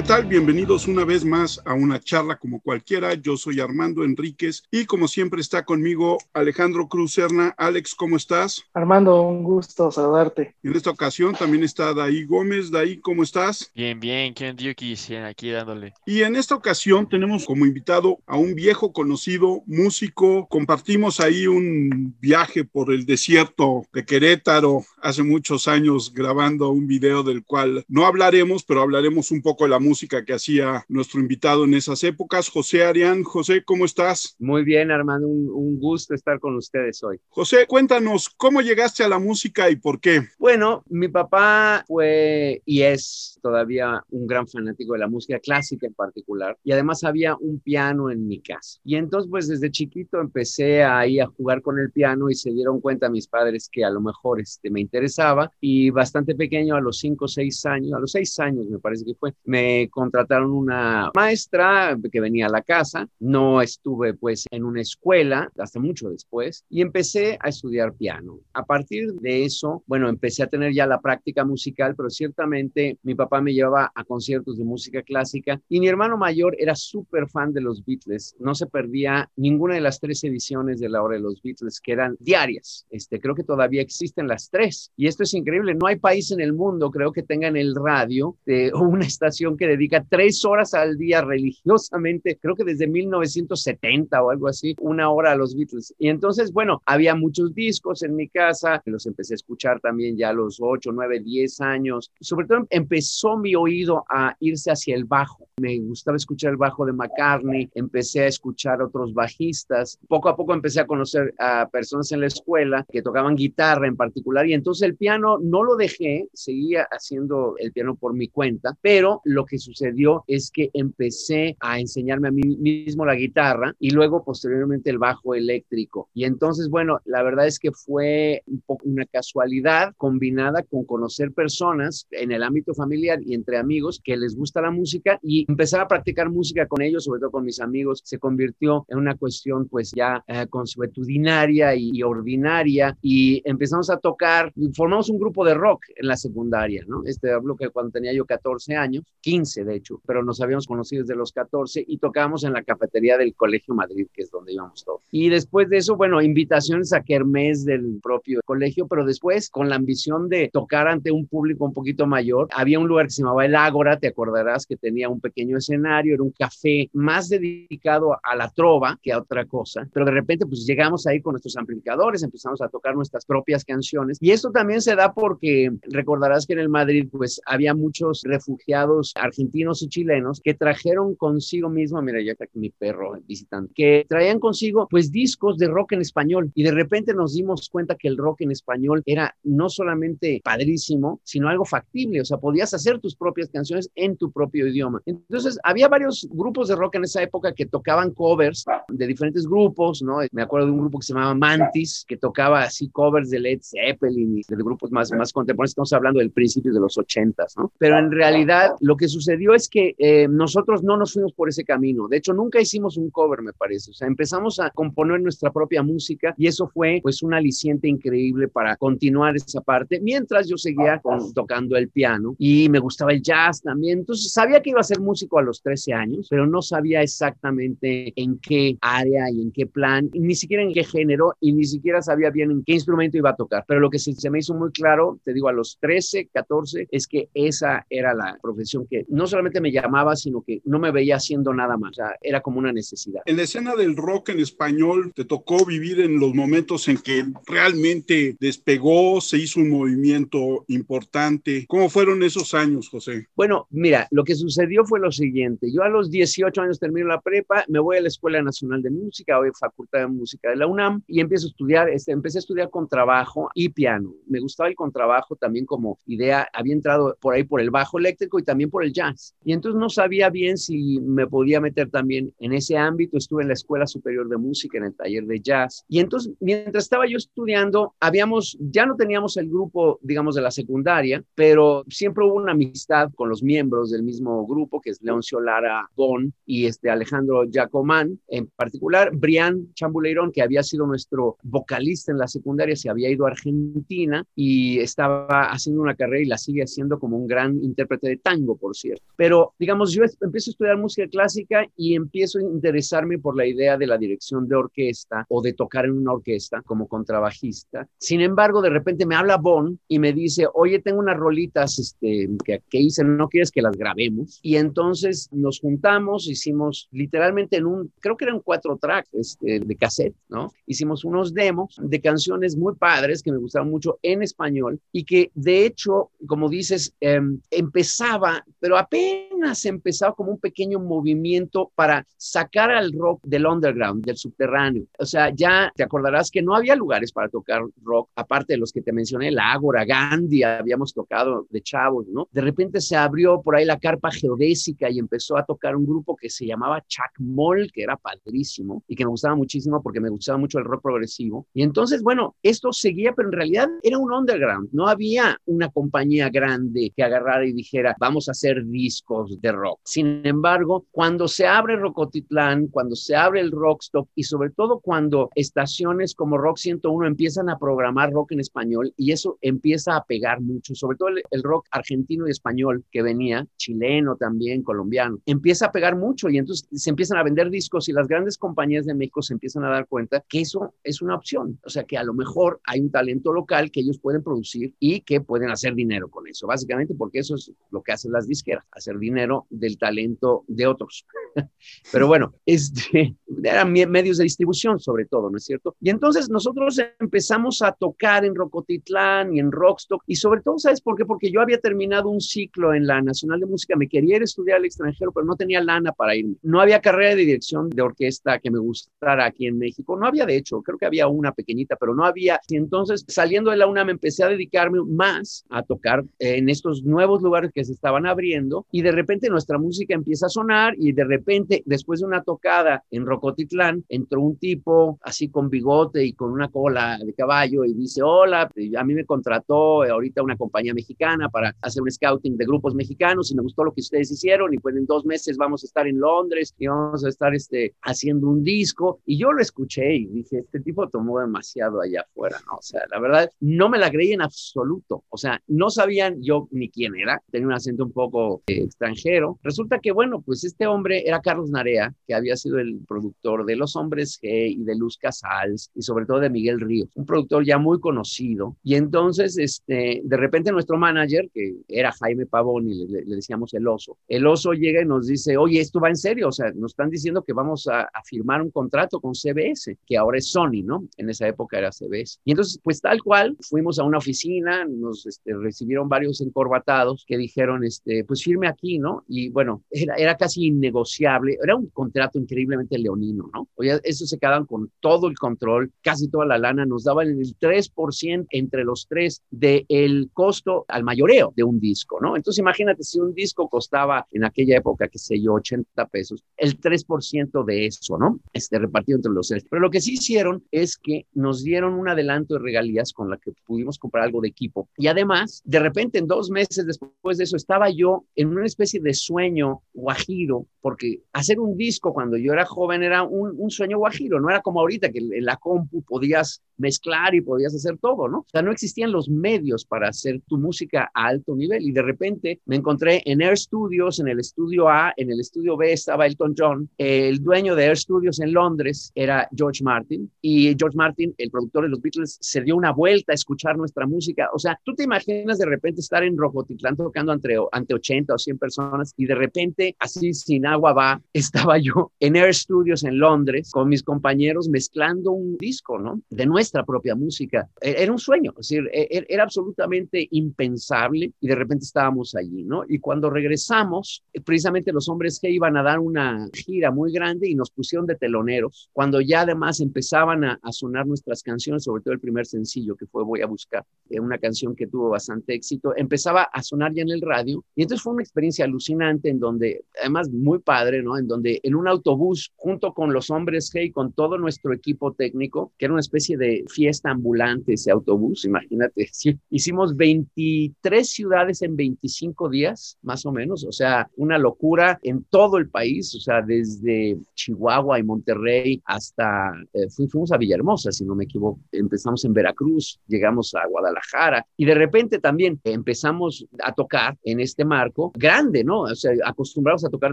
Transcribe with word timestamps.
¿qué 0.00 0.06
tal? 0.06 0.24
Bienvenidos 0.24 0.88
una 0.88 1.04
vez 1.04 1.26
más 1.26 1.60
a 1.66 1.74
una 1.74 2.00
charla 2.00 2.38
como 2.38 2.60
cualquiera. 2.60 3.12
Yo 3.12 3.36
soy 3.36 3.60
Armando 3.60 4.02
Enríquez 4.02 4.62
y 4.70 4.86
como 4.86 5.06
siempre 5.06 5.42
está 5.42 5.66
conmigo 5.66 6.16
Alejandro 6.32 6.88
Cruz 6.88 7.12
Serna. 7.12 7.54
Alex, 7.58 7.94
¿cómo 7.94 8.16
estás? 8.16 8.64
Armando, 8.72 9.20
un 9.20 9.44
gusto 9.44 9.90
saludarte. 9.90 10.54
En 10.62 10.74
esta 10.74 10.88
ocasión 10.88 11.34
también 11.34 11.64
está 11.64 11.92
Daí 11.92 12.24
Gómez. 12.24 12.70
Daí, 12.70 12.96
¿cómo 12.96 13.22
estás? 13.22 13.70
Bien, 13.74 14.00
bien, 14.00 14.32
¿quién 14.32 14.56
dio 14.56 14.70
aquí 14.70 15.50
dándole? 15.50 15.92
Y 16.06 16.22
en 16.22 16.34
esta 16.34 16.54
ocasión 16.54 17.06
tenemos 17.06 17.44
como 17.44 17.66
invitado 17.66 18.20
a 18.26 18.38
un 18.38 18.54
viejo 18.54 18.94
conocido 18.94 19.62
músico. 19.66 20.48
Compartimos 20.48 21.20
ahí 21.20 21.46
un 21.46 22.16
viaje 22.18 22.64
por 22.64 22.90
el 22.90 23.04
desierto 23.04 23.84
de 23.92 24.06
Querétaro 24.06 24.82
hace 25.02 25.22
muchos 25.22 25.68
años 25.68 26.14
grabando 26.14 26.70
un 26.70 26.86
video 26.86 27.22
del 27.22 27.44
cual 27.44 27.84
no 27.86 28.06
hablaremos, 28.06 28.64
pero 28.64 28.80
hablaremos 28.80 29.30
un 29.30 29.42
poco 29.42 29.64
de 29.64 29.70
la 29.70 29.78
música 29.78 29.89
que 30.24 30.32
hacía 30.32 30.84
nuestro 30.88 31.20
invitado 31.20 31.64
en 31.64 31.74
esas 31.74 32.02
épocas. 32.04 32.48
José 32.48 32.84
Arián, 32.84 33.22
José, 33.22 33.62
¿cómo 33.64 33.84
estás? 33.84 34.36
Muy 34.38 34.64
bien, 34.64 34.90
Armando, 34.90 35.26
un, 35.26 35.48
un 35.50 35.78
gusto 35.78 36.14
estar 36.14 36.38
con 36.38 36.56
ustedes 36.56 37.02
hoy. 37.02 37.18
José, 37.28 37.66
cuéntanos, 37.66 38.28
¿cómo 38.28 38.60
llegaste 38.60 39.02
a 39.02 39.08
la 39.08 39.18
música 39.18 39.70
y 39.70 39.76
por 39.76 40.00
qué? 40.00 40.22
Bueno, 40.38 40.84
mi 40.88 41.08
papá 41.08 41.84
fue 41.86 42.62
y 42.64 42.82
es 42.82 43.38
todavía 43.42 44.04
un 44.10 44.26
gran 44.26 44.46
fanático 44.46 44.92
de 44.92 45.00
la 45.00 45.08
música 45.08 45.38
clásica 45.38 45.86
en 45.86 45.94
particular, 45.94 46.56
y 46.62 46.72
además 46.72 47.04
había 47.04 47.36
un 47.36 47.58
piano 47.60 48.10
en 48.10 48.26
mi 48.26 48.40
casa. 48.40 48.78
Y 48.84 48.96
entonces, 48.96 49.28
pues 49.30 49.48
desde 49.48 49.70
chiquito 49.70 50.20
empecé 50.20 50.82
ahí 50.82 51.20
a 51.20 51.26
jugar 51.26 51.62
con 51.62 51.78
el 51.78 51.90
piano 51.90 52.30
y 52.30 52.34
se 52.34 52.50
dieron 52.50 52.80
cuenta 52.80 53.08
mis 53.08 53.26
padres 53.26 53.68
que 53.70 53.84
a 53.84 53.90
lo 53.90 54.00
mejor 54.00 54.40
este, 54.40 54.70
me 54.70 54.80
interesaba, 54.80 55.50
y 55.60 55.90
bastante 55.90 56.34
pequeño, 56.34 56.76
a 56.76 56.80
los 56.80 56.98
cinco 56.98 57.24
o 57.24 57.28
seis 57.28 57.64
años, 57.66 57.92
a 57.94 57.98
los 57.98 58.12
seis 58.12 58.38
años 58.38 58.66
me 58.66 58.78
parece 58.78 59.04
que 59.04 59.14
fue, 59.14 59.32
me 59.44 59.79
contrataron 59.88 60.50
una 60.50 61.10
maestra 61.14 61.96
que 62.10 62.20
venía 62.20 62.46
a 62.46 62.50
la 62.50 62.62
casa, 62.62 63.08
no 63.18 63.62
estuve 63.62 64.14
pues 64.14 64.44
en 64.50 64.64
una 64.64 64.80
escuela 64.80 65.50
hasta 65.58 65.80
mucho 65.80 66.10
después 66.10 66.64
y 66.68 66.82
empecé 66.82 67.38
a 67.40 67.48
estudiar 67.48 67.94
piano. 67.94 68.40
A 68.52 68.64
partir 68.64 69.12
de 69.14 69.44
eso, 69.44 69.82
bueno, 69.86 70.08
empecé 70.08 70.42
a 70.42 70.48
tener 70.48 70.72
ya 70.72 70.86
la 70.86 71.00
práctica 71.00 71.44
musical, 71.44 71.94
pero 71.96 72.10
ciertamente 72.10 72.98
mi 73.02 73.14
papá 73.14 73.40
me 73.40 73.52
llevaba 73.52 73.90
a 73.94 74.04
conciertos 74.04 74.58
de 74.58 74.64
música 74.64 75.02
clásica 75.02 75.60
y 75.68 75.80
mi 75.80 75.88
hermano 75.88 76.16
mayor 76.16 76.56
era 76.58 76.74
súper 76.74 77.28
fan 77.28 77.52
de 77.52 77.60
los 77.60 77.84
Beatles, 77.84 78.36
no 78.38 78.54
se 78.54 78.66
perdía 78.66 79.30
ninguna 79.36 79.74
de 79.74 79.80
las 79.80 80.00
tres 80.00 80.22
ediciones 80.24 80.80
de 80.80 80.88
la 80.88 81.02
hora 81.02 81.16
de 81.16 81.22
los 81.22 81.40
Beatles 81.42 81.80
que 81.80 81.92
eran 81.92 82.16
diarias. 82.20 82.86
Este, 82.90 83.20
creo 83.20 83.34
que 83.34 83.44
todavía 83.44 83.82
existen 83.82 84.28
las 84.28 84.50
tres 84.50 84.92
y 84.96 85.06
esto 85.06 85.22
es 85.22 85.34
increíble, 85.34 85.74
no 85.74 85.86
hay 85.86 85.96
país 85.96 86.30
en 86.30 86.40
el 86.40 86.52
mundo 86.52 86.90
creo 86.90 87.12
que 87.12 87.22
tengan 87.22 87.56
el 87.56 87.74
radio 87.74 88.36
de 88.46 88.72
una 88.74 89.04
estación 89.04 89.56
que 89.56 89.66
dedica 89.70 90.04
tres 90.08 90.44
horas 90.44 90.74
al 90.74 90.96
día 90.96 91.22
religiosamente, 91.22 92.38
creo 92.40 92.54
que 92.54 92.64
desde 92.64 92.86
1970 92.86 94.22
o 94.22 94.30
algo 94.30 94.48
así, 94.48 94.74
una 94.80 95.10
hora 95.10 95.32
a 95.32 95.36
los 95.36 95.56
Beatles. 95.56 95.94
Y 95.98 96.08
entonces, 96.08 96.52
bueno, 96.52 96.82
había 96.86 97.14
muchos 97.14 97.54
discos 97.54 98.02
en 98.02 98.16
mi 98.16 98.28
casa, 98.28 98.82
los 98.84 99.06
empecé 99.06 99.34
a 99.34 99.36
escuchar 99.36 99.80
también 99.80 100.16
ya 100.16 100.30
a 100.30 100.32
los 100.32 100.58
8, 100.60 100.90
9, 100.92 101.20
10 101.20 101.60
años. 101.60 102.12
Sobre 102.20 102.46
todo 102.46 102.66
empezó 102.70 103.36
mi 103.36 103.54
oído 103.54 104.04
a 104.08 104.36
irse 104.40 104.70
hacia 104.70 104.94
el 104.94 105.04
bajo. 105.04 105.48
Me 105.60 105.78
gustaba 105.78 106.16
escuchar 106.16 106.52
el 106.52 106.56
bajo 106.56 106.86
de 106.86 106.92
McCartney, 106.92 107.70
empecé 107.74 108.20
a 108.20 108.26
escuchar 108.26 108.82
otros 108.82 109.12
bajistas. 109.12 109.98
Poco 110.08 110.28
a 110.28 110.36
poco 110.36 110.54
empecé 110.54 110.80
a 110.80 110.86
conocer 110.86 111.34
a 111.38 111.68
personas 111.68 112.10
en 112.12 112.20
la 112.20 112.26
escuela 112.26 112.86
que 112.90 113.02
tocaban 113.02 113.36
guitarra 113.36 113.86
en 113.86 113.96
particular 113.96 114.46
y 114.46 114.54
entonces 114.54 114.88
el 114.88 114.96
piano 114.96 115.38
no 115.38 115.62
lo 115.62 115.76
dejé, 115.76 116.28
seguía 116.32 116.86
haciendo 116.90 117.54
el 117.58 117.72
piano 117.72 117.94
por 117.94 118.14
mi 118.14 118.28
cuenta, 118.28 118.76
pero 118.80 119.20
lo 119.24 119.44
que 119.44 119.58
sucedió 119.60 120.24
es 120.26 120.50
que 120.50 120.70
empecé 120.72 121.56
a 121.60 121.78
enseñarme 121.78 122.28
a 122.28 122.32
mí 122.32 122.42
mismo 122.42 123.04
la 123.04 123.14
guitarra 123.14 123.74
y 123.78 123.90
luego 123.90 124.24
posteriormente 124.24 124.90
el 124.90 124.98
bajo 124.98 125.34
eléctrico. 125.34 126.08
Y 126.14 126.24
entonces, 126.24 126.68
bueno, 126.68 127.00
la 127.04 127.22
verdad 127.22 127.46
es 127.46 127.58
que 127.58 127.72
fue 127.72 128.42
una 128.84 129.06
casualidad 129.06 129.94
combinada 129.96 130.62
con 130.62 130.84
conocer 130.84 131.32
personas 131.32 132.06
en 132.10 132.32
el 132.32 132.42
ámbito 132.42 132.74
familiar 132.74 133.20
y 133.24 133.34
entre 133.34 133.58
amigos 133.58 134.00
que 134.02 134.16
les 134.16 134.36
gusta 134.36 134.60
la 134.60 134.70
música 134.70 135.18
y 135.22 135.44
empezar 135.48 135.80
a 135.80 135.88
practicar 135.88 136.30
música 136.30 136.66
con 136.66 136.82
ellos, 136.82 137.04
sobre 137.04 137.20
todo 137.20 137.30
con 137.30 137.44
mis 137.44 137.60
amigos, 137.60 138.00
se 138.04 138.18
convirtió 138.18 138.84
en 138.88 138.98
una 138.98 139.16
cuestión 139.16 139.68
pues 139.68 139.92
ya 139.94 140.24
eh, 140.26 140.46
consuetudinaria 140.48 141.74
y, 141.74 142.02
ordinaria 142.02 142.96
y 143.02 143.42
empezamos 143.44 143.90
a 143.90 143.98
tocar, 143.98 144.52
formamos 144.74 145.10
un 145.10 145.18
grupo 145.18 145.44
de 145.44 145.54
rock 145.54 145.84
en 145.96 146.08
la 146.08 146.16
secundaria, 146.16 146.82
¿no? 146.86 147.02
Este 147.04 147.32
hablo 147.32 147.56
que 147.56 147.68
cuando 147.68 147.92
tenía 147.92 148.12
yo 148.12 148.24
14 148.24 148.74
años 148.74 149.04
15 149.20 149.49
de 149.56 149.74
hecho, 149.74 150.00
pero 150.06 150.22
nos 150.22 150.40
habíamos 150.40 150.66
conocido 150.66 151.02
desde 151.02 151.16
los 151.16 151.32
14 151.32 151.84
y 151.86 151.98
tocábamos 151.98 152.44
en 152.44 152.52
la 152.52 152.62
cafetería 152.62 153.18
del 153.18 153.34
Colegio 153.34 153.74
Madrid, 153.74 154.06
que 154.12 154.22
es 154.22 154.30
donde 154.30 154.52
íbamos 154.52 154.84
todos. 154.84 155.02
Y 155.10 155.28
después 155.28 155.68
de 155.68 155.78
eso, 155.78 155.96
bueno, 155.96 156.22
invitaciones 156.22 156.92
a 156.92 157.02
Kermés 157.02 157.64
del 157.64 158.00
propio 158.02 158.40
colegio, 158.44 158.86
pero 158.86 159.04
después 159.04 159.50
con 159.50 159.68
la 159.68 159.76
ambición 159.76 160.28
de 160.28 160.48
tocar 160.52 160.88
ante 160.88 161.10
un 161.10 161.26
público 161.26 161.64
un 161.64 161.74
poquito 161.74 162.06
mayor, 162.06 162.48
había 162.52 162.78
un 162.78 162.86
lugar 162.86 163.06
que 163.06 163.12
se 163.12 163.22
llamaba 163.22 163.44
El 163.44 163.56
Ágora, 163.56 163.98
te 163.98 164.08
acordarás 164.08 164.66
que 164.66 164.76
tenía 164.76 165.08
un 165.08 165.20
pequeño 165.20 165.56
escenario, 165.56 166.14
era 166.14 166.22
un 166.22 166.30
café 166.30 166.88
más 166.92 167.28
dedicado 167.28 168.18
a 168.22 168.36
la 168.36 168.48
trova 168.50 168.98
que 169.02 169.12
a 169.12 169.18
otra 169.18 169.44
cosa, 169.46 169.88
pero 169.92 170.06
de 170.06 170.12
repente 170.12 170.46
pues 170.46 170.64
llegamos 170.66 171.06
ahí 171.06 171.20
con 171.20 171.32
nuestros 171.32 171.56
amplificadores, 171.56 172.22
empezamos 172.22 172.60
a 172.62 172.68
tocar 172.68 172.94
nuestras 172.94 173.24
propias 173.24 173.64
canciones 173.64 174.18
y 174.20 174.30
esto 174.30 174.50
también 174.50 174.80
se 174.80 174.94
da 174.94 175.12
porque 175.12 175.70
recordarás 175.82 176.46
que 176.46 176.52
en 176.52 176.60
el 176.60 176.68
Madrid 176.68 177.08
pues 177.10 177.40
había 177.46 177.74
muchos 177.74 178.22
refugiados 178.24 179.12
argentinos 179.16 179.39
y 179.40 179.88
chilenos 179.88 180.40
que 180.42 180.54
trajeron 180.54 181.14
consigo 181.14 181.68
mismo, 181.68 182.00
mira, 182.02 182.20
ya 182.20 182.32
está 182.32 182.44
aquí 182.44 182.58
mi 182.58 182.70
perro 182.70 183.18
visitando, 183.26 183.70
que 183.74 184.04
traían 184.08 184.38
consigo 184.38 184.86
pues 184.90 185.10
discos 185.10 185.58
de 185.58 185.68
rock 185.68 185.92
en 185.92 186.00
español 186.00 186.50
y 186.54 186.62
de 186.62 186.72
repente 186.72 187.14
nos 187.14 187.34
dimos 187.34 187.68
cuenta 187.68 187.94
que 187.94 188.08
el 188.08 188.16
rock 188.16 188.42
en 188.42 188.50
español 188.50 189.02
era 189.06 189.34
no 189.42 189.68
solamente 189.68 190.40
padrísimo, 190.44 191.20
sino 191.24 191.48
algo 191.48 191.64
factible, 191.64 192.20
o 192.20 192.24
sea, 192.24 192.38
podías 192.38 192.74
hacer 192.74 192.98
tus 192.98 193.16
propias 193.16 193.48
canciones 193.50 193.90
en 193.94 194.16
tu 194.16 194.30
propio 194.30 194.66
idioma. 194.66 195.00
Entonces, 195.06 195.58
había 195.62 195.88
varios 195.88 196.28
grupos 196.30 196.68
de 196.68 196.76
rock 196.76 196.96
en 196.96 197.04
esa 197.04 197.22
época 197.22 197.52
que 197.54 197.66
tocaban 197.66 198.10
covers 198.12 198.64
de 198.88 199.06
diferentes 199.06 199.46
grupos, 199.46 200.02
¿no? 200.02 200.18
Me 200.32 200.42
acuerdo 200.42 200.66
de 200.66 200.72
un 200.72 200.80
grupo 200.80 200.98
que 200.98 201.06
se 201.06 201.14
llamaba 201.14 201.34
Mantis, 201.34 202.04
que 202.06 202.16
tocaba 202.16 202.62
así 202.62 202.88
covers 202.90 203.30
de 203.30 203.40
Led 203.40 203.60
Zeppelin 203.62 204.38
y 204.38 204.42
de 204.46 204.56
grupos 204.56 204.90
más, 204.90 205.10
más 205.12 205.32
contemporáneos, 205.32 205.70
estamos 205.70 205.92
hablando 205.92 206.18
del 206.20 206.30
principio 206.30 206.72
de 206.72 206.80
los 206.80 206.98
ochentas, 206.98 207.56
¿no? 207.56 207.72
Pero 207.78 207.98
en 207.98 208.10
realidad 208.10 208.72
lo 208.80 208.96
que 208.96 209.08
sucedió 209.08 209.19
es 209.28 209.68
que 209.68 209.94
eh, 209.98 210.28
nosotros 210.28 210.82
no 210.82 210.96
nos 210.96 211.12
fuimos 211.12 211.32
por 211.32 211.48
ese 211.48 211.64
camino. 211.64 212.08
De 212.08 212.18
hecho, 212.18 212.32
nunca 212.32 212.60
hicimos 212.60 212.96
un 212.96 213.10
cover, 213.10 213.42
me 213.42 213.52
parece. 213.52 213.90
O 213.90 213.94
sea, 213.94 214.08
empezamos 214.08 214.60
a 214.60 214.70
componer 214.70 215.20
nuestra 215.20 215.52
propia 215.52 215.82
música 215.82 216.34
y 216.36 216.46
eso 216.46 216.68
fue 216.68 217.00
pues 217.02 217.22
un 217.22 217.34
aliciente 217.34 217.88
increíble 217.88 218.48
para 218.48 218.76
continuar 218.76 219.36
esa 219.36 219.60
parte, 219.60 220.00
mientras 220.00 220.48
yo 220.48 220.56
seguía 220.56 221.00
tocando 221.34 221.76
el 221.76 221.88
piano 221.88 222.34
y 222.38 222.68
me 222.68 222.78
gustaba 222.78 223.12
el 223.12 223.22
jazz 223.22 223.62
también. 223.62 224.00
Entonces, 224.00 224.32
sabía 224.32 224.60
que 224.62 224.70
iba 224.70 224.80
a 224.80 224.84
ser 224.84 225.00
músico 225.00 225.38
a 225.38 225.42
los 225.42 225.62
13 225.62 225.92
años, 225.92 226.26
pero 226.30 226.46
no 226.46 226.62
sabía 226.62 227.02
exactamente 227.02 228.12
en 228.16 228.38
qué 228.38 228.76
área 228.80 229.30
y 229.30 229.42
en 229.42 229.52
qué 229.52 229.66
plan, 229.66 230.10
ni 230.12 230.34
siquiera 230.34 230.62
en 230.62 230.72
qué 230.72 230.84
género 230.84 231.34
y 231.40 231.52
ni 231.52 231.64
siquiera 231.64 232.02
sabía 232.02 232.30
bien 232.30 232.50
en 232.50 232.64
qué 232.64 232.74
instrumento 232.74 233.16
iba 233.16 233.30
a 233.30 233.36
tocar. 233.36 233.64
Pero 233.66 233.80
lo 233.80 233.90
que 233.90 233.98
se, 233.98 234.12
se 234.12 234.30
me 234.30 234.38
hizo 234.38 234.54
muy 234.54 234.70
claro, 234.72 235.18
te 235.24 235.32
digo, 235.32 235.48
a 235.48 235.52
los 235.52 235.78
13, 235.80 236.28
14, 236.32 236.88
es 236.90 237.06
que 237.06 237.28
esa 237.34 237.86
era 237.88 238.14
la 238.14 238.38
profesión 238.40 238.86
que 238.88 239.04
no 239.10 239.26
solamente 239.26 239.60
me 239.60 239.72
llamaba, 239.72 240.16
sino 240.16 240.42
que 240.42 240.60
no 240.64 240.78
me 240.78 240.90
veía 240.90 241.16
haciendo 241.16 241.52
nada 241.52 241.76
más. 241.76 241.90
O 241.90 241.94
sea, 241.94 242.16
era 242.20 242.40
como 242.40 242.58
una 242.58 242.72
necesidad. 242.72 243.22
En 243.26 243.36
la 243.36 243.42
escena 243.42 243.74
del 243.74 243.96
rock 243.96 244.30
en 244.30 244.40
español, 244.40 245.12
¿te 245.14 245.24
tocó 245.24 245.64
vivir 245.64 246.00
en 246.00 246.18
los 246.18 246.34
momentos 246.34 246.88
en 246.88 246.98
que 246.98 247.24
realmente 247.46 248.36
despegó, 248.40 249.20
se 249.20 249.38
hizo 249.38 249.60
un 249.60 249.70
movimiento 249.70 250.64
importante? 250.68 251.64
¿Cómo 251.68 251.88
fueron 251.88 252.22
esos 252.22 252.54
años, 252.54 252.88
José? 252.88 253.26
Bueno, 253.36 253.66
mira, 253.70 254.06
lo 254.10 254.24
que 254.24 254.34
sucedió 254.34 254.84
fue 254.84 255.00
lo 255.00 255.10
siguiente. 255.10 255.72
Yo 255.72 255.82
a 255.82 255.88
los 255.88 256.10
18 256.10 256.60
años 256.60 256.78
termino 256.78 257.08
la 257.08 257.20
prepa, 257.20 257.64
me 257.68 257.78
voy 257.78 257.96
a 257.96 258.00
la 258.00 258.08
Escuela 258.08 258.42
Nacional 258.42 258.82
de 258.82 258.90
Música, 258.90 259.38
voy 259.38 259.48
a 259.48 259.52
Facultad 259.58 260.00
de 260.00 260.06
Música 260.06 260.50
de 260.50 260.56
la 260.56 260.66
UNAM 260.66 261.02
y 261.06 261.20
empiezo 261.20 261.46
a 261.46 261.50
estudiar, 261.50 261.88
este, 261.88 262.12
empecé 262.12 262.38
a 262.38 262.40
estudiar 262.40 262.70
contrabajo 262.70 263.50
y 263.54 263.68
piano. 263.70 264.14
Me 264.26 264.40
gustaba 264.40 264.68
el 264.68 264.74
contrabajo 264.74 265.36
también 265.36 265.66
como 265.66 265.98
idea, 266.06 266.48
había 266.52 266.74
entrado 266.74 267.16
por 267.20 267.34
ahí 267.34 267.44
por 267.44 267.60
el 267.60 267.70
bajo 267.70 267.98
eléctrico 267.98 268.38
y 268.38 268.42
también 268.42 268.70
por 268.70 268.84
el 268.84 268.92
jazz. 268.92 268.99
Y 269.44 269.52
entonces 269.52 269.78
no 269.78 269.88
sabía 269.88 270.30
bien 270.30 270.56
si 270.56 271.00
me 271.00 271.26
podía 271.26 271.60
meter 271.60 271.90
también 271.90 272.32
en 272.38 272.52
ese 272.52 272.76
ámbito. 272.76 273.16
Estuve 273.16 273.42
en 273.42 273.48
la 273.48 273.54
Escuela 273.54 273.86
Superior 273.86 274.28
de 274.28 274.36
Música, 274.36 274.78
en 274.78 274.84
el 274.84 274.94
taller 274.94 275.24
de 275.24 275.40
jazz. 275.40 275.84
Y 275.88 276.00
entonces, 276.00 276.32
mientras 276.40 276.84
estaba 276.84 277.06
yo 277.06 277.16
estudiando, 277.16 277.94
habíamos, 278.00 278.56
ya 278.60 278.86
no 278.86 278.96
teníamos 278.96 279.36
el 279.36 279.48
grupo, 279.48 279.98
digamos, 280.02 280.34
de 280.34 280.42
la 280.42 280.50
secundaria, 280.50 281.22
pero 281.34 281.84
siempre 281.88 282.24
hubo 282.24 282.34
una 282.34 282.52
amistad 282.52 283.10
con 283.14 283.28
los 283.28 283.42
miembros 283.42 283.90
del 283.90 284.02
mismo 284.02 284.46
grupo, 284.46 284.80
que 284.80 284.90
es 284.90 285.02
Leoncio 285.02 285.40
Lara 285.40 285.88
Bon 285.96 286.32
y 286.44 286.66
este 286.66 286.90
Alejandro 286.90 287.44
Jacomán, 287.50 288.20
en 288.28 288.46
particular 288.48 289.10
Brian 289.14 289.72
Chambuleirón, 289.74 290.32
que 290.32 290.42
había 290.42 290.62
sido 290.62 290.86
nuestro 290.86 291.36
vocalista 291.42 292.12
en 292.12 292.18
la 292.18 292.28
secundaria, 292.28 292.76
se 292.76 292.90
había 292.90 293.10
ido 293.10 293.26
a 293.26 293.30
Argentina 293.30 294.24
y 294.34 294.78
estaba 294.78 295.50
haciendo 295.50 295.82
una 295.82 295.94
carrera 295.94 296.22
y 296.22 296.26
la 296.26 296.38
sigue 296.38 296.62
haciendo 296.62 296.98
como 296.98 297.16
un 297.16 297.26
gran 297.26 297.62
intérprete 297.62 298.08
de 298.08 298.16
tango 298.16 298.56
por 298.56 298.76
cierto 298.76 298.89
cierto. 298.90 299.04
Pero, 299.16 299.54
digamos, 299.58 299.92
yo 299.92 300.02
empiezo 300.20 300.50
a 300.50 300.52
estudiar 300.52 300.78
música 300.78 301.06
clásica 301.08 301.66
y 301.76 301.94
empiezo 301.94 302.38
a 302.38 302.42
interesarme 302.42 303.18
por 303.18 303.36
la 303.36 303.46
idea 303.46 303.76
de 303.76 303.86
la 303.86 303.98
dirección 303.98 304.48
de 304.48 304.56
orquesta 304.56 305.26
o 305.28 305.42
de 305.42 305.52
tocar 305.52 305.84
en 305.84 305.92
una 305.92 306.12
orquesta 306.12 306.62
como 306.62 306.88
contrabajista. 306.88 307.86
Sin 307.98 308.20
embargo, 308.20 308.62
de 308.62 308.70
repente 308.70 309.06
me 309.06 309.14
habla 309.14 309.36
Bon 309.36 309.78
y 309.88 309.98
me 309.98 310.12
dice, 310.12 310.46
oye, 310.54 310.78
tengo 310.78 311.00
unas 311.00 311.16
rolitas 311.16 311.78
este, 311.78 312.28
que, 312.44 312.62
que 312.68 312.78
hice, 312.78 313.04
¿no 313.04 313.28
quieres 313.28 313.50
que 313.50 313.62
las 313.62 313.76
grabemos? 313.76 314.40
Y 314.42 314.56
entonces 314.56 315.28
nos 315.32 315.60
juntamos, 315.60 316.28
hicimos 316.28 316.88
literalmente 316.90 317.56
en 317.56 317.66
un, 317.66 317.92
creo 318.00 318.16
que 318.16 318.24
eran 318.24 318.40
cuatro 318.40 318.76
tracks 318.76 319.12
este, 319.12 319.60
de 319.60 319.76
cassette, 319.76 320.14
¿no? 320.28 320.50
Hicimos 320.66 321.04
unos 321.04 321.34
demos 321.34 321.76
de 321.80 322.00
canciones 322.00 322.56
muy 322.56 322.74
padres 322.74 323.22
que 323.22 323.32
me 323.32 323.38
gustaban 323.38 323.70
mucho 323.70 323.98
en 324.02 324.22
español 324.22 324.80
y 324.92 325.04
que 325.04 325.30
de 325.34 325.66
hecho, 325.66 326.10
como 326.26 326.48
dices, 326.48 326.94
em, 327.00 327.40
empezaba, 327.50 328.44
pero 328.58 328.76
apenas 328.80 329.64
empezaba 329.64 330.14
como 330.14 330.32
un 330.32 330.38
pequeño 330.38 330.78
movimiento 330.78 331.70
para 331.74 332.06
sacar 332.16 332.70
al 332.70 332.92
rock 332.92 333.20
del 333.24 333.46
underground, 333.46 334.04
del 334.04 334.16
subterráneo. 334.16 334.84
O 334.98 335.06
sea, 335.06 335.30
ya 335.34 335.72
te 335.74 335.82
acordarás 335.82 336.30
que 336.30 336.42
no 336.42 336.54
había 336.54 336.74
lugares 336.76 337.12
para 337.12 337.28
tocar 337.28 337.62
rock, 337.82 338.10
aparte 338.16 338.54
de 338.54 338.58
los 338.58 338.72
que 338.72 338.82
te 338.82 338.92
mencioné, 338.92 339.28
el 339.28 339.38
Ágora, 339.38 339.84
Gandhi, 339.84 340.42
habíamos 340.42 340.92
tocado 340.92 341.46
de 341.50 341.62
chavos, 341.62 342.06
¿no? 342.08 342.28
De 342.32 342.40
repente 342.40 342.80
se 342.80 342.96
abrió 342.96 343.40
por 343.42 343.56
ahí 343.56 343.64
la 343.64 343.78
carpa 343.78 344.10
geodésica 344.10 344.90
y 344.90 344.98
empezó 344.98 345.36
a 345.36 345.44
tocar 345.44 345.76
un 345.76 345.86
grupo 345.86 346.16
que 346.16 346.30
se 346.30 346.46
llamaba 346.46 346.82
Chuck 346.86 347.18
Moll, 347.18 347.70
que 347.72 347.82
era 347.82 347.96
padrísimo 347.96 348.82
y 348.86 348.96
que 348.96 349.04
me 349.04 349.10
gustaba 349.10 349.34
muchísimo 349.34 349.82
porque 349.82 350.00
me 350.00 350.10
gustaba 350.10 350.38
mucho 350.38 350.58
el 350.58 350.64
rock 350.64 350.82
progresivo. 350.82 351.46
Y 351.54 351.62
entonces, 351.62 352.02
bueno, 352.02 352.36
esto 352.42 352.72
seguía, 352.72 353.12
pero 353.14 353.28
en 353.28 353.32
realidad 353.32 353.68
era 353.82 353.98
un 353.98 354.12
underground. 354.12 354.68
No 354.72 354.88
había 354.88 355.38
una 355.46 355.68
compañía 355.70 356.28
grande 356.30 356.92
que 356.94 357.02
agarrara 357.02 357.46
y 357.46 357.52
dijera, 357.52 357.96
vamos 357.98 358.28
a 358.28 358.32
hacer 358.32 358.64
discos 358.70 359.40
de 359.40 359.52
rock. 359.52 359.80
Sin 359.84 360.24
embargo, 360.26 360.86
cuando 360.90 361.28
se 361.28 361.46
abre 361.46 361.76
Rocotitlán, 361.76 362.68
cuando 362.68 362.96
se 362.96 363.16
abre 363.16 363.40
el 363.40 363.50
Rockstop 363.50 364.08
y 364.14 364.24
sobre 364.24 364.50
todo 364.50 364.80
cuando 364.80 365.30
estaciones 365.34 366.14
como 366.14 366.38
Rock 366.38 366.58
101 366.58 367.06
empiezan 367.06 367.48
a 367.48 367.58
programar 367.58 368.12
rock 368.12 368.32
en 368.32 368.40
español 368.40 368.92
y 368.96 369.12
eso 369.12 369.38
empieza 369.40 369.96
a 369.96 370.04
pegar 370.04 370.40
mucho, 370.40 370.74
sobre 370.74 370.96
todo 370.96 371.08
el, 371.08 371.22
el 371.30 371.42
rock 371.42 371.66
argentino 371.70 372.26
y 372.26 372.30
español 372.30 372.84
que 372.90 373.02
venía, 373.02 373.46
chileno 373.56 374.16
también, 374.16 374.62
colombiano, 374.62 375.18
empieza 375.26 375.66
a 375.66 375.72
pegar 375.72 375.96
mucho 375.96 376.28
y 376.28 376.38
entonces 376.38 376.68
se 376.72 376.90
empiezan 376.90 377.18
a 377.18 377.22
vender 377.22 377.50
discos 377.50 377.88
y 377.88 377.92
las 377.92 378.08
grandes 378.08 378.38
compañías 378.38 378.86
de 378.86 378.94
México 378.94 379.22
se 379.22 379.34
empiezan 379.34 379.64
a 379.64 379.70
dar 379.70 379.86
cuenta 379.86 380.24
que 380.28 380.40
eso 380.40 380.74
es 380.84 381.02
una 381.02 381.14
opción, 381.14 381.58
o 381.64 381.70
sea 381.70 381.84
que 381.84 381.96
a 381.96 382.04
lo 382.04 382.14
mejor 382.14 382.60
hay 382.64 382.80
un 382.80 382.90
talento 382.90 383.32
local 383.32 383.70
que 383.70 383.80
ellos 383.80 383.98
pueden 383.98 384.22
producir 384.22 384.74
y 384.78 385.00
que 385.00 385.20
pueden 385.20 385.50
hacer 385.50 385.74
dinero 385.74 386.08
con 386.08 386.26
eso, 386.26 386.46
básicamente 386.46 386.94
porque 386.94 387.20
eso 387.20 387.34
es 387.34 387.52
lo 387.70 387.82
que 387.82 387.92
hacen 387.92 388.12
las 388.12 388.26
disqueras, 388.26 388.59
hacer 388.72 388.98
dinero 388.98 389.46
del 389.50 389.78
talento 389.78 390.44
de 390.48 390.66
otros. 390.66 391.06
Pero 391.92 392.06
bueno, 392.06 392.34
este, 392.46 393.16
eran 393.42 393.72
medios 393.72 394.18
de 394.18 394.24
distribución 394.24 394.78
sobre 394.78 395.06
todo, 395.06 395.30
¿no 395.30 395.36
es 395.36 395.44
cierto? 395.44 395.76
Y 395.80 395.90
entonces 395.90 396.28
nosotros 396.30 396.80
empezamos 396.98 397.62
a 397.62 397.72
tocar 397.72 398.24
en 398.24 398.34
Rocotitlán 398.34 399.34
y 399.34 399.40
en 399.40 399.52
Rockstock 399.52 400.02
y 400.06 400.16
sobre 400.16 400.42
todo, 400.42 400.58
¿sabes 400.58 400.80
por 400.80 400.96
qué? 400.96 401.04
Porque 401.04 401.30
yo 401.30 401.40
había 401.40 401.58
terminado 401.58 402.08
un 402.08 402.20
ciclo 402.20 402.74
en 402.74 402.86
la 402.86 403.00
Nacional 403.00 403.40
de 403.40 403.46
Música, 403.46 403.76
me 403.76 403.88
quería 403.88 404.16
ir 404.16 404.22
a 404.22 404.24
estudiar 404.24 404.58
al 404.58 404.64
extranjero, 404.64 405.12
pero 405.12 405.26
no 405.26 405.36
tenía 405.36 405.60
lana 405.62 405.92
para 405.92 406.14
irme. 406.14 406.36
No 406.42 406.60
había 406.60 406.80
carrera 406.80 407.10
de 407.10 407.16
dirección 407.16 407.70
de 407.70 407.82
orquesta 407.82 408.38
que 408.38 408.50
me 408.50 408.58
gustara 408.58 409.26
aquí 409.26 409.46
en 409.46 409.58
México, 409.58 409.96
no 409.98 410.06
había 410.06 410.26
de 410.26 410.36
hecho, 410.36 410.62
creo 410.62 410.78
que 410.78 410.86
había 410.86 411.08
una 411.08 411.32
pequeñita, 411.32 411.76
pero 411.76 411.94
no 411.94 412.04
había. 412.04 412.40
Y 412.48 412.56
entonces 412.56 413.04
saliendo 413.08 413.50
de 413.50 413.56
la 413.56 413.66
UNAM 413.66 413.90
empecé 413.90 414.24
a 414.24 414.28
dedicarme 414.28 414.78
más 414.86 415.44
a 415.50 415.62
tocar 415.62 416.04
en 416.18 416.48
estos 416.48 416.82
nuevos 416.82 417.22
lugares 417.22 417.50
que 417.52 417.64
se 417.64 417.72
estaban 417.72 418.06
abriendo 418.06 418.49
y 418.70 418.82
de 418.82 418.92
repente 418.92 419.28
nuestra 419.28 419.58
música 419.58 419.94
empieza 419.94 420.26
a 420.26 420.30
sonar 420.30 420.74
y 420.78 420.92
de 420.92 421.04
repente 421.04 421.62
después 421.66 422.00
de 422.00 422.06
una 422.06 422.22
tocada 422.22 422.84
en 422.90 423.06
Rocotitlán 423.06 423.84
entró 423.88 424.20
un 424.20 424.36
tipo 424.36 424.98
así 425.02 425.28
con 425.28 425.48
bigote 425.48 426.04
y 426.04 426.12
con 426.12 426.30
una 426.32 426.48
cola 426.48 426.98
de 426.98 427.14
caballo 427.14 427.64
y 427.64 427.74
dice, 427.74 428.02
hola, 428.02 428.50
a 428.76 428.84
mí 428.84 428.94
me 428.94 429.04
contrató 429.04 429.82
ahorita 429.82 430.22
una 430.22 430.36
compañía 430.36 430.74
mexicana 430.74 431.28
para 431.28 431.54
hacer 431.60 431.82
un 431.82 431.90
scouting 431.90 432.36
de 432.36 432.44
grupos 432.44 432.74
mexicanos 432.74 433.30
y 433.30 433.34
me 433.34 433.42
gustó 433.42 433.64
lo 433.64 433.72
que 433.72 433.80
ustedes 433.80 434.10
hicieron 434.10 434.52
y 434.54 434.58
pues 434.58 434.76
en 434.76 434.86
dos 434.86 435.04
meses 435.04 435.36
vamos 435.36 435.62
a 435.62 435.66
estar 435.66 435.86
en 435.86 435.98
Londres 435.98 436.54
y 436.58 436.66
vamos 436.66 437.04
a 437.04 437.08
estar 437.08 437.34
este, 437.34 437.74
haciendo 437.82 438.28
un 438.28 438.42
disco. 438.42 439.00
Y 439.04 439.18
yo 439.18 439.32
lo 439.32 439.40
escuché 439.40 439.94
y 439.94 440.06
dije, 440.06 440.38
este 440.38 440.60
tipo 440.60 440.88
tomó 440.88 441.20
demasiado 441.20 441.80
allá 441.80 442.02
afuera, 442.02 442.38
¿no? 442.46 442.56
O 442.58 442.62
sea, 442.62 442.82
la 442.90 443.00
verdad, 443.00 443.30
no 443.40 443.68
me 443.68 443.78
la 443.78 443.90
creí 443.90 444.12
en 444.12 444.22
absoluto. 444.22 445.04
O 445.08 445.16
sea, 445.16 445.42
no 445.46 445.70
sabían 445.70 446.22
yo 446.22 446.48
ni 446.50 446.70
quién 446.70 446.94
era, 446.96 447.22
tenía 447.30 447.46
un 447.46 447.54
acento 447.54 447.84
un 447.84 447.92
poco 447.92 448.29
eh, 448.46 448.62
extranjero. 448.64 449.38
Resulta 449.42 449.78
que, 449.78 449.92
bueno, 449.92 450.22
pues 450.22 450.44
este 450.44 450.66
hombre 450.66 451.02
era 451.06 451.20
Carlos 451.20 451.50
Narea, 451.50 451.94
que 452.06 452.14
había 452.14 452.36
sido 452.36 452.58
el 452.58 452.80
productor 452.86 453.44
de 453.44 453.56
Los 453.56 453.76
Hombres 453.76 454.18
G 454.22 454.50
y 454.50 454.62
de 454.64 454.76
Luz 454.76 454.96
Casals 454.98 455.70
y 455.74 455.82
sobre 455.82 456.06
todo 456.06 456.20
de 456.20 456.30
Miguel 456.30 456.60
Ríos, 456.60 456.88
un 456.94 457.06
productor 457.06 457.44
ya 457.44 457.58
muy 457.58 457.80
conocido. 457.80 458.56
Y 458.62 458.74
entonces, 458.74 459.38
este, 459.38 460.00
de 460.04 460.16
repente 460.16 460.52
nuestro 460.52 460.76
manager, 460.78 461.28
que 461.32 461.56
era 461.68 461.92
Jaime 461.92 462.26
Pavón 462.26 462.68
y 462.68 462.86
le, 462.86 463.04
decíamos 463.04 463.54
el 463.54 463.66
oso, 463.66 463.96
el 464.08 464.26
oso 464.26 464.52
llega 464.52 464.82
y 464.82 464.86
nos 464.86 465.06
dice, 465.06 465.36
oye, 465.36 465.60
esto 465.60 465.80
va 465.80 465.88
en 465.88 465.96
serio, 465.96 466.28
o 466.28 466.32
sea, 466.32 466.50
nos 466.54 466.72
están 466.72 466.90
diciendo 466.90 467.22
que 467.22 467.32
vamos 467.32 467.66
a, 467.68 467.82
a 467.82 468.02
firmar 468.04 468.42
un 468.42 468.50
contrato 468.50 469.00
con 469.00 469.14
CBS, 469.14 469.76
que 469.86 469.96
ahora 469.96 470.18
es 470.18 470.30
Sony, 470.30 470.62
¿no? 470.64 470.86
En 470.96 471.10
esa 471.10 471.26
época 471.28 471.58
era 471.58 471.72
CBS. 471.72 472.18
Y 472.24 472.32
entonces, 472.32 472.60
pues 472.62 472.80
tal 472.80 473.02
cual, 473.02 473.36
fuimos 473.40 473.78
a 473.78 473.84
una 473.84 473.98
oficina, 473.98 474.64
nos 474.64 475.06
este, 475.06 475.34
recibieron 475.34 475.88
varios 475.88 476.20
encorbatados 476.20 477.04
que 477.06 477.16
dijeron, 477.16 477.64
este, 477.64 478.04
pues 478.04 478.19
firme 478.22 478.48
aquí, 478.48 478.78
¿no? 478.78 479.04
Y 479.08 479.28
bueno, 479.28 479.64
era, 479.70 479.94
era 479.94 480.16
casi 480.16 480.46
innegociable, 480.46 481.38
era 481.42 481.56
un 481.56 481.68
contrato 481.68 482.18
increíblemente 482.18 482.78
leonino, 482.78 483.30
¿no? 483.32 483.48
Oye, 483.56 483.80
eso 483.84 484.06
se 484.06 484.18
quedaban 484.18 484.46
con 484.46 484.70
todo 484.80 485.08
el 485.08 485.18
control, 485.18 485.72
casi 485.82 486.08
toda 486.08 486.26
la 486.26 486.38
lana, 486.38 486.66
nos 486.66 486.84
daban 486.84 487.08
el 487.08 487.36
3% 487.38 488.26
entre 488.30 488.64
los 488.64 488.86
tres 488.88 489.22
del 489.30 490.10
costo 490.12 490.64
al 490.68 490.84
mayoreo 490.84 491.32
de 491.36 491.44
un 491.44 491.60
disco, 491.60 491.98
¿no? 492.00 492.16
Entonces 492.16 492.38
imagínate 492.40 492.82
si 492.82 493.00
un 493.00 493.14
disco 493.14 493.48
costaba 493.48 494.06
en 494.10 494.24
aquella 494.24 494.56
época, 494.56 494.88
qué 494.88 494.98
sé 494.98 495.20
yo, 495.20 495.34
80 495.34 495.86
pesos, 495.86 496.24
el 496.36 496.58
3% 496.58 497.44
de 497.44 497.66
eso, 497.66 497.98
¿no? 497.98 498.20
Este 498.32 498.58
repartido 498.58 498.96
entre 498.96 499.12
los 499.12 499.28
tres. 499.28 499.44
Pero 499.48 499.60
lo 499.60 499.70
que 499.70 499.80
sí 499.80 499.94
hicieron 499.94 500.44
es 500.50 500.76
que 500.76 501.06
nos 501.12 501.42
dieron 501.42 501.74
un 501.74 501.88
adelanto 501.88 502.34
de 502.34 502.40
regalías 502.40 502.92
con 502.92 503.10
la 503.10 503.16
que 503.16 503.32
pudimos 503.44 503.78
comprar 503.78 504.04
algo 504.04 504.20
de 504.20 504.28
equipo. 504.28 504.68
Y 504.76 504.86
además, 504.86 505.42
de 505.44 505.58
repente, 505.58 505.98
en 505.98 506.06
dos 506.06 506.30
meses 506.30 506.66
después 506.66 507.18
de 507.18 507.24
eso, 507.24 507.36
estaba 507.36 507.70
yo 507.70 508.04
en 508.16 508.28
una 508.28 508.46
especie 508.46 508.80
de 508.80 508.94
sueño 508.94 509.62
guajiro, 509.72 510.46
porque 510.60 511.00
hacer 511.12 511.40
un 511.40 511.56
disco 511.56 511.92
cuando 511.92 512.16
yo 512.16 512.32
era 512.32 512.44
joven 512.44 512.82
era 512.82 513.02
un, 513.02 513.34
un 513.36 513.50
sueño 513.50 513.78
guajiro, 513.78 514.20
no 514.20 514.28
era 514.28 514.40
como 514.40 514.60
ahorita 514.60 514.90
que 514.90 514.98
en 514.98 515.24
la 515.24 515.36
compu 515.36 515.82
podías 515.82 516.42
mezclar 516.58 517.14
y 517.14 517.22
podías 517.22 517.54
hacer 517.54 517.78
todo, 517.78 518.06
¿no? 518.08 518.18
O 518.18 518.26
sea, 518.30 518.42
no 518.42 518.52
existían 518.52 518.92
los 518.92 519.08
medios 519.08 519.64
para 519.64 519.88
hacer 519.88 520.20
tu 520.28 520.36
música 520.36 520.90
a 520.94 521.06
alto 521.06 521.34
nivel 521.34 521.66
y 521.66 521.72
de 521.72 521.82
repente 521.82 522.40
me 522.44 522.56
encontré 522.56 523.02
en 523.06 523.22
Air 523.22 523.38
Studios, 523.38 523.98
en 523.98 524.08
el 524.08 524.20
estudio 524.20 524.68
A, 524.68 524.92
en 524.96 525.10
el 525.10 525.20
estudio 525.20 525.56
B 525.56 525.72
estaba 525.72 526.06
Elton 526.06 526.34
John, 526.36 526.68
el 526.76 527.22
dueño 527.22 527.54
de 527.54 527.64
Air 527.64 527.78
Studios 527.78 528.20
en 528.20 528.32
Londres 528.32 528.92
era 528.94 529.28
George 529.34 529.64
Martin 529.64 530.10
y 530.20 530.54
George 530.58 530.76
Martin, 530.76 531.14
el 531.16 531.30
productor 531.30 531.64
de 531.64 531.70
los 531.70 531.80
Beatles, 531.80 532.18
se 532.20 532.42
dio 532.42 532.56
una 532.56 532.72
vuelta 532.72 533.12
a 533.12 533.14
escuchar 533.14 533.56
nuestra 533.56 533.86
música. 533.86 534.28
O 534.34 534.38
sea, 534.38 534.60
tú 534.62 534.74
te 534.74 534.84
imaginas 534.84 535.38
de 535.38 535.46
repente 535.46 535.80
estar 535.80 536.02
en 536.02 536.16
Rocotitlán 536.16 536.76
tocando 536.76 537.12
ante, 537.12 537.36
ante 537.52 537.74
80 537.74 537.99
o 538.08 538.18
100 538.18 538.38
personas 538.38 538.94
y 538.96 539.06
de 539.06 539.14
repente, 539.14 539.76
así 539.78 540.12
sin 540.14 540.46
agua 540.46 540.72
va, 540.72 541.02
estaba 541.12 541.58
yo 541.58 541.92
en 542.00 542.16
Air 542.16 542.34
Studios 542.34 542.84
en 542.84 542.98
Londres 542.98 543.50
con 543.52 543.68
mis 543.68 543.82
compañeros 543.82 544.48
mezclando 544.48 545.12
un 545.12 545.36
disco, 545.36 545.78
¿no? 545.78 546.00
De 546.10 546.26
nuestra 546.26 546.64
propia 546.64 546.94
música. 546.94 547.48
E, 547.60 547.82
era 547.82 547.92
un 547.92 547.98
sueño, 547.98 548.32
es 548.32 548.48
decir, 548.48 548.68
e, 548.72 548.88
e, 548.90 549.06
era 549.08 549.24
absolutamente 549.24 550.06
impensable 550.12 551.12
y 551.20 551.28
de 551.28 551.34
repente 551.34 551.64
estábamos 551.64 552.14
allí, 552.14 552.44
¿no? 552.44 552.64
Y 552.68 552.78
cuando 552.78 553.10
regresamos, 553.10 554.04
precisamente 554.24 554.72
los 554.72 554.88
hombres 554.88 555.18
que 555.20 555.30
iban 555.30 555.56
a 555.56 555.62
dar 555.62 555.78
una 555.78 556.28
gira 556.32 556.70
muy 556.70 556.92
grande 556.92 557.28
y 557.28 557.34
nos 557.34 557.50
pusieron 557.50 557.86
de 557.86 557.96
teloneros, 557.96 558.70
cuando 558.72 559.00
ya 559.00 559.22
además 559.22 559.60
empezaban 559.60 560.24
a, 560.24 560.38
a 560.42 560.52
sonar 560.52 560.86
nuestras 560.86 561.22
canciones, 561.22 561.64
sobre 561.64 561.82
todo 561.82 561.94
el 561.94 562.00
primer 562.00 562.26
sencillo 562.26 562.76
que 562.76 562.86
fue 562.86 563.04
Voy 563.04 563.22
a 563.22 563.26
buscar, 563.26 563.64
eh, 563.88 563.98
una 563.98 564.18
canción 564.18 564.54
que 564.54 564.66
tuvo 564.66 564.90
bastante 564.90 565.34
éxito, 565.34 565.74
empezaba 565.76 566.22
a 566.22 566.42
sonar 566.42 566.72
ya 566.72 566.82
en 566.82 566.90
el 566.90 567.00
radio 567.00 567.44
y 567.54 567.62
entonces 567.62 567.82
fue 567.82 567.89
una 567.90 568.02
experiencia 568.02 568.44
alucinante 568.44 569.08
en 569.08 569.20
donde, 569.20 569.64
además 569.80 570.10
muy 570.10 570.38
padre, 570.38 570.82
¿no? 570.82 570.98
En 570.98 571.06
donde 571.06 571.40
en 571.42 571.54
un 571.54 571.68
autobús 571.68 572.32
junto 572.36 572.72
con 572.72 572.92
los 572.92 573.10
hombres 573.10 573.52
G 573.52 573.72
con 573.72 573.92
todo 573.92 574.18
nuestro 574.18 574.52
equipo 574.52 574.92
técnico, 574.92 575.52
que 575.58 575.66
era 575.66 575.74
una 575.74 575.80
especie 575.80 576.16
de 576.16 576.44
fiesta 576.48 576.90
ambulante 576.90 577.54
ese 577.54 577.70
autobús, 577.70 578.24
imagínate, 578.24 578.88
sí, 578.92 579.18
hicimos 579.30 579.76
23 579.76 580.88
ciudades 580.88 581.42
en 581.42 581.56
25 581.56 582.28
días, 582.28 582.78
más 582.82 583.04
o 583.06 583.12
menos, 583.12 583.44
o 583.44 583.52
sea, 583.52 583.88
una 583.96 584.18
locura 584.18 584.78
en 584.82 585.04
todo 585.04 585.38
el 585.38 585.48
país, 585.48 585.94
o 585.94 586.00
sea, 586.00 586.22
desde 586.22 586.98
Chihuahua 587.14 587.78
y 587.78 587.82
Monterrey 587.82 588.62
hasta, 588.64 589.32
eh, 589.52 589.68
fuimos 589.88 590.12
a 590.12 590.16
Villahermosa, 590.16 590.72
si 590.72 590.84
no 590.84 590.94
me 590.94 591.04
equivoco, 591.04 591.40
empezamos 591.52 592.04
en 592.04 592.12
Veracruz, 592.12 592.80
llegamos 592.86 593.34
a 593.34 593.46
Guadalajara 593.46 594.26
y 594.36 594.44
de 594.44 594.54
repente 594.54 594.98
también 594.98 595.40
empezamos 595.44 596.26
a 596.42 596.52
tocar 596.52 596.96
en 597.04 597.20
este 597.20 597.44
marco 597.44 597.79
grande, 597.94 598.44
¿no? 598.44 598.62
O 598.62 598.74
sea, 598.74 598.92
acostumbrados 599.04 599.64
a 599.64 599.70
tocar 599.70 599.92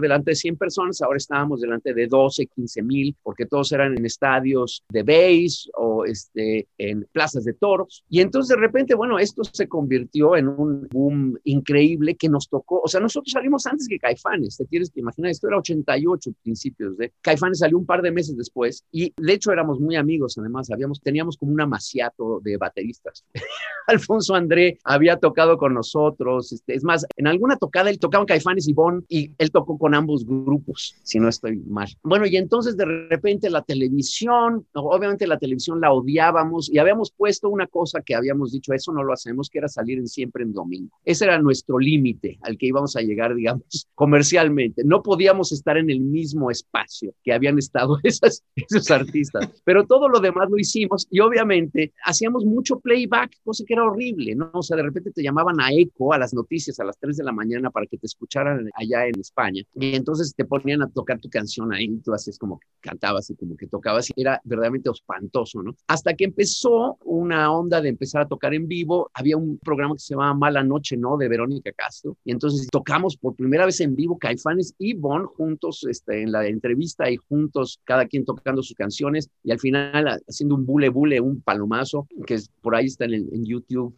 delante 0.00 0.32
de 0.32 0.36
100 0.36 0.56
personas, 0.56 1.00
ahora 1.00 1.16
estábamos 1.16 1.60
delante 1.60 1.94
de 1.94 2.06
12, 2.06 2.46
15 2.46 2.82
mil, 2.82 3.16
porque 3.22 3.46
todos 3.46 3.72
eran 3.72 3.96
en 3.96 4.04
estadios 4.04 4.84
de 4.90 5.02
base 5.02 5.70
o 5.74 6.04
este, 6.04 6.68
en 6.78 7.06
plazas 7.12 7.44
de 7.44 7.54
toros. 7.54 8.04
Y 8.08 8.20
entonces 8.20 8.56
de 8.56 8.60
repente, 8.60 8.94
bueno, 8.94 9.18
esto 9.18 9.42
se 9.44 9.68
convirtió 9.68 10.36
en 10.36 10.48
un 10.48 10.88
boom 10.88 11.38
increíble 11.44 12.16
que 12.16 12.28
nos 12.28 12.48
tocó, 12.48 12.80
o 12.84 12.88
sea, 12.88 13.00
nosotros 13.00 13.32
salimos 13.32 13.66
antes 13.66 13.88
que 13.88 13.98
Caifanes, 13.98 14.56
te 14.56 14.64
tienes 14.66 14.90
que 14.90 15.00
imaginar, 15.00 15.30
esto 15.30 15.48
era 15.48 15.58
88 15.58 16.32
principios 16.42 16.96
de, 16.96 17.12
Caifanes 17.20 17.58
salió 17.58 17.78
un 17.78 17.86
par 17.86 18.02
de 18.02 18.10
meses 18.10 18.36
después 18.36 18.84
y 18.92 19.12
de 19.16 19.32
hecho 19.32 19.52
éramos 19.52 19.80
muy 19.80 19.96
amigos, 19.96 20.36
además, 20.38 20.70
habíamos, 20.70 21.00
teníamos 21.00 21.36
como 21.36 21.52
un 21.52 21.60
amaciato 21.60 22.40
de 22.42 22.56
bateristas. 22.56 23.24
Alfonso 23.86 24.34
André 24.34 24.78
había 24.84 25.18
tocado 25.18 25.56
con 25.56 25.74
nosotros, 25.74 26.52
este, 26.52 26.74
es 26.74 26.84
más, 26.84 27.06
en 27.16 27.26
alguna 27.26 27.56
tocada 27.56 27.77
él 27.86 27.98
tocaba 27.98 28.26
Caifanes 28.26 28.68
y 28.68 28.72
Bon 28.72 29.04
y 29.08 29.32
él 29.38 29.50
tocó 29.50 29.78
con 29.78 29.94
ambos 29.94 30.24
grupos, 30.26 30.96
si 31.02 31.18
no 31.18 31.28
estoy 31.28 31.56
mal. 31.56 31.88
Bueno, 32.02 32.26
y 32.26 32.36
entonces 32.36 32.76
de 32.76 32.84
repente 32.84 33.50
la 33.50 33.62
televisión, 33.62 34.66
obviamente 34.74 35.26
la 35.26 35.38
televisión 35.38 35.80
la 35.80 35.92
odiábamos 35.92 36.70
y 36.70 36.78
habíamos 36.78 37.10
puesto 37.10 37.48
una 37.48 37.66
cosa 37.66 38.00
que 38.00 38.14
habíamos 38.14 38.52
dicho, 38.52 38.72
eso 38.72 38.92
no 38.92 39.02
lo 39.02 39.12
hacemos, 39.12 39.48
que 39.50 39.58
era 39.58 39.68
salir 39.68 39.98
en 39.98 40.08
siempre 40.08 40.42
en 40.42 40.52
domingo. 40.52 40.98
Ese 41.04 41.24
era 41.24 41.38
nuestro 41.38 41.78
límite 41.78 42.38
al 42.42 42.56
que 42.56 42.66
íbamos 42.66 42.96
a 42.96 43.00
llegar, 43.00 43.34
digamos, 43.34 43.86
comercialmente. 43.94 44.82
No 44.84 45.02
podíamos 45.02 45.52
estar 45.52 45.76
en 45.76 45.90
el 45.90 46.00
mismo 46.00 46.50
espacio 46.50 47.12
que 47.22 47.32
habían 47.32 47.58
estado 47.58 47.98
esas, 48.02 48.42
esos 48.56 48.90
artistas, 48.90 49.48
pero 49.64 49.86
todo 49.86 50.08
lo 50.08 50.20
demás 50.20 50.48
lo 50.50 50.58
hicimos 50.58 51.06
y 51.10 51.20
obviamente 51.20 51.92
hacíamos 52.04 52.44
mucho 52.44 52.80
playback, 52.80 53.36
cosa 53.44 53.64
que 53.66 53.74
era 53.74 53.84
horrible, 53.84 54.34
¿no? 54.34 54.50
O 54.52 54.62
sea, 54.62 54.76
de 54.76 54.82
repente 54.82 55.10
te 55.10 55.22
llamaban 55.22 55.60
a 55.60 55.72
eco 55.72 56.12
a 56.12 56.18
las 56.18 56.34
noticias 56.34 56.78
a 56.80 56.84
las 56.84 56.98
3 56.98 57.16
de 57.16 57.24
la 57.24 57.32
mañana 57.32 57.67
para 57.70 57.86
que 57.86 57.98
te 57.98 58.06
escucharan 58.06 58.68
allá 58.74 59.06
en 59.06 59.18
España 59.20 59.62
y 59.74 59.94
entonces 59.94 60.34
te 60.34 60.44
ponían 60.44 60.82
a 60.82 60.88
tocar 60.88 61.18
tu 61.18 61.28
canción 61.28 61.72
ahí, 61.72 61.88
tú 62.04 62.12
hacías 62.12 62.38
como 62.38 62.58
que 62.58 62.66
cantabas 62.80 63.30
y 63.30 63.36
como 63.36 63.56
que 63.56 63.66
tocabas 63.66 64.08
y 64.14 64.20
era 64.20 64.40
verdaderamente 64.44 64.90
espantoso, 64.90 65.62
¿no? 65.62 65.74
Hasta 65.86 66.14
que 66.14 66.24
empezó 66.24 66.98
una 67.04 67.52
onda 67.52 67.80
de 67.80 67.88
empezar 67.88 68.22
a 68.22 68.28
tocar 68.28 68.54
en 68.54 68.68
vivo, 68.68 69.10
había 69.14 69.36
un 69.36 69.58
programa 69.58 69.94
que 69.94 70.00
se 70.00 70.14
llamaba 70.14 70.34
Mala 70.34 70.62
Noche, 70.62 70.96
¿no? 70.96 71.16
De 71.16 71.28
Verónica 71.28 71.72
Castro 71.72 72.16
y 72.24 72.32
entonces 72.32 72.68
tocamos 72.70 73.16
por 73.16 73.34
primera 73.34 73.66
vez 73.66 73.80
en 73.80 73.94
vivo 73.94 74.18
Caifanes 74.18 74.74
y 74.78 74.94
Bon 74.94 75.26
juntos 75.26 75.84
este, 75.88 76.22
en 76.22 76.32
la 76.32 76.46
entrevista 76.46 77.10
y 77.10 77.16
juntos 77.16 77.80
cada 77.84 78.06
quien 78.06 78.24
tocando 78.24 78.62
sus 78.62 78.76
canciones 78.76 79.28
y 79.42 79.52
al 79.52 79.58
final 79.58 80.20
haciendo 80.28 80.54
un 80.54 80.66
bule 80.66 80.88
bule, 80.88 81.20
un 81.20 81.40
palomazo 81.40 82.06
que 82.26 82.38
por 82.60 82.74
ahí 82.74 82.86
está 82.86 83.04
en 83.04 83.44
YouTube 83.44 83.96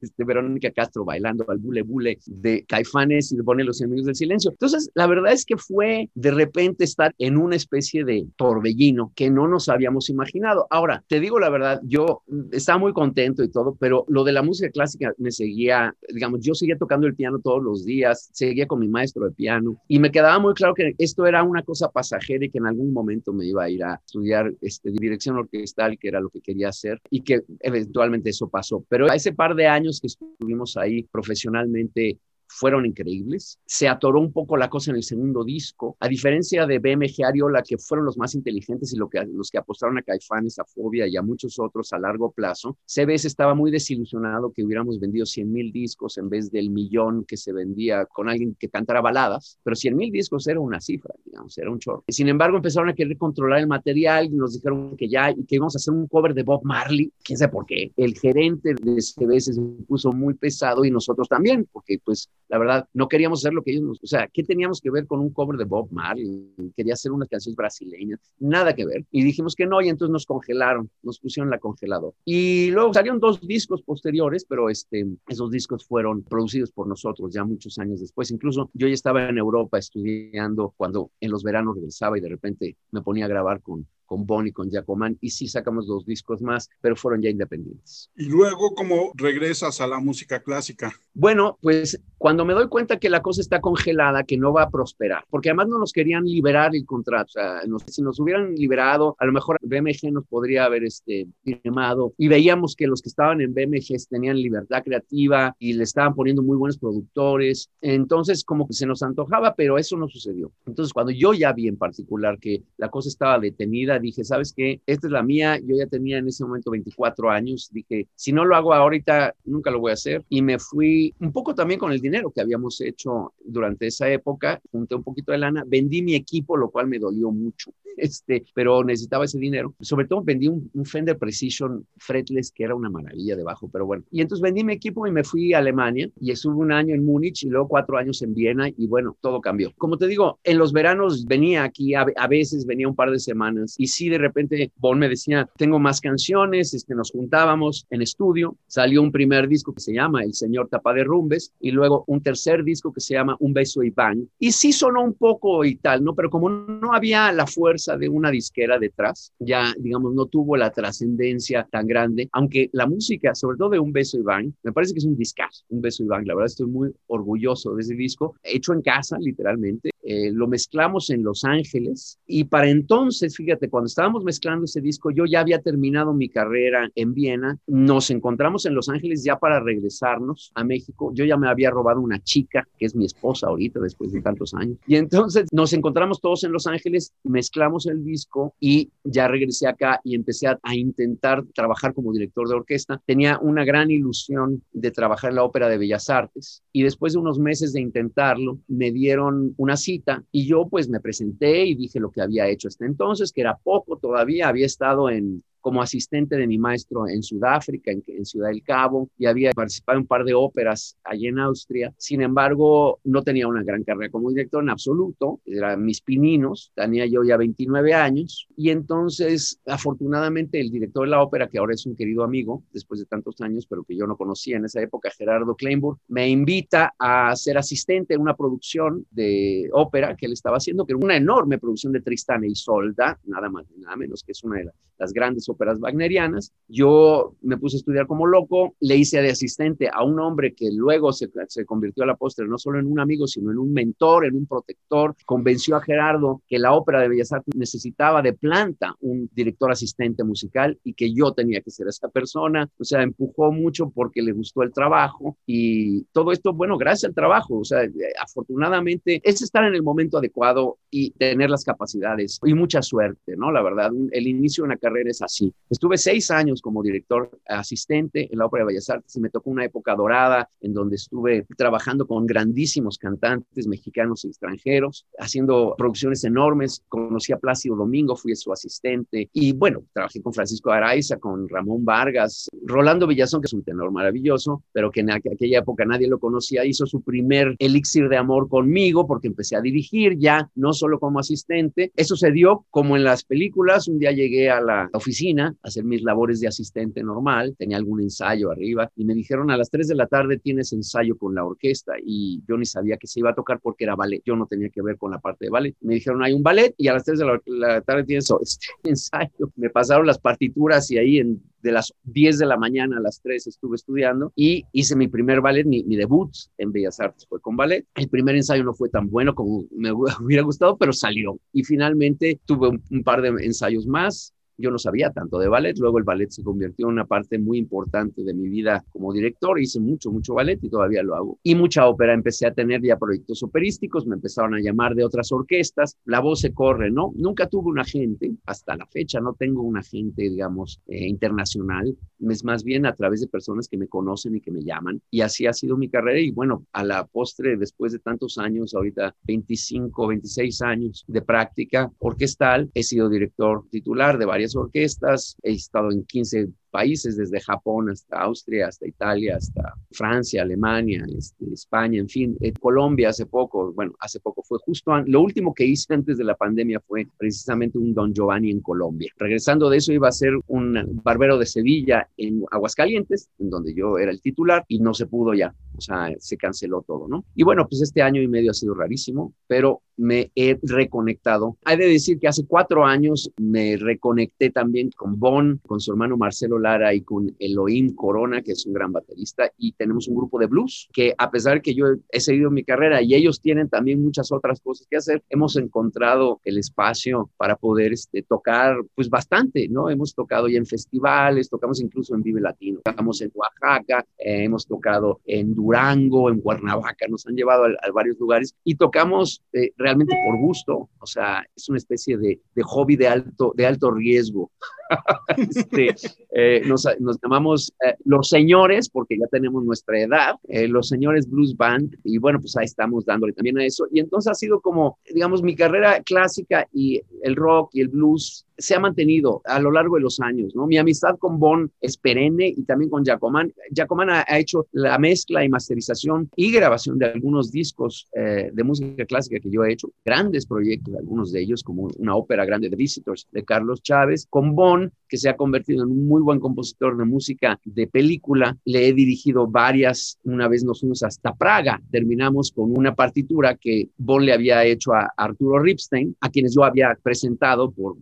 este, 0.00 0.24
Verónica 0.24 0.70
Castro 0.70 1.04
bailando 1.04 1.44
al 1.48 1.58
bule 1.58 1.82
bule 1.82 2.18
de 2.26 2.64
Caifanes 2.66 3.32
y 3.32 3.36
de 3.36 3.44
pone 3.44 3.64
los 3.64 3.80
enemigos 3.80 4.06
del 4.06 4.14
silencio. 4.14 4.50
Entonces, 4.50 4.90
la 4.94 5.06
verdad 5.06 5.32
es 5.32 5.44
que 5.44 5.56
fue 5.56 6.08
de 6.14 6.30
repente 6.30 6.84
estar 6.84 7.14
en 7.18 7.36
una 7.36 7.56
especie 7.56 8.04
de 8.04 8.26
torbellino 8.36 9.12
que 9.14 9.30
no 9.30 9.48
nos 9.48 9.68
habíamos 9.68 10.10
imaginado. 10.10 10.66
Ahora, 10.70 11.02
te 11.08 11.20
digo 11.20 11.38
la 11.38 11.50
verdad, 11.50 11.80
yo 11.84 12.22
estaba 12.52 12.78
muy 12.78 12.92
contento 12.92 13.42
y 13.42 13.50
todo, 13.50 13.76
pero 13.78 14.04
lo 14.08 14.24
de 14.24 14.32
la 14.32 14.42
música 14.42 14.70
clásica 14.70 15.12
me 15.18 15.30
seguía, 15.30 15.94
digamos, 16.12 16.40
yo 16.40 16.54
seguía 16.54 16.76
tocando 16.76 17.06
el 17.06 17.14
piano 17.14 17.38
todos 17.38 17.62
los 17.62 17.84
días, 17.84 18.30
seguía 18.32 18.66
con 18.66 18.78
mi 18.78 18.88
maestro 18.88 19.24
de 19.24 19.32
piano 19.32 19.76
y 19.88 19.98
me 19.98 20.10
quedaba 20.10 20.38
muy 20.38 20.54
claro 20.54 20.74
que 20.74 20.94
esto 20.98 21.26
era 21.26 21.42
una 21.42 21.62
cosa 21.62 21.90
pasajera 21.90 22.44
y 22.44 22.50
que 22.50 22.58
en 22.58 22.66
algún 22.66 22.92
momento 22.92 23.32
me 23.32 23.46
iba 23.46 23.64
a 23.64 23.70
ir 23.70 23.82
a 23.84 24.00
estudiar 24.04 24.52
este, 24.60 24.90
dirección 24.90 25.36
orquestal, 25.36 25.98
que 25.98 26.08
era 26.08 26.20
lo 26.20 26.28
que 26.28 26.40
quería 26.40 26.68
hacer 26.68 27.00
y 27.10 27.22
que 27.22 27.40
eventualmente 27.60 28.30
eso 28.30 28.48
pasó. 28.48 28.84
Pero 28.88 29.10
a 29.10 29.14
ese 29.14 29.32
par 29.32 29.54
de 29.54 29.66
años 29.66 29.79
que 30.00 30.06
estuvimos 30.06 30.76
ahí 30.76 31.02
profesionalmente 31.04 32.18
fueron 32.50 32.84
increíbles. 32.84 33.58
Se 33.64 33.88
atoró 33.88 34.20
un 34.20 34.32
poco 34.32 34.56
la 34.56 34.68
cosa 34.68 34.90
en 34.90 34.96
el 34.96 35.02
segundo 35.02 35.44
disco, 35.44 35.96
a 36.00 36.08
diferencia 36.08 36.66
de 36.66 36.78
BMG 36.78 37.24
Ariola, 37.24 37.62
que 37.62 37.78
fueron 37.78 38.04
los 38.04 38.18
más 38.18 38.34
inteligentes 38.34 38.92
y 38.92 38.96
lo 38.96 39.08
que, 39.08 39.24
los 39.32 39.50
que 39.50 39.58
apostaron 39.58 39.98
a 39.98 40.02
Caifanes, 40.02 40.58
a 40.58 40.64
Fobia 40.64 41.06
y 41.06 41.16
a 41.16 41.22
muchos 41.22 41.58
otros 41.58 41.92
a 41.92 41.98
largo 41.98 42.32
plazo. 42.32 42.76
CBS 42.86 43.26
estaba 43.26 43.54
muy 43.54 43.70
desilusionado 43.70 44.52
que 44.52 44.64
hubiéramos 44.64 44.98
vendido 44.98 45.24
100 45.24 45.52
mil 45.52 45.72
discos 45.72 46.18
en 46.18 46.28
vez 46.28 46.50
del 46.50 46.70
millón 46.70 47.24
que 47.24 47.36
se 47.36 47.52
vendía 47.52 48.04
con 48.06 48.28
alguien 48.28 48.56
que 48.58 48.68
cantara 48.68 49.00
baladas, 49.00 49.58
pero 49.62 49.76
100 49.76 49.96
mil 49.96 50.10
discos 50.10 50.46
era 50.48 50.60
una 50.60 50.80
cifra, 50.80 51.14
digamos, 51.24 51.56
era 51.56 51.70
un 51.70 51.78
chorro. 51.78 52.04
Sin 52.08 52.28
embargo, 52.28 52.56
empezaron 52.56 52.88
a 52.88 52.94
querer 52.94 53.16
controlar 53.16 53.60
el 53.60 53.68
material 53.68 54.26
y 54.26 54.30
nos 54.30 54.54
dijeron 54.54 54.96
que 54.96 55.08
ya, 55.08 55.32
que 55.32 55.54
íbamos 55.56 55.76
a 55.76 55.78
hacer 55.78 55.94
un 55.94 56.08
cover 56.08 56.34
de 56.34 56.42
Bob 56.42 56.62
Marley, 56.64 57.12
quién 57.22 57.38
sabe 57.38 57.52
por 57.52 57.66
qué. 57.66 57.92
El 57.96 58.18
gerente 58.18 58.74
de 58.74 59.00
CBS 59.00 59.54
se 59.54 59.60
puso 59.86 60.12
muy 60.12 60.34
pesado 60.34 60.84
y 60.84 60.90
nosotros 60.90 61.28
también, 61.28 61.68
porque 61.72 61.98
pues 62.04 62.28
la 62.50 62.58
verdad, 62.58 62.88
no 62.94 63.06
queríamos 63.08 63.40
hacer 63.40 63.54
lo 63.54 63.62
que 63.62 63.70
ellos 63.70 63.84
nos, 63.84 64.02
o 64.02 64.06
sea, 64.08 64.26
¿qué 64.26 64.42
teníamos 64.42 64.80
que 64.80 64.90
ver 64.90 65.06
con 65.06 65.20
un 65.20 65.30
cover 65.30 65.56
de 65.56 65.64
Bob 65.64 65.86
Marley? 65.92 66.52
Quería 66.76 66.94
hacer 66.94 67.12
unas 67.12 67.28
canciones 67.28 67.54
brasileñas, 67.54 68.18
nada 68.40 68.74
que 68.74 68.84
ver. 68.84 69.04
Y 69.12 69.22
dijimos 69.22 69.54
que 69.54 69.66
no, 69.66 69.80
y 69.80 69.88
entonces 69.88 70.12
nos 70.12 70.26
congelaron, 70.26 70.90
nos 71.04 71.20
pusieron 71.20 71.48
la 71.48 71.60
congelador. 71.60 72.12
Y 72.24 72.72
luego 72.72 72.92
salieron 72.92 73.20
dos 73.20 73.40
discos 73.40 73.82
posteriores, 73.82 74.44
pero 74.44 74.68
este, 74.68 75.06
esos 75.28 75.48
discos 75.52 75.86
fueron 75.86 76.24
producidos 76.24 76.72
por 76.72 76.88
nosotros 76.88 77.32
ya 77.32 77.44
muchos 77.44 77.78
años 77.78 78.00
después. 78.00 78.32
Incluso 78.32 78.68
yo 78.74 78.88
ya 78.88 78.94
estaba 78.94 79.28
en 79.28 79.38
Europa 79.38 79.78
estudiando 79.78 80.74
cuando 80.76 81.12
en 81.20 81.30
los 81.30 81.44
veranos 81.44 81.76
regresaba 81.76 82.18
y 82.18 82.20
de 82.20 82.30
repente 82.30 82.76
me 82.90 83.00
ponía 83.00 83.26
a 83.26 83.28
grabar 83.28 83.62
con 83.62 83.86
con 84.10 84.26
Bonnie, 84.26 84.50
con 84.50 84.68
Giacomán, 84.68 85.16
y 85.20 85.30
sí 85.30 85.46
sacamos 85.46 85.86
dos 85.86 86.04
discos 86.04 86.42
más, 86.42 86.68
pero 86.80 86.96
fueron 86.96 87.22
ya 87.22 87.30
independientes. 87.30 88.10
¿Y 88.16 88.24
luego 88.24 88.74
cómo 88.74 89.12
regresas 89.14 89.80
a 89.80 89.86
la 89.86 90.00
música 90.00 90.42
clásica? 90.42 90.92
Bueno, 91.14 91.58
pues 91.62 92.00
cuando 92.18 92.44
me 92.44 92.52
doy 92.52 92.66
cuenta 92.66 92.98
que 92.98 93.08
la 93.08 93.22
cosa 93.22 93.40
está 93.40 93.60
congelada, 93.60 94.24
que 94.24 94.36
no 94.36 94.52
va 94.52 94.64
a 94.64 94.70
prosperar, 94.70 95.24
porque 95.30 95.50
además 95.50 95.68
no 95.68 95.78
nos 95.78 95.92
querían 95.92 96.24
liberar 96.24 96.74
el 96.74 96.84
contrato, 96.86 97.26
o 97.26 97.28
sea, 97.28 97.60
si 97.86 98.02
nos 98.02 98.18
hubieran 98.18 98.56
liberado, 98.56 99.14
a 99.20 99.26
lo 99.26 99.32
mejor 99.32 99.58
BMG 99.62 100.12
nos 100.12 100.26
podría 100.26 100.64
haber 100.64 100.82
este, 100.82 101.28
firmado, 101.44 102.12
y 102.18 102.26
veíamos 102.26 102.74
que 102.74 102.88
los 102.88 103.02
que 103.02 103.10
estaban 103.10 103.40
en 103.40 103.54
BMG 103.54 104.08
tenían 104.08 104.42
libertad 104.42 104.82
creativa 104.82 105.54
y 105.60 105.74
le 105.74 105.84
estaban 105.84 106.16
poniendo 106.16 106.42
muy 106.42 106.56
buenos 106.56 106.78
productores, 106.78 107.70
entonces 107.80 108.42
como 108.42 108.66
que 108.66 108.74
se 108.74 108.86
nos 108.86 109.04
antojaba, 109.04 109.54
pero 109.54 109.78
eso 109.78 109.96
no 109.96 110.08
sucedió. 110.08 110.50
Entonces 110.66 110.92
cuando 110.92 111.12
yo 111.12 111.32
ya 111.32 111.52
vi 111.52 111.68
en 111.68 111.76
particular 111.76 112.40
que 112.40 112.64
la 112.76 112.88
cosa 112.88 113.08
estaba 113.08 113.38
detenida, 113.38 113.99
dije, 114.00 114.24
¿sabes 114.24 114.52
qué? 114.56 114.80
Esta 114.86 115.06
es 115.06 115.12
la 115.12 115.22
mía. 115.22 115.58
Yo 115.58 115.76
ya 115.76 115.86
tenía 115.86 116.18
en 116.18 116.28
ese 116.28 116.44
momento 116.44 116.70
24 116.70 117.30
años. 117.30 117.70
Dije, 117.72 118.08
si 118.14 118.32
no 118.32 118.44
lo 118.44 118.56
hago 118.56 118.74
ahorita, 118.74 119.34
nunca 119.44 119.70
lo 119.70 119.80
voy 119.80 119.90
a 119.90 119.94
hacer. 119.94 120.24
Y 120.28 120.42
me 120.42 120.58
fui 120.58 121.14
un 121.20 121.32
poco 121.32 121.54
también 121.54 121.78
con 121.78 121.92
el 121.92 122.00
dinero 122.00 122.30
que 122.30 122.40
habíamos 122.40 122.80
hecho 122.80 123.32
durante 123.44 123.86
esa 123.86 124.08
época. 124.10 124.60
Junté 124.70 124.94
un 124.94 125.02
poquito 125.02 125.32
de 125.32 125.38
lana, 125.38 125.64
vendí 125.66 126.02
mi 126.02 126.14
equipo, 126.14 126.56
lo 126.56 126.70
cual 126.70 126.86
me 126.86 126.98
dolió 126.98 127.30
mucho. 127.30 127.72
Este, 128.00 128.44
pero 128.54 128.82
necesitaba 128.82 129.26
ese 129.26 129.38
dinero. 129.38 129.74
Sobre 129.80 130.06
todo 130.06 130.22
vendí 130.22 130.48
un, 130.48 130.70
Fender 130.84 131.18
Precision 131.18 131.86
fretless 131.98 132.50
que 132.50 132.64
era 132.64 132.74
una 132.74 132.88
maravilla 132.88 133.36
debajo, 133.36 133.68
pero 133.70 133.84
bueno. 133.84 134.04
Y 134.10 134.22
entonces 134.22 134.42
vendí 134.42 134.64
mi 134.64 134.72
equipo 134.72 135.06
y 135.06 135.10
me 135.10 135.22
fui 135.22 135.52
a 135.52 135.58
Alemania 135.58 136.08
y 136.18 136.30
estuve 136.30 136.54
un 136.54 136.72
año 136.72 136.94
en 136.94 137.04
Múnich 137.04 137.44
y 137.44 137.48
luego 137.48 137.68
cuatro 137.68 137.98
años 137.98 138.22
en 138.22 138.34
Viena 138.34 138.68
y 138.68 138.86
bueno, 138.86 139.16
todo 139.20 139.40
cambió. 139.40 139.72
Como 139.76 139.98
te 139.98 140.06
digo, 140.06 140.38
en 140.44 140.56
los 140.56 140.72
veranos 140.72 141.26
venía 141.26 141.64
aquí, 141.64 141.94
a, 141.94 142.06
a 142.16 142.26
veces 142.26 142.64
venía 142.64 142.88
un 142.88 142.96
par 142.96 143.10
de 143.10 143.18
semanas 143.18 143.74
y 143.76 143.86
sí 143.90 144.08
de 144.08 144.18
repente 144.18 144.72
Bon 144.76 144.98
me 144.98 145.08
decía, 145.08 145.48
tengo 145.56 145.78
más 145.78 146.00
canciones, 146.00 146.74
este, 146.74 146.94
nos 146.94 147.10
juntábamos 147.10 147.86
en 147.90 148.02
estudio, 148.02 148.56
salió 148.66 149.02
un 149.02 149.12
primer 149.12 149.48
disco 149.48 149.74
que 149.74 149.80
se 149.80 149.92
llama 149.92 150.22
El 150.22 150.34
Señor 150.34 150.68
Tapa 150.68 150.94
de 150.94 151.04
Rumbes 151.04 151.52
y 151.60 151.70
luego 151.70 152.04
un 152.06 152.22
tercer 152.22 152.64
disco 152.64 152.92
que 152.92 153.00
se 153.00 153.14
llama 153.14 153.36
Un 153.40 153.52
Beso 153.52 153.82
y 153.82 153.90
Bang. 153.90 154.24
Y 154.38 154.52
sí 154.52 154.72
sonó 154.72 155.02
un 155.02 155.14
poco 155.14 155.64
y 155.64 155.76
tal, 155.76 156.02
¿no? 156.02 156.14
Pero 156.14 156.30
como 156.30 156.48
no 156.50 156.92
había 156.92 157.32
la 157.32 157.46
fuerza 157.46 157.96
de 157.96 158.08
una 158.08 158.30
disquera 158.30 158.78
detrás, 158.78 159.32
ya, 159.38 159.74
digamos, 159.78 160.14
no 160.14 160.26
tuvo 160.26 160.56
la 160.56 160.70
trascendencia 160.70 161.66
tan 161.70 161.86
grande, 161.86 162.28
aunque 162.32 162.70
la 162.72 162.86
música, 162.86 163.34
sobre 163.34 163.56
todo 163.56 163.70
de 163.70 163.78
Un 163.78 163.92
Beso 163.92 164.18
y 164.18 164.22
Bang, 164.22 164.52
me 164.62 164.72
parece 164.72 164.94
que 164.94 164.98
es 164.98 165.04
un 165.04 165.16
discazo, 165.16 165.64
Un 165.68 165.80
Beso 165.80 166.02
y 166.02 166.06
Bang, 166.06 166.26
la 166.26 166.34
verdad 166.34 166.46
estoy 166.46 166.66
muy 166.66 166.90
orgulloso 167.06 167.74
de 167.74 167.82
ese 167.82 167.94
disco, 167.94 168.36
hecho 168.42 168.72
en 168.72 168.82
casa, 168.82 169.16
literalmente, 169.20 169.90
eh, 170.02 170.30
lo 170.32 170.48
mezclamos 170.48 171.10
en 171.10 171.22
Los 171.22 171.44
Ángeles 171.44 172.18
y 172.26 172.44
para 172.44 172.70
entonces, 172.70 173.36
fíjate, 173.36 173.68
cuando 173.68 173.79
estábamos 173.86 174.24
mezclando 174.24 174.64
ese 174.64 174.80
disco, 174.80 175.10
yo 175.10 175.24
ya 175.26 175.40
había 175.40 175.60
terminado 175.60 176.12
mi 176.12 176.28
carrera 176.28 176.88
en 176.94 177.14
Viena, 177.14 177.58
nos 177.66 178.10
encontramos 178.10 178.66
en 178.66 178.74
Los 178.74 178.88
Ángeles 178.88 179.24
ya 179.24 179.38
para 179.38 179.60
regresarnos 179.60 180.52
a 180.54 180.64
México, 180.64 181.12
yo 181.14 181.24
ya 181.24 181.36
me 181.36 181.48
había 181.48 181.70
robado 181.70 182.00
una 182.00 182.22
chica, 182.22 182.66
que 182.78 182.86
es 182.86 182.94
mi 182.94 183.04
esposa 183.04 183.48
ahorita, 183.48 183.80
después 183.80 184.12
de 184.12 184.22
tantos 184.22 184.54
años, 184.54 184.78
y 184.86 184.96
entonces 184.96 185.46
nos 185.52 185.72
encontramos 185.72 186.20
todos 186.20 186.44
en 186.44 186.52
Los 186.52 186.66
Ángeles, 186.66 187.14
mezclamos 187.24 187.86
el 187.86 188.04
disco 188.04 188.54
y 188.60 188.90
ya 189.04 189.28
regresé 189.28 189.66
acá 189.66 190.00
y 190.04 190.14
empecé 190.14 190.46
a, 190.46 190.58
a 190.62 190.74
intentar 190.74 191.44
trabajar 191.54 191.94
como 191.94 192.12
director 192.12 192.48
de 192.48 192.54
orquesta. 192.54 193.00
Tenía 193.06 193.38
una 193.38 193.64
gran 193.64 193.90
ilusión 193.90 194.62
de 194.72 194.90
trabajar 194.90 195.30
en 195.30 195.36
la 195.36 195.44
Ópera 195.44 195.68
de 195.68 195.78
Bellas 195.78 196.10
Artes 196.10 196.62
y 196.72 196.82
después 196.82 197.12
de 197.12 197.18
unos 197.18 197.38
meses 197.38 197.72
de 197.72 197.80
intentarlo, 197.80 198.58
me 198.68 198.90
dieron 198.90 199.54
una 199.56 199.76
cita 199.76 200.24
y 200.30 200.46
yo 200.46 200.68
pues 200.68 200.88
me 200.88 201.00
presenté 201.00 201.64
y 201.66 201.74
dije 201.74 202.00
lo 202.00 202.10
que 202.10 202.22
había 202.22 202.48
hecho 202.48 202.68
hasta 202.68 202.86
entonces, 202.86 203.32
que 203.32 203.40
era 203.40 203.58
poco 203.62 203.96
todavía, 203.98 204.48
había 204.48 204.66
estado 204.66 205.10
en 205.10 205.42
como 205.60 205.82
asistente 205.82 206.36
de 206.36 206.46
mi 206.46 206.58
maestro 206.58 207.08
en 207.08 207.22
Sudáfrica, 207.22 207.90
en, 207.90 208.02
en 208.06 208.24
Ciudad 208.24 208.48
del 208.48 208.62
Cabo, 208.62 209.08
y 209.18 209.26
había 209.26 209.52
participado 209.52 209.98
en 209.98 210.02
un 210.02 210.06
par 210.06 210.24
de 210.24 210.34
óperas 210.34 210.96
allí 211.04 211.26
en 211.26 211.38
Austria. 211.38 211.92
Sin 211.98 212.22
embargo, 212.22 213.00
no 213.04 213.22
tenía 213.22 213.48
una 213.48 213.62
gran 213.62 213.84
carrera 213.84 214.10
como 214.10 214.30
director 214.30 214.62
en 214.62 214.70
absoluto, 214.70 215.40
eran 215.44 215.84
mis 215.84 216.00
pininos, 216.00 216.72
tenía 216.74 217.06
yo 217.06 217.22
ya 217.24 217.36
29 217.36 217.94
años, 217.94 218.48
y 218.56 218.70
entonces, 218.70 219.60
afortunadamente, 219.66 220.60
el 220.60 220.70
director 220.70 221.04
de 221.04 221.10
la 221.10 221.22
ópera, 221.22 221.48
que 221.48 221.58
ahora 221.58 221.74
es 221.74 221.86
un 221.86 221.96
querido 221.96 222.24
amigo, 222.24 222.62
después 222.72 223.00
de 223.00 223.06
tantos 223.06 223.40
años, 223.40 223.66
pero 223.66 223.84
que 223.84 223.96
yo 223.96 224.06
no 224.06 224.16
conocía 224.16 224.56
en 224.56 224.64
esa 224.64 224.80
época, 224.80 225.10
Gerardo 225.10 225.54
Kleinburg, 225.54 225.98
me 226.08 226.28
invita 226.28 226.94
a 226.98 227.34
ser 227.36 227.58
asistente 227.58 228.14
en 228.14 228.20
una 228.20 228.36
producción 228.36 229.06
de 229.10 229.68
ópera 229.72 230.16
que 230.16 230.26
él 230.26 230.32
estaba 230.32 230.56
haciendo, 230.56 230.84
que 230.84 230.92
era 230.92 231.04
una 231.04 231.16
enorme 231.16 231.58
producción 231.58 231.92
de 231.92 232.00
Tristán 232.00 232.44
y 232.44 232.54
Solda, 232.54 233.18
nada 233.24 233.48
más 233.48 233.66
nada 233.76 233.96
menos 233.96 234.22
que 234.22 234.32
es 234.32 234.42
una 234.44 234.58
de 234.58 234.70
las 234.98 235.12
grandes 235.12 235.48
óperas 235.50 235.78
wagnerianas. 235.80 236.52
Yo 236.68 237.34
me 237.42 237.56
puse 237.56 237.76
a 237.76 237.78
estudiar 237.78 238.06
como 238.06 238.26
loco, 238.26 238.74
le 238.80 238.96
hice 238.96 239.20
de 239.22 239.30
asistente 239.30 239.88
a 239.92 240.04
un 240.04 240.18
hombre 240.20 240.54
que 240.54 240.70
luego 240.72 241.12
se, 241.12 241.28
se 241.48 241.64
convirtió 241.64 242.04
a 242.04 242.06
la 242.06 242.16
postre 242.16 242.46
no 242.46 242.58
solo 242.58 242.78
en 242.78 242.86
un 242.86 243.00
amigo, 243.00 243.26
sino 243.26 243.50
en 243.50 243.58
un 243.58 243.72
mentor, 243.72 244.26
en 244.26 244.36
un 244.36 244.46
protector. 244.46 245.14
Convenció 245.26 245.76
a 245.76 245.82
Gerardo 245.82 246.42
que 246.48 246.58
la 246.58 246.72
ópera 246.72 247.00
de 247.00 247.08
Bellas 247.08 247.32
Artes 247.32 247.54
necesitaba 247.56 248.22
de 248.22 248.32
planta 248.32 248.94
un 249.00 249.28
director 249.32 249.70
asistente 249.70 250.24
musical 250.24 250.78
y 250.84 250.94
que 250.94 251.12
yo 251.12 251.32
tenía 251.32 251.60
que 251.60 251.70
ser 251.70 251.88
esa 251.88 252.08
persona. 252.08 252.68
O 252.78 252.84
sea, 252.84 253.02
empujó 253.02 253.52
mucho 253.52 253.90
porque 253.90 254.22
le 254.22 254.32
gustó 254.32 254.62
el 254.62 254.72
trabajo 254.72 255.36
y 255.46 256.04
todo 256.12 256.32
esto, 256.32 256.52
bueno, 256.52 256.76
gracias 256.78 257.08
al 257.08 257.14
trabajo. 257.14 257.58
O 257.58 257.64
sea, 257.64 257.80
afortunadamente 258.20 259.20
es 259.24 259.42
estar 259.42 259.64
en 259.64 259.74
el 259.74 259.82
momento 259.82 260.18
adecuado 260.18 260.78
y 260.90 261.10
tener 261.12 261.50
las 261.50 261.64
capacidades 261.64 262.38
y 262.44 262.54
mucha 262.54 262.82
suerte, 262.82 263.36
¿no? 263.36 263.52
La 263.52 263.62
verdad, 263.62 263.90
el 264.10 264.26
inicio 264.26 264.62
de 264.62 264.66
una 264.66 264.76
carrera 264.76 265.10
es 265.10 265.22
así. 265.22 265.52
Estuve 265.68 265.98
seis 265.98 266.30
años 266.30 266.60
como 266.60 266.82
director 266.82 267.30
asistente 267.46 268.28
en 268.30 268.38
la 268.38 268.46
Ópera 268.46 268.64
de 268.64 268.68
Bellas 268.68 268.90
Artes 268.90 269.14
y 269.16 269.20
me 269.20 269.30
tocó 269.30 269.50
una 269.50 269.64
época 269.64 269.94
dorada 269.94 270.48
en 270.60 270.74
donde 270.74 270.96
estuve 270.96 271.46
trabajando 271.56 272.06
con 272.06 272.26
grandísimos 272.26 272.98
cantantes 272.98 273.66
mexicanos 273.66 274.24
y 274.24 274.28
extranjeros, 274.28 275.06
haciendo 275.18 275.74
producciones 275.76 276.24
enormes. 276.24 276.82
Conocí 276.88 277.32
a 277.32 277.38
Plácido 277.38 277.76
Domingo, 277.76 278.16
fui 278.16 278.34
su 278.34 278.52
asistente 278.52 279.28
y 279.32 279.52
bueno, 279.52 279.84
trabajé 279.92 280.22
con 280.22 280.32
Francisco 280.32 280.70
Araiza, 280.70 281.18
con 281.18 281.48
Ramón 281.48 281.84
Vargas, 281.84 282.48
Rolando 282.62 283.06
Villazón, 283.06 283.40
que 283.40 283.46
es 283.46 283.52
un 283.52 283.64
tenor 283.64 283.90
maravilloso, 283.90 284.62
pero 284.72 284.90
que 284.90 285.00
en 285.00 285.10
aquella 285.10 285.58
época 285.58 285.84
nadie 285.84 286.08
lo 286.08 286.18
conocía, 286.18 286.64
hizo 286.64 286.86
su 286.86 287.02
primer 287.02 287.54
elixir 287.58 288.08
de 288.08 288.16
amor 288.16 288.48
conmigo 288.48 289.06
porque 289.06 289.28
empecé 289.28 289.56
a 289.56 289.60
dirigir 289.60 290.18
ya, 290.18 290.50
no 290.54 290.72
solo 290.80 290.98
como 290.98 291.20
asistente. 291.20 291.92
Eso 291.94 292.16
se 292.16 292.32
dio 292.32 292.66
como 292.70 292.96
en 292.96 293.04
las 293.04 293.24
películas. 293.24 293.86
Un 293.88 293.98
día 293.98 294.12
llegué 294.12 294.50
a 294.50 294.60
la 294.60 294.90
oficina 294.92 295.54
a 295.62 295.68
hacer 295.68 295.84
mis 295.84 296.02
labores 296.02 296.40
de 296.40 296.48
asistente 296.48 297.02
normal, 297.02 297.54
tenía 297.58 297.76
algún 297.76 298.00
ensayo 298.00 298.50
arriba 298.50 298.90
y 298.96 299.04
me 299.04 299.14
dijeron 299.14 299.50
a 299.50 299.56
las 299.56 299.70
3 299.70 299.88
de 299.88 299.94
la 299.94 300.06
tarde 300.06 300.38
tienes 300.38 300.72
ensayo 300.72 301.16
con 301.16 301.34
la 301.34 301.44
orquesta 301.44 301.92
y 302.04 302.42
yo 302.48 302.56
ni 302.56 302.64
sabía 302.64 302.96
que 302.96 303.06
se 303.06 303.20
iba 303.20 303.30
a 303.30 303.34
tocar 303.34 303.60
porque 303.60 303.84
era 303.84 303.94
ballet. 303.94 304.22
Yo 304.24 304.36
no 304.36 304.46
tenía 304.46 304.70
que 304.70 304.82
ver 304.82 304.96
con 304.96 305.10
la 305.10 305.18
parte 305.18 305.46
de 305.46 305.50
ballet. 305.50 305.76
Me 305.80 305.94
dijeron 305.94 306.22
hay 306.22 306.32
un 306.32 306.42
ballet 306.42 306.74
y 306.76 306.88
a 306.88 306.94
las 306.94 307.04
3 307.04 307.18
de 307.18 307.40
la, 307.46 307.80
tarde 307.82 308.04
tienes 308.04 308.32
este 308.40 308.66
ensayo. 308.84 309.52
Me 309.56 309.70
pasaron 309.70 310.06
las 310.06 310.18
partituras 310.18 310.90
y 310.90 310.98
ahí 310.98 311.18
en 311.18 311.42
de 311.62 311.72
las 311.72 311.92
10 312.04 312.38
de 312.38 312.46
la 312.46 312.56
mañana 312.56 312.98
a 312.98 313.00
las 313.00 313.20
3 313.22 313.46
estuve 313.46 313.76
estudiando 313.76 314.32
y 314.34 314.64
hice 314.72 314.96
mi 314.96 315.08
primer 315.08 315.40
ballet, 315.40 315.64
mi, 315.64 315.82
debut 315.96 316.30
en 316.58 316.72
Bellas 316.72 317.00
Artes 317.00 317.26
fue 317.26 317.40
con 317.40 317.56
ballet. 317.56 317.86
El 317.94 318.08
primer 318.08 318.36
ensayo 318.36 318.64
no 318.64 318.74
fue 318.74 318.88
tan 318.88 319.10
bueno 319.10 319.34
como 319.34 319.64
me 319.70 319.92
hubiera 319.92 320.42
gustado, 320.42 320.76
pero 320.76 320.92
salió. 320.92 321.38
Y 321.52 321.64
finalmente 321.64 322.40
tuve 322.44 322.68
un 322.90 323.02
par 323.02 323.22
de 323.22 323.28
ensayos 323.44 323.86
más 323.86 324.34
yo 324.60 324.70
no 324.70 324.78
sabía 324.78 325.10
tanto 325.10 325.38
de 325.38 325.48
ballet, 325.48 325.78
luego 325.78 325.98
el 325.98 326.04
ballet 326.04 326.30
se 326.30 326.42
convirtió 326.42 326.86
en 326.86 326.92
una 326.92 327.06
parte 327.06 327.38
muy 327.38 327.58
importante 327.58 328.22
de 328.22 328.34
mi 328.34 328.48
vida 328.48 328.84
como 328.90 329.12
director, 329.12 329.60
hice 329.60 329.80
mucho, 329.80 330.10
mucho 330.10 330.34
ballet 330.34 330.58
y 330.62 330.68
todavía 330.68 331.02
lo 331.02 331.14
hago. 331.14 331.38
Y 331.42 331.54
mucha 331.54 331.86
ópera, 331.86 332.14
empecé 332.14 332.46
a 332.46 332.54
tener 332.54 332.82
ya 332.82 332.98
proyectos 332.98 333.42
operísticos, 333.42 334.06
me 334.06 334.14
empezaron 334.14 334.54
a 334.54 334.60
llamar 334.60 334.94
de 334.94 335.04
otras 335.04 335.32
orquestas, 335.32 335.96
la 336.04 336.20
voz 336.20 336.40
se 336.40 336.52
corre, 336.52 336.90
¿no? 336.90 337.12
Nunca 337.16 337.48
tuve 337.48 337.70
un 337.70 337.78
agente, 337.78 338.32
hasta 338.46 338.76
la 338.76 338.86
fecha 338.86 339.20
no 339.20 339.34
tengo 339.34 339.62
un 339.62 339.78
agente, 339.78 340.22
digamos, 340.22 340.80
eh, 340.86 341.08
internacional, 341.08 341.96
es 342.20 342.44
más 342.44 342.64
bien 342.64 342.86
a 342.86 342.94
través 342.94 343.20
de 343.20 343.28
personas 343.28 343.68
que 343.68 343.76
me 343.76 343.88
conocen 343.88 344.36
y 344.36 344.40
que 344.40 344.50
me 344.50 344.62
llaman. 344.62 345.00
Y 345.10 345.22
así 345.22 345.46
ha 345.46 345.52
sido 345.52 345.76
mi 345.76 345.88
carrera 345.88 346.20
y 346.20 346.30
bueno, 346.30 346.66
a 346.72 346.84
la 346.84 347.06
postre, 347.06 347.56
después 347.56 347.92
de 347.92 347.98
tantos 347.98 348.38
años, 348.38 348.74
ahorita 348.74 349.14
25, 349.24 350.06
26 350.06 350.62
años 350.62 351.04
de 351.06 351.22
práctica 351.22 351.90
orquestal, 351.98 352.70
he 352.74 352.82
sido 352.82 353.08
director 353.08 353.64
titular 353.70 354.18
de 354.18 354.26
varias 354.26 354.49
orquestas, 354.56 355.36
he 355.42 355.52
estado 355.52 355.90
en 355.90 356.04
15 356.04 356.48
países, 356.70 357.16
desde 357.16 357.40
Japón 357.40 357.90
hasta 357.90 358.20
Austria, 358.20 358.68
hasta 358.68 358.86
Italia, 358.86 359.36
hasta 359.36 359.74
Francia, 359.92 360.42
Alemania, 360.42 361.04
este, 361.16 361.52
España, 361.52 362.00
en 362.00 362.08
fin, 362.08 362.36
eh, 362.40 362.52
Colombia 362.52 363.10
hace 363.10 363.26
poco, 363.26 363.72
bueno, 363.72 363.92
hace 364.00 364.20
poco 364.20 364.42
fue 364.42 364.58
justo, 364.58 364.96
lo 365.06 365.20
último 365.20 365.54
que 365.54 365.64
hice 365.64 365.92
antes 365.94 366.18
de 366.18 366.24
la 366.24 366.34
pandemia 366.34 366.80
fue 366.80 367.06
precisamente 367.18 367.78
un 367.78 367.92
Don 367.92 368.14
Giovanni 368.14 368.50
en 368.50 368.60
Colombia. 368.60 369.12
Regresando 369.16 369.68
de 369.68 369.78
eso 369.78 369.92
iba 369.92 370.08
a 370.08 370.12
ser 370.12 370.32
un 370.46 371.00
barbero 371.02 371.38
de 371.38 371.46
Sevilla 371.46 372.08
en 372.16 372.44
Aguascalientes, 372.50 373.28
en 373.38 373.50
donde 373.50 373.74
yo 373.74 373.98
era 373.98 374.10
el 374.10 374.20
titular 374.20 374.64
y 374.68 374.78
no 374.78 374.94
se 374.94 375.06
pudo 375.06 375.34
ya, 375.34 375.54
o 375.76 375.80
sea, 375.80 376.12
se 376.18 376.36
canceló 376.36 376.82
todo, 376.86 377.08
¿no? 377.08 377.24
Y 377.34 377.42
bueno, 377.42 377.66
pues 377.68 377.82
este 377.82 378.02
año 378.02 378.22
y 378.22 378.28
medio 378.28 378.52
ha 378.52 378.54
sido 378.54 378.74
rarísimo, 378.74 379.34
pero 379.46 379.82
me 379.96 380.30
he 380.34 380.58
reconectado. 380.62 381.58
Hay 381.64 381.76
de 381.76 381.86
decir 381.86 382.18
que 382.18 382.28
hace 382.28 382.46
cuatro 382.46 382.84
años 382.86 383.30
me 383.36 383.76
reconecté 383.76 384.50
también 384.50 384.90
con 384.96 385.18
Bon, 385.18 385.60
con 385.66 385.78
su 385.80 385.92
hermano 385.92 386.16
Marcelo 386.16 386.58
Lara 386.62 386.94
y 386.94 387.02
con 387.02 387.34
Elohim 387.38 387.94
Corona, 387.94 388.42
que 388.42 388.52
es 388.52 388.66
un 388.66 388.74
gran 388.74 388.92
baterista, 388.92 389.50
y 389.58 389.72
tenemos 389.72 390.08
un 390.08 390.16
grupo 390.16 390.38
de 390.38 390.46
blues 390.46 390.88
que 390.92 391.14
a 391.16 391.30
pesar 391.30 391.62
que 391.62 391.74
yo 391.74 391.86
he 392.10 392.20
seguido 392.20 392.50
mi 392.50 392.64
carrera 392.64 393.02
y 393.02 393.14
ellos 393.14 393.40
tienen 393.40 393.68
también 393.68 394.02
muchas 394.02 394.32
otras 394.32 394.60
cosas 394.60 394.86
que 394.88 394.96
hacer, 394.96 395.22
hemos 395.28 395.56
encontrado 395.56 396.40
el 396.44 396.58
espacio 396.58 397.30
para 397.36 397.56
poder 397.56 397.92
este, 397.92 398.22
tocar 398.22 398.76
pues 398.94 399.08
bastante, 399.08 399.68
¿no? 399.68 399.90
Hemos 399.90 400.14
tocado 400.14 400.48
ya 400.48 400.58
en 400.58 400.66
festivales, 400.66 401.48
tocamos 401.48 401.80
incluso 401.80 402.14
en 402.14 402.22
Vive 402.22 402.40
Latino, 402.40 402.80
tocamos 402.84 403.20
en 403.20 403.30
Oaxaca, 403.34 404.04
eh, 404.18 404.44
hemos 404.44 404.66
tocado 404.66 405.20
en 405.24 405.54
Durango, 405.54 406.30
en 406.30 406.40
Cuernavaca, 406.40 407.06
nos 407.08 407.26
han 407.26 407.34
llevado 407.34 407.64
a, 407.64 407.90
varios 407.92 408.18
lugares 408.18 408.54
y 408.64 408.76
tocamos 408.76 409.42
eh, 409.52 409.72
realmente 409.76 410.16
por 410.24 410.38
gusto, 410.38 410.88
o 410.98 411.06
sea, 411.06 411.44
es 411.54 411.68
una 411.68 411.78
especie 411.78 412.16
de, 412.16 412.40
de 412.54 412.62
hobby 412.62 412.96
de 412.96 413.08
alto, 413.08 413.52
de 413.56 413.66
alto 413.66 413.90
riesgo. 413.90 414.50
este, 415.36 415.94
eh, 416.30 416.49
nos, 416.66 416.86
nos, 416.98 417.18
llamamos 417.22 417.72
eh, 417.84 417.94
los 418.04 418.28
señores, 418.28 418.88
porque 418.88 419.18
ya 419.18 419.26
tenemos 419.26 419.64
nuestra 419.64 420.00
edad, 420.00 420.34
eh, 420.48 420.68
los 420.68 420.88
señores 420.88 421.28
Blues 421.28 421.56
Band, 421.56 421.96
y 422.04 422.18
bueno, 422.18 422.40
pues 422.40 422.56
ahí 422.56 422.64
estamos 422.64 423.04
dándole 423.04 423.32
también 423.32 423.58
a 423.58 423.64
eso. 423.64 423.86
Y 423.92 424.00
entonces 424.00 424.30
ha 424.30 424.34
sido 424.34 424.60
como, 424.60 424.98
digamos, 425.12 425.42
mi 425.42 425.54
carrera 425.54 426.02
clásica 426.02 426.66
y 426.72 427.00
el 427.22 427.36
rock 427.36 427.70
y 427.74 427.82
el 427.82 427.88
blues 427.88 428.46
se 428.60 428.74
ha 428.74 428.80
mantenido 428.80 429.42
a 429.44 429.60
lo 429.60 429.70
largo 429.70 429.96
de 429.96 430.02
los 430.02 430.20
años, 430.20 430.54
¿no? 430.54 430.66
Mi 430.66 430.78
amistad 430.78 431.16
con 431.18 431.38
Bon 431.38 431.70
es 431.80 431.96
perenne 431.96 432.48
y 432.48 432.62
también 432.64 432.90
con 432.90 433.04
Giacoman. 433.04 433.52
Giacoman 433.70 434.10
ha, 434.10 434.38
hecho 434.38 434.66
la 434.72 434.98
mezcla 434.98 435.44
y 435.44 435.48
masterización 435.48 436.30
y 436.36 436.52
grabación 436.52 436.98
de 436.98 437.06
algunos 437.06 437.50
discos 437.50 438.08
de 438.12 438.64
música 438.64 439.04
clásica 439.04 439.40
que 439.40 439.50
yo 439.50 439.64
he 439.64 439.72
hecho, 439.72 439.90
grandes 440.04 440.46
proyectos, 440.46 440.94
algunos 440.94 441.32
de 441.32 441.40
ellos 441.40 441.62
como 441.62 441.88
una 441.98 442.14
ópera 442.14 442.44
grande 442.44 442.68
de 442.68 442.76
Visitors 442.76 443.26
de 443.32 443.44
Carlos 443.44 443.82
Chávez, 443.82 444.26
con 444.28 444.54
Bon 444.54 444.90
que 445.10 445.18
se 445.18 445.28
ha 445.28 445.36
convertido 445.36 445.82
en 445.82 445.90
un 445.90 446.06
muy 446.06 446.22
buen 446.22 446.38
compositor 446.38 446.96
de 446.96 447.04
música 447.04 447.60
de 447.64 447.86
película. 447.88 448.56
Le 448.64 448.88
he 448.88 448.92
dirigido 448.92 449.46
varias, 449.48 450.18
una 450.22 450.46
vez 450.48 450.64
nos 450.64 450.80
fuimos 450.80 451.02
hasta 451.02 451.34
Praga, 451.34 451.82
terminamos 451.90 452.52
con 452.52 452.76
una 452.76 452.94
partitura 452.94 453.56
que 453.56 453.90
Bon 453.98 454.24
le 454.24 454.32
había 454.32 454.64
hecho 454.64 454.94
a 454.94 455.12
Arturo 455.16 455.58
Ripstein, 455.58 456.16
a 456.20 456.30
quienes 456.30 456.54
yo 456.54 456.64
había 456.64 456.96
presentado 457.02 457.72
por 457.72 457.96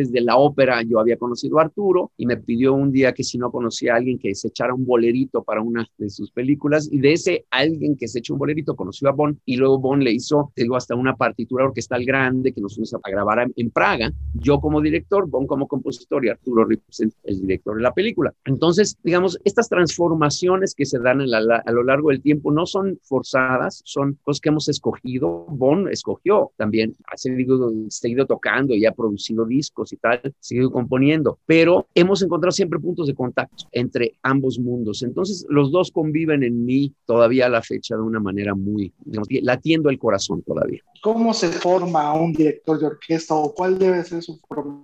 azares 0.00 0.12
de 0.12 0.20
la 0.20 0.36
ópera, 0.36 0.82
yo 0.82 0.98
había 0.98 1.16
conocido 1.16 1.58
a 1.58 1.62
Arturo 1.62 2.10
y 2.16 2.26
me 2.26 2.36
pidió 2.36 2.74
un 2.74 2.92
día 2.92 3.12
que 3.12 3.24
si 3.24 3.38
no 3.38 3.50
conocía 3.50 3.94
a 3.94 3.96
alguien 3.96 4.18
que 4.18 4.34
se 4.34 4.48
echara 4.48 4.74
un 4.74 4.84
bolerito 4.84 5.42
para 5.42 5.62
una 5.62 5.86
de 5.98 6.10
sus 6.10 6.30
películas 6.30 6.88
y 6.90 6.98
de 6.98 7.12
ese 7.12 7.44
alguien 7.50 7.96
que 7.96 8.08
se 8.08 8.20
echó 8.20 8.34
un 8.34 8.38
bolerito 8.38 8.74
conoció 8.74 9.08
a 9.08 9.12
Bon 9.12 9.38
y 9.44 9.56
luego 9.56 9.78
Bon 9.78 10.02
le 10.02 10.12
hizo, 10.12 10.52
digo, 10.56 10.76
hasta 10.76 10.94
una 10.94 11.16
partitura 11.16 11.64
orquestal 11.64 12.04
grande 12.04 12.52
que 12.52 12.60
nos 12.60 12.74
fuimos 12.74 12.94
a 12.94 13.10
grabar 13.10 13.50
en 13.54 13.70
Praga, 13.70 14.12
yo 14.34 14.60
como 14.60 14.80
director, 14.80 15.28
Bon 15.28 15.46
como 15.46 15.66
compositor 15.66 16.24
y 16.24 16.28
Arturo 16.28 16.64
Ripstein, 16.64 17.12
el 17.24 17.40
director 17.40 17.76
de 17.76 17.82
la 17.82 17.92
película. 17.92 18.32
Entonces, 18.44 18.96
digamos, 19.02 19.38
estas 19.44 19.68
transformaciones 19.68 20.74
que 20.74 20.86
se 20.86 20.98
dan 20.98 21.20
a 21.20 21.72
lo 21.72 21.82
largo 21.82 22.10
del 22.10 22.22
tiempo 22.22 22.52
no 22.52 22.66
son 22.66 22.98
forzadas, 23.02 23.82
son 23.84 24.18
cosas 24.22 24.40
que 24.40 24.48
hemos 24.48 24.68
escogido. 24.68 25.46
Bon 25.48 25.88
escogió 25.88 26.52
también, 26.56 26.94
ha 27.06 27.16
seguido, 27.16 27.72
seguido 27.88 28.26
tocando 28.26 28.74
y 28.74 28.86
ha 28.86 28.92
producido 28.92 29.44
discos 29.46 29.89
y 29.92 29.96
tal, 29.96 30.20
seguido 30.40 30.70
componiendo, 30.70 31.38
pero 31.46 31.86
hemos 31.94 32.22
encontrado 32.22 32.52
siempre 32.52 32.78
puntos 32.78 33.06
de 33.06 33.14
contacto 33.14 33.64
entre 33.72 34.14
ambos 34.22 34.58
mundos. 34.58 35.02
Entonces, 35.02 35.46
los 35.48 35.70
dos 35.70 35.90
conviven 35.90 36.42
en 36.42 36.64
mí 36.64 36.94
todavía 37.06 37.46
a 37.46 37.50
la 37.50 37.62
fecha 37.62 37.96
de 37.96 38.02
una 38.02 38.20
manera 38.20 38.54
muy, 38.54 38.92
digamos, 39.04 39.28
latiendo 39.42 39.90
el 39.90 39.98
corazón 39.98 40.42
todavía. 40.42 40.82
¿Cómo 41.02 41.32
se 41.32 41.48
forma 41.48 42.12
un 42.14 42.32
director 42.32 42.78
de 42.78 42.86
orquesta 42.86 43.34
o 43.34 43.54
cuál 43.54 43.78
debe 43.78 44.04
ser 44.04 44.22
su 44.22 44.38
formación? 44.46 44.79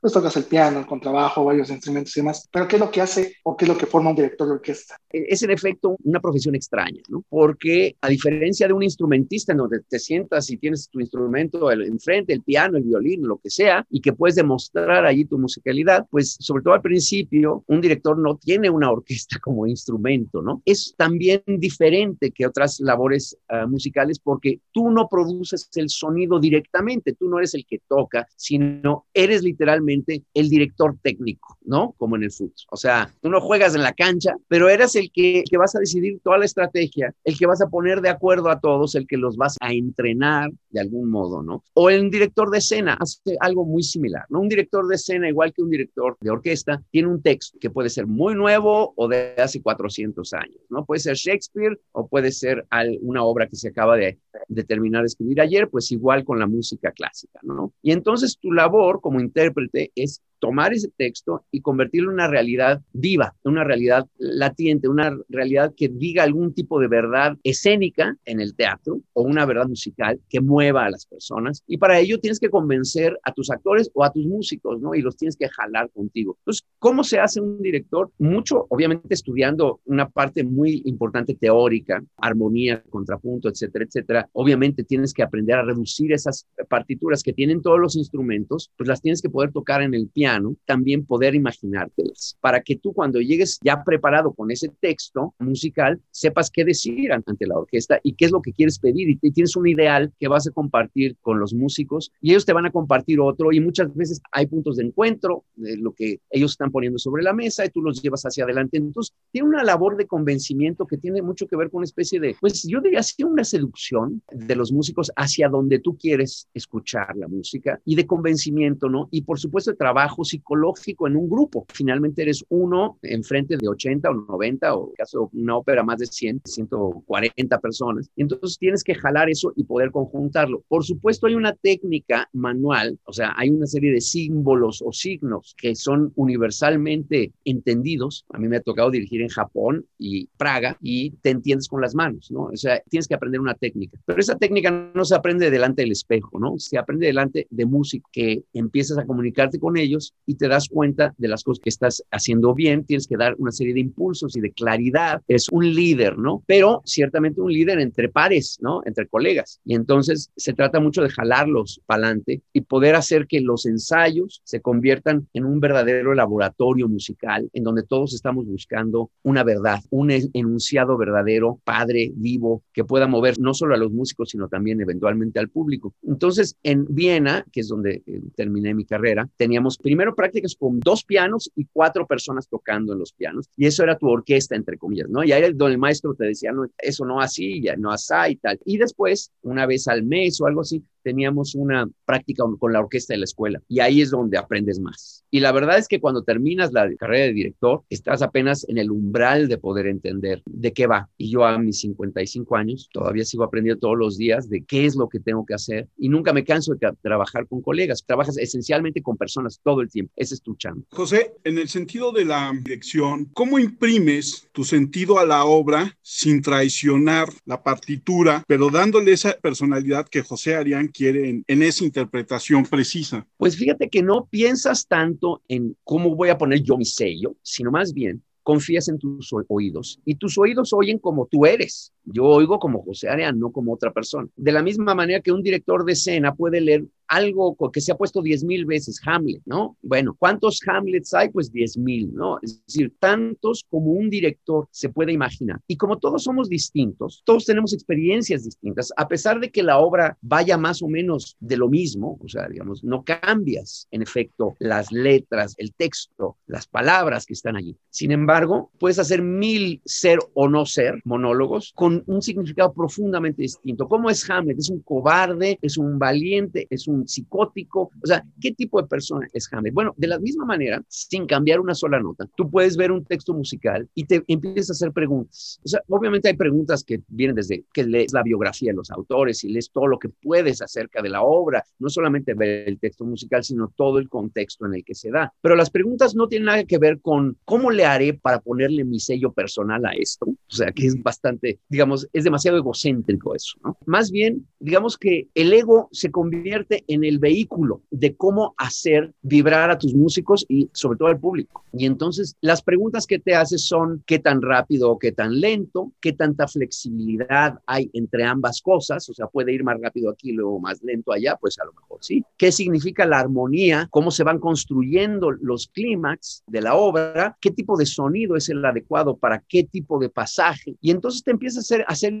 Pues 0.00 0.12
tocas 0.12 0.36
el 0.36 0.44
piano, 0.44 0.78
el 0.78 0.86
contrabajo, 0.86 1.44
varios 1.44 1.70
instrumentos 1.70 2.16
y 2.16 2.20
demás, 2.20 2.48
pero 2.52 2.66
¿qué 2.68 2.76
es 2.76 2.80
lo 2.80 2.90
que 2.90 3.00
hace 3.00 3.36
o 3.44 3.56
qué 3.56 3.64
es 3.64 3.68
lo 3.68 3.76
que 3.76 3.86
forma 3.86 4.10
un 4.10 4.16
director 4.16 4.46
de 4.46 4.54
orquesta? 4.54 4.96
Es 5.10 5.42
en 5.42 5.50
efecto 5.50 5.96
una 6.04 6.20
profesión 6.20 6.54
extraña, 6.54 7.02
¿no? 7.08 7.24
Porque 7.28 7.96
a 8.00 8.08
diferencia 8.08 8.66
de 8.66 8.72
un 8.72 8.82
instrumentista 8.82 9.52
en 9.52 9.58
donde 9.58 9.80
te 9.88 9.98
sientas 9.98 10.50
y 10.50 10.56
tienes 10.56 10.88
tu 10.88 11.00
instrumento 11.00 11.70
enfrente, 11.70 12.32
el 12.32 12.42
piano, 12.42 12.76
el 12.76 12.84
violín, 12.84 13.26
lo 13.26 13.38
que 13.38 13.50
sea, 13.50 13.84
y 13.90 14.00
que 14.00 14.12
puedes 14.12 14.36
demostrar 14.36 15.04
allí 15.04 15.24
tu 15.24 15.38
musicalidad, 15.38 16.06
pues 16.10 16.36
sobre 16.38 16.62
todo 16.62 16.74
al 16.74 16.82
principio, 16.82 17.64
un 17.66 17.80
director 17.80 18.18
no 18.18 18.36
tiene 18.36 18.70
una 18.70 18.90
orquesta 18.90 19.38
como 19.42 19.66
instrumento, 19.66 20.42
¿no? 20.42 20.62
Es 20.64 20.94
también 20.96 21.42
diferente 21.46 22.30
que 22.30 22.46
otras 22.46 22.80
labores 22.80 23.36
uh, 23.50 23.68
musicales 23.68 24.18
porque 24.18 24.60
tú 24.72 24.90
no 24.90 25.08
produces 25.08 25.68
el 25.74 25.88
sonido 25.88 26.38
directamente, 26.38 27.14
tú 27.14 27.28
no 27.28 27.38
eres 27.38 27.54
el 27.54 27.64
que 27.66 27.80
toca, 27.88 28.26
sino 28.36 29.06
eres 29.14 29.29
literalmente 29.42 30.22
el 30.34 30.48
director 30.48 30.96
técnico, 31.02 31.58
¿no? 31.64 31.94
Como 31.96 32.16
en 32.16 32.24
el 32.24 32.32
fútbol. 32.32 32.54
O 32.70 32.76
sea, 32.76 33.10
tú 33.20 33.28
no 33.28 33.40
juegas 33.40 33.74
en 33.74 33.82
la 33.82 33.92
cancha, 33.92 34.34
pero 34.48 34.68
eres 34.68 34.96
el 34.96 35.10
que, 35.12 35.44
que 35.48 35.56
vas 35.56 35.74
a 35.74 35.78
decidir 35.78 36.20
toda 36.22 36.38
la 36.38 36.44
estrategia, 36.44 37.14
el 37.24 37.38
que 37.38 37.46
vas 37.46 37.60
a 37.60 37.68
poner 37.68 38.00
de 38.00 38.08
acuerdo 38.08 38.50
a 38.50 38.60
todos, 38.60 38.94
el 38.94 39.06
que 39.06 39.16
los 39.16 39.36
vas 39.36 39.56
a 39.60 39.72
entrenar 39.72 40.50
de 40.70 40.80
algún 40.80 41.10
modo, 41.10 41.42
¿no? 41.42 41.64
O 41.74 41.90
el 41.90 42.10
director 42.10 42.50
de 42.50 42.58
escena 42.58 42.96
hace 43.00 43.36
algo 43.40 43.64
muy 43.64 43.82
similar, 43.82 44.24
¿no? 44.28 44.40
Un 44.40 44.48
director 44.48 44.86
de 44.86 44.94
escena, 44.94 45.28
igual 45.28 45.52
que 45.52 45.62
un 45.62 45.70
director 45.70 46.16
de 46.20 46.30
orquesta, 46.30 46.82
tiene 46.90 47.08
un 47.08 47.22
texto 47.22 47.58
que 47.60 47.70
puede 47.70 47.90
ser 47.90 48.06
muy 48.06 48.34
nuevo 48.34 48.92
o 48.96 49.08
de 49.08 49.34
hace 49.38 49.62
400 49.62 50.32
años, 50.34 50.60
¿no? 50.68 50.84
Puede 50.84 51.00
ser 51.00 51.16
Shakespeare 51.16 51.78
o 51.92 52.06
puede 52.08 52.32
ser 52.32 52.66
una 53.00 53.24
obra 53.24 53.46
que 53.46 53.56
se 53.56 53.68
acaba 53.68 53.96
de, 53.96 54.18
de 54.48 54.64
terminar 54.64 55.02
de 55.02 55.06
escribir 55.06 55.40
ayer, 55.40 55.68
pues 55.68 55.90
igual 55.92 56.24
con 56.24 56.38
la 56.38 56.46
música 56.46 56.92
clásica, 56.92 57.40
¿no? 57.42 57.72
Y 57.82 57.92
entonces 57.92 58.38
tu 58.38 58.52
labor 58.52 59.00
como 59.00 59.19
intérprete 59.20 59.92
es 59.94 60.22
tomar 60.40 60.72
ese 60.72 60.88
texto 60.96 61.44
y 61.52 61.60
convertirlo 61.60 62.10
en 62.10 62.14
una 62.14 62.28
realidad 62.28 62.80
viva, 62.92 63.34
una 63.44 63.62
realidad 63.62 64.06
latiente, 64.18 64.88
una 64.88 65.16
realidad 65.28 65.72
que 65.76 65.88
diga 65.88 66.24
algún 66.24 66.52
tipo 66.54 66.80
de 66.80 66.88
verdad 66.88 67.36
escénica 67.44 68.16
en 68.24 68.40
el 68.40 68.54
teatro 68.54 69.00
o 69.12 69.22
una 69.22 69.46
verdad 69.46 69.68
musical 69.68 70.18
que 70.28 70.40
mueva 70.40 70.86
a 70.86 70.90
las 70.90 71.06
personas. 71.06 71.62
Y 71.66 71.76
para 71.76 71.98
ello 71.98 72.18
tienes 72.18 72.40
que 72.40 72.50
convencer 72.50 73.18
a 73.22 73.32
tus 73.32 73.50
actores 73.50 73.90
o 73.94 74.02
a 74.02 74.12
tus 74.12 74.26
músicos, 74.26 74.80
¿no? 74.80 74.94
Y 74.94 75.02
los 75.02 75.16
tienes 75.16 75.36
que 75.36 75.48
jalar 75.48 75.90
contigo. 75.90 76.36
Entonces, 76.40 76.66
¿cómo 76.78 77.04
se 77.04 77.20
hace 77.20 77.40
un 77.40 77.60
director? 77.60 78.10
Mucho, 78.18 78.66
obviamente, 78.70 79.14
estudiando 79.14 79.80
una 79.84 80.08
parte 80.08 80.42
muy 80.42 80.82
importante 80.86 81.34
teórica, 81.34 82.02
armonía, 82.16 82.82
contrapunto, 82.88 83.48
etcétera, 83.48 83.84
etcétera. 83.84 84.28
Obviamente 84.32 84.84
tienes 84.84 85.12
que 85.12 85.22
aprender 85.22 85.56
a 85.56 85.62
reducir 85.62 86.12
esas 86.12 86.46
partituras 86.68 87.22
que 87.22 87.32
tienen 87.32 87.60
todos 87.60 87.78
los 87.78 87.96
instrumentos, 87.96 88.70
pues 88.76 88.88
las 88.88 89.02
tienes 89.02 89.20
que 89.20 89.28
poder 89.28 89.52
tocar 89.52 89.82
en 89.82 89.94
el 89.94 90.08
piano 90.08 90.29
también 90.66 91.04
poder 91.04 91.34
imaginártelas, 91.34 92.36
para 92.40 92.60
que 92.60 92.76
tú 92.76 92.92
cuando 92.92 93.20
llegues 93.20 93.58
ya 93.62 93.82
preparado 93.84 94.32
con 94.32 94.50
ese 94.50 94.68
texto 94.80 95.34
musical, 95.38 96.00
sepas 96.10 96.50
qué 96.50 96.64
decir 96.64 97.12
ante 97.12 97.46
la 97.46 97.56
orquesta 97.56 98.00
y 98.02 98.14
qué 98.14 98.26
es 98.26 98.30
lo 98.30 98.42
que 98.42 98.52
quieres 98.52 98.78
pedir 98.78 99.18
y 99.20 99.30
tienes 99.30 99.56
un 99.56 99.66
ideal 99.66 100.12
que 100.18 100.28
vas 100.28 100.46
a 100.46 100.50
compartir 100.50 101.16
con 101.20 101.38
los 101.38 101.54
músicos 101.54 102.12
y 102.20 102.30
ellos 102.30 102.46
te 102.46 102.52
van 102.52 102.66
a 102.66 102.70
compartir 102.70 103.20
otro 103.20 103.52
y 103.52 103.60
muchas 103.60 103.94
veces 103.94 104.20
hay 104.32 104.46
puntos 104.46 104.76
de 104.76 104.84
encuentro 104.84 105.44
de 105.56 105.76
lo 105.76 105.92
que 105.92 106.20
ellos 106.30 106.52
están 106.52 106.70
poniendo 106.70 106.98
sobre 106.98 107.22
la 107.22 107.32
mesa 107.32 107.64
y 107.64 107.70
tú 107.70 107.82
los 107.82 108.02
llevas 108.02 108.22
hacia 108.24 108.44
adelante. 108.44 108.78
Entonces, 108.78 109.14
tiene 109.30 109.48
una 109.48 109.64
labor 109.64 109.96
de 109.96 110.06
convencimiento 110.06 110.86
que 110.86 110.98
tiene 110.98 111.22
mucho 111.22 111.46
que 111.46 111.56
ver 111.56 111.70
con 111.70 111.78
una 111.78 111.84
especie 111.84 112.20
de, 112.20 112.36
pues 112.40 112.66
yo 112.66 112.80
diría 112.80 113.00
así, 113.00 113.22
una 113.22 113.44
seducción 113.44 114.22
de 114.30 114.56
los 114.56 114.72
músicos 114.72 115.10
hacia 115.16 115.48
donde 115.48 115.78
tú 115.78 115.96
quieres 115.96 116.48
escuchar 116.54 117.16
la 117.16 117.28
música 117.28 117.80
y 117.84 117.94
de 117.94 118.06
convencimiento, 118.06 118.88
¿no? 118.88 119.08
Y 119.10 119.22
por 119.22 119.38
supuesto 119.38 119.70
de 119.70 119.76
trabajo 119.76 120.19
psicológico 120.24 121.06
en 121.06 121.16
un 121.16 121.28
grupo. 121.28 121.66
Finalmente 121.72 122.22
eres 122.22 122.44
uno 122.48 122.98
enfrente 123.02 123.56
de 123.56 123.68
80 123.68 124.10
o 124.10 124.14
90 124.14 124.74
o 124.74 124.88
en 124.88 124.94
caso 124.94 125.30
una 125.32 125.56
ópera 125.56 125.82
más 125.82 125.98
de 125.98 126.06
100, 126.06 126.42
140 126.44 127.58
personas. 127.58 128.10
Entonces 128.16 128.58
tienes 128.58 128.84
que 128.84 128.94
jalar 128.94 129.30
eso 129.30 129.52
y 129.56 129.64
poder 129.64 129.90
conjuntarlo. 129.90 130.62
Por 130.68 130.84
supuesto 130.84 131.26
hay 131.26 131.34
una 131.34 131.54
técnica 131.54 132.28
manual, 132.32 132.98
o 133.04 133.12
sea, 133.12 133.32
hay 133.36 133.50
una 133.50 133.66
serie 133.66 133.92
de 133.92 134.00
símbolos 134.00 134.82
o 134.84 134.92
signos 134.92 135.54
que 135.56 135.74
son 135.74 136.12
universalmente 136.16 137.32
entendidos. 137.44 138.24
A 138.30 138.38
mí 138.38 138.48
me 138.48 138.56
ha 138.56 138.62
tocado 138.62 138.90
dirigir 138.90 139.22
en 139.22 139.28
Japón 139.28 139.86
y 139.98 140.26
Praga 140.36 140.76
y 140.80 141.10
te 141.22 141.30
entiendes 141.30 141.68
con 141.68 141.80
las 141.80 141.94
manos, 141.94 142.30
¿no? 142.30 142.44
O 142.44 142.56
sea, 142.56 142.80
tienes 142.88 143.08
que 143.08 143.14
aprender 143.14 143.40
una 143.40 143.54
técnica. 143.54 143.98
Pero 144.04 144.20
esa 144.20 144.36
técnica 144.36 144.70
no 144.94 145.04
se 145.04 145.14
aprende 145.14 145.50
delante 145.50 145.82
del 145.82 145.92
espejo, 145.92 146.38
¿no? 146.38 146.58
Se 146.58 146.78
aprende 146.78 147.06
delante 147.06 147.46
de 147.50 147.66
música 147.66 148.08
que 148.12 148.44
empiezas 148.52 148.98
a 148.98 149.06
comunicarte 149.06 149.58
con 149.58 149.76
ellos 149.76 150.09
y 150.30 150.36
te 150.36 150.46
das 150.46 150.68
cuenta 150.68 151.12
de 151.18 151.26
las 151.26 151.42
cosas 151.42 151.60
que 151.60 151.70
estás 151.70 152.04
haciendo 152.12 152.54
bien, 152.54 152.84
tienes 152.84 153.08
que 153.08 153.16
dar 153.16 153.34
una 153.38 153.50
serie 153.50 153.74
de 153.74 153.80
impulsos 153.80 154.36
y 154.36 154.40
de 154.40 154.52
claridad. 154.52 155.22
Es 155.26 155.48
un 155.50 155.74
líder, 155.74 156.18
¿no? 156.18 156.44
Pero 156.46 156.82
ciertamente 156.84 157.40
un 157.40 157.52
líder 157.52 157.80
entre 157.80 158.08
pares, 158.08 158.58
¿no? 158.60 158.80
Entre 158.84 159.08
colegas. 159.08 159.60
Y 159.64 159.74
entonces 159.74 160.30
se 160.36 160.52
trata 160.52 160.78
mucho 160.78 161.02
de 161.02 161.10
jalarlos 161.10 161.80
para 161.84 162.04
adelante 162.04 162.42
y 162.52 162.60
poder 162.60 162.94
hacer 162.94 163.26
que 163.26 163.40
los 163.40 163.66
ensayos 163.66 164.40
se 164.44 164.60
conviertan 164.60 165.28
en 165.32 165.44
un 165.44 165.58
verdadero 165.58 166.14
laboratorio 166.14 166.88
musical 166.88 167.50
en 167.52 167.64
donde 167.64 167.82
todos 167.82 168.14
estamos 168.14 168.46
buscando 168.46 169.10
una 169.22 169.42
verdad, 169.42 169.80
un 169.90 170.10
enunciado 170.10 170.96
verdadero, 170.96 171.60
padre, 171.64 172.12
vivo, 172.14 172.62
que 172.72 172.84
pueda 172.84 173.06
mover 173.06 173.38
no 173.38 173.52
solo 173.52 173.74
a 173.74 173.78
los 173.78 173.90
músicos, 173.90 174.30
sino 174.30 174.48
también 174.48 174.80
eventualmente 174.80 175.40
al 175.40 175.48
público. 175.48 175.94
Entonces, 176.06 176.56
en 176.62 176.86
Viena, 176.88 177.44
que 177.50 177.60
es 177.60 177.68
donde 177.68 178.02
eh, 178.06 178.20
terminé 178.36 178.74
mi 178.74 178.84
carrera, 178.84 179.28
teníamos 179.36 179.76
primero 179.78 179.99
primero 180.00 180.14
prácticas 180.14 180.56
con 180.58 180.80
dos 180.80 181.04
pianos 181.04 181.50
y 181.54 181.66
cuatro 181.70 182.06
personas 182.06 182.48
tocando 182.48 182.94
en 182.94 183.00
los 183.00 183.12
pianos. 183.12 183.50
Y 183.54 183.66
eso 183.66 183.82
era 183.82 183.98
tu 183.98 184.08
orquesta, 184.08 184.56
entre 184.56 184.78
comillas, 184.78 185.10
¿no? 185.10 185.22
Y 185.22 185.32
ahí 185.32 185.42
donde 185.52 185.74
el 185.74 185.78
maestro 185.78 186.14
te 186.14 186.24
decía, 186.24 186.52
no, 186.52 186.66
eso 186.78 187.04
no 187.04 187.20
así, 187.20 187.60
ya 187.60 187.76
no 187.76 187.90
así 187.90 188.14
y 188.30 188.36
tal. 188.36 188.58
Y 188.64 188.78
después, 188.78 189.30
una 189.42 189.66
vez 189.66 189.88
al 189.88 190.02
mes 190.02 190.40
o 190.40 190.46
algo 190.46 190.62
así, 190.62 190.82
teníamos 191.02 191.54
una 191.54 191.88
práctica 192.04 192.44
con 192.58 192.72
la 192.72 192.80
orquesta 192.80 193.14
de 193.14 193.18
la 193.18 193.24
escuela 193.24 193.62
y 193.68 193.80
ahí 193.80 194.00
es 194.00 194.10
donde 194.10 194.38
aprendes 194.38 194.80
más. 194.80 195.24
Y 195.30 195.40
la 195.40 195.52
verdad 195.52 195.78
es 195.78 195.88
que 195.88 196.00
cuando 196.00 196.22
terminas 196.22 196.72
la 196.72 196.88
carrera 196.96 197.26
de 197.26 197.32
director, 197.32 197.82
estás 197.88 198.22
apenas 198.22 198.68
en 198.68 198.78
el 198.78 198.90
umbral 198.90 199.48
de 199.48 199.58
poder 199.58 199.86
entender 199.86 200.42
de 200.46 200.72
qué 200.72 200.86
va. 200.86 201.08
Y 201.16 201.30
yo 201.30 201.44
a 201.44 201.58
mis 201.58 201.80
55 201.80 202.56
años 202.56 202.88
todavía 202.92 203.24
sigo 203.24 203.44
aprendiendo 203.44 203.80
todos 203.80 203.96
los 203.96 204.18
días 204.18 204.48
de 204.48 204.64
qué 204.64 204.86
es 204.86 204.96
lo 204.96 205.08
que 205.08 205.20
tengo 205.20 205.46
que 205.46 205.54
hacer 205.54 205.88
y 205.96 206.08
nunca 206.08 206.32
me 206.32 206.44
canso 206.44 206.74
de 206.74 206.92
trabajar 207.00 207.46
con 207.46 207.62
colegas. 207.62 208.04
Trabajas 208.04 208.38
esencialmente 208.38 209.02
con 209.02 209.16
personas 209.16 209.60
todo 209.62 209.80
el 209.80 209.89
tiempo. 209.90 210.12
Ese 210.16 210.34
es 210.34 210.42
tu 210.42 210.54
chamba. 210.54 210.84
José, 210.90 211.34
en 211.44 211.58
el 211.58 211.68
sentido 211.68 212.12
de 212.12 212.24
la 212.24 212.52
dirección, 212.62 213.26
¿cómo 213.34 213.58
imprimes 213.58 214.48
tu 214.52 214.64
sentido 214.64 215.18
a 215.18 215.26
la 215.26 215.44
obra 215.44 215.96
sin 216.02 216.42
traicionar 216.42 217.28
la 217.44 217.62
partitura, 217.62 218.44
pero 218.46 218.70
dándole 218.70 219.12
esa 219.12 219.36
personalidad 219.38 220.08
que 220.08 220.22
José 220.22 220.54
Arián 220.54 220.88
quiere 220.88 221.42
en, 221.46 221.62
esa 221.62 221.84
interpretación 221.84 222.64
precisa? 222.64 223.26
Pues 223.36 223.56
fíjate 223.56 223.88
que 223.88 224.02
no 224.02 224.26
piensas 224.30 224.86
tanto 224.86 225.42
en 225.48 225.76
cómo 225.84 226.14
voy 226.14 226.30
a 226.30 226.38
poner 226.38 226.62
yo 226.62 226.76
mi 226.76 226.84
sello, 226.84 227.36
sino 227.42 227.70
más 227.70 227.92
bien 227.92 228.22
confías 228.42 228.88
en 228.88 228.98
tus 228.98 229.30
oídos 229.48 230.00
y 230.04 230.16
tus 230.16 230.36
oídos 230.38 230.72
oyen 230.72 230.98
como 230.98 231.26
tú 231.26 231.46
eres. 231.46 231.92
Yo 232.04 232.24
oigo 232.24 232.58
como 232.58 232.82
José 232.82 233.08
Arián, 233.08 233.38
no 233.38 233.52
como 233.52 233.72
otra 233.72 233.92
persona. 233.92 234.28
De 234.36 234.52
la 234.52 234.62
misma 234.62 234.94
manera 234.94 235.20
que 235.20 235.32
un 235.32 235.42
director 235.42 235.84
de 235.84 235.92
escena 235.92 236.34
puede 236.34 236.60
leer 236.60 236.84
algo 237.10 237.56
que 237.72 237.80
se 237.80 237.90
ha 237.90 237.96
puesto 237.96 238.22
diez 238.22 238.44
mil 238.44 238.64
veces, 238.64 239.00
Hamlet, 239.04 239.42
¿no? 239.44 239.76
Bueno, 239.82 240.14
¿cuántos 240.16 240.60
Hamlets 240.64 241.12
hay? 241.12 241.28
Pues 241.28 241.50
diez 241.50 241.76
mil, 241.76 242.14
¿no? 242.14 242.38
Es 242.40 242.64
decir, 242.64 242.94
tantos 243.00 243.64
como 243.68 243.90
un 243.90 244.08
director 244.08 244.68
se 244.70 244.90
puede 244.90 245.12
imaginar. 245.12 245.60
Y 245.66 245.76
como 245.76 245.98
todos 245.98 246.22
somos 246.22 246.48
distintos, 246.48 247.22
todos 247.24 247.44
tenemos 247.44 247.72
experiencias 247.72 248.44
distintas, 248.44 248.92
a 248.96 249.08
pesar 249.08 249.40
de 249.40 249.50
que 249.50 249.64
la 249.64 249.78
obra 249.78 250.16
vaya 250.20 250.56
más 250.56 250.82
o 250.82 250.88
menos 250.88 251.36
de 251.40 251.56
lo 251.56 251.68
mismo, 251.68 252.16
o 252.22 252.28
sea, 252.28 252.48
digamos, 252.48 252.84
no 252.84 253.02
cambias, 253.02 253.88
en 253.90 254.02
efecto, 254.02 254.54
las 254.60 254.92
letras, 254.92 255.54
el 255.58 255.74
texto, 255.74 256.36
las 256.46 256.68
palabras 256.68 257.26
que 257.26 257.34
están 257.34 257.56
allí. 257.56 257.76
Sin 257.90 258.12
embargo, 258.12 258.70
puedes 258.78 259.00
hacer 259.00 259.20
mil 259.20 259.82
ser 259.84 260.20
o 260.34 260.48
no 260.48 260.64
ser 260.64 261.00
monólogos 261.04 261.72
con 261.74 261.89
con 261.90 262.04
un 262.06 262.22
significado 262.22 262.72
profundamente 262.72 263.42
distinto. 263.42 263.88
¿Cómo 263.88 264.10
es 264.10 264.28
Hamlet? 264.30 264.58
¿Es 264.58 264.70
un 264.70 264.80
cobarde? 264.80 265.58
¿Es 265.60 265.76
un 265.76 265.98
valiente? 265.98 266.66
¿Es 266.70 266.86
un 266.86 267.08
psicótico? 267.08 267.90
O 268.02 268.06
sea, 268.06 268.24
¿qué 268.40 268.52
tipo 268.52 268.80
de 268.80 268.86
persona 268.86 269.26
es 269.32 269.52
Hamlet? 269.52 269.74
Bueno, 269.74 269.94
de 269.96 270.06
la 270.06 270.18
misma 270.18 270.44
manera, 270.44 270.82
sin 270.88 271.26
cambiar 271.26 271.58
una 271.58 271.74
sola 271.74 271.98
nota, 271.98 272.28
tú 272.36 272.48
puedes 272.48 272.76
ver 272.76 272.92
un 272.92 273.04
texto 273.04 273.34
musical 273.34 273.88
y 273.94 274.04
te 274.04 274.22
empiezas 274.28 274.70
a 274.70 274.72
hacer 274.72 274.92
preguntas. 274.92 275.58
O 275.64 275.68
sea, 275.68 275.80
obviamente 275.88 276.28
hay 276.28 276.36
preguntas 276.36 276.84
que 276.84 277.00
vienen 277.08 277.34
desde 277.34 277.64
que 277.72 277.84
lees 277.84 278.12
la 278.12 278.22
biografía 278.22 278.70
de 278.70 278.76
los 278.76 278.90
autores 278.90 279.42
y 279.42 279.48
lees 279.48 279.70
todo 279.72 279.88
lo 279.88 279.98
que 279.98 280.08
puedes 280.08 280.62
acerca 280.62 281.02
de 281.02 281.08
la 281.08 281.22
obra, 281.22 281.64
no 281.80 281.88
solamente 281.88 282.34
ver 282.34 282.68
el 282.68 282.78
texto 282.78 283.04
musical, 283.04 283.42
sino 283.42 283.72
todo 283.76 283.98
el 283.98 284.08
contexto 284.08 284.66
en 284.66 284.74
el 284.74 284.84
que 284.84 284.94
se 284.94 285.10
da. 285.10 285.32
Pero 285.40 285.56
las 285.56 285.70
preguntas 285.70 286.14
no 286.14 286.28
tienen 286.28 286.46
nada 286.46 286.64
que 286.64 286.78
ver 286.78 287.00
con 287.00 287.36
cómo 287.44 287.70
le 287.70 287.84
haré 287.84 288.14
para 288.14 288.40
ponerle 288.40 288.84
mi 288.84 289.00
sello 289.00 289.32
personal 289.32 289.84
a 289.84 289.92
esto. 289.92 290.26
O 290.26 290.54
sea, 290.54 290.70
que 290.72 290.86
es 290.86 291.00
bastante, 291.02 291.60
digamos, 291.68 291.79
es 292.12 292.24
demasiado 292.24 292.58
egocéntrico 292.58 293.34
eso, 293.34 293.58
¿no? 293.64 293.76
Más 293.86 294.10
bien, 294.10 294.46
digamos 294.58 294.96
que 294.96 295.28
el 295.34 295.52
ego 295.52 295.88
se 295.92 296.10
convierte 296.10 296.84
en 296.88 297.04
el 297.04 297.18
vehículo 297.18 297.82
de 297.90 298.14
cómo 298.14 298.54
hacer 298.56 299.12
vibrar 299.22 299.70
a 299.70 299.78
tus 299.78 299.94
músicos 299.94 300.44
y 300.48 300.68
sobre 300.72 300.98
todo 300.98 301.08
al 301.08 301.18
público. 301.18 301.64
Y 301.72 301.86
entonces 301.86 302.36
las 302.40 302.62
preguntas 302.62 303.06
que 303.06 303.18
te 303.18 303.34
haces 303.34 303.66
son 303.66 304.02
qué 304.06 304.18
tan 304.18 304.42
rápido 304.42 304.90
o 304.90 304.98
qué 304.98 305.12
tan 305.12 305.40
lento, 305.40 305.92
qué 306.00 306.12
tanta 306.12 306.48
flexibilidad 306.48 307.60
hay 307.66 307.90
entre 307.92 308.24
ambas 308.24 308.60
cosas, 308.60 309.08
o 309.08 309.14
sea, 309.14 309.26
puede 309.26 309.52
ir 309.52 309.64
más 309.64 309.80
rápido 309.80 310.10
aquí, 310.10 310.32
luego 310.32 310.58
más 310.60 310.82
lento 310.82 311.12
allá, 311.12 311.36
pues 311.40 311.58
a 311.58 311.64
lo 311.64 311.72
mejor 311.72 311.98
sí. 312.02 312.24
¿Qué 312.36 312.52
significa 312.52 313.06
la 313.06 313.20
armonía? 313.20 313.88
¿Cómo 313.90 314.10
se 314.10 314.24
van 314.24 314.38
construyendo 314.38 315.30
los 315.30 315.68
clímax 315.68 316.42
de 316.46 316.62
la 316.62 316.74
obra? 316.74 317.36
¿Qué 317.40 317.50
tipo 317.50 317.76
de 317.76 317.86
sonido 317.86 318.36
es 318.36 318.48
el 318.48 318.64
adecuado 318.64 319.16
para 319.16 319.42
qué 319.48 319.64
tipo 319.64 319.98
de 319.98 320.08
pasaje? 320.08 320.76
Y 320.80 320.90
entonces 320.90 321.22
te 321.22 321.30
empiezas 321.30 321.69
hacer, 321.70 321.84
hacer 321.88 322.12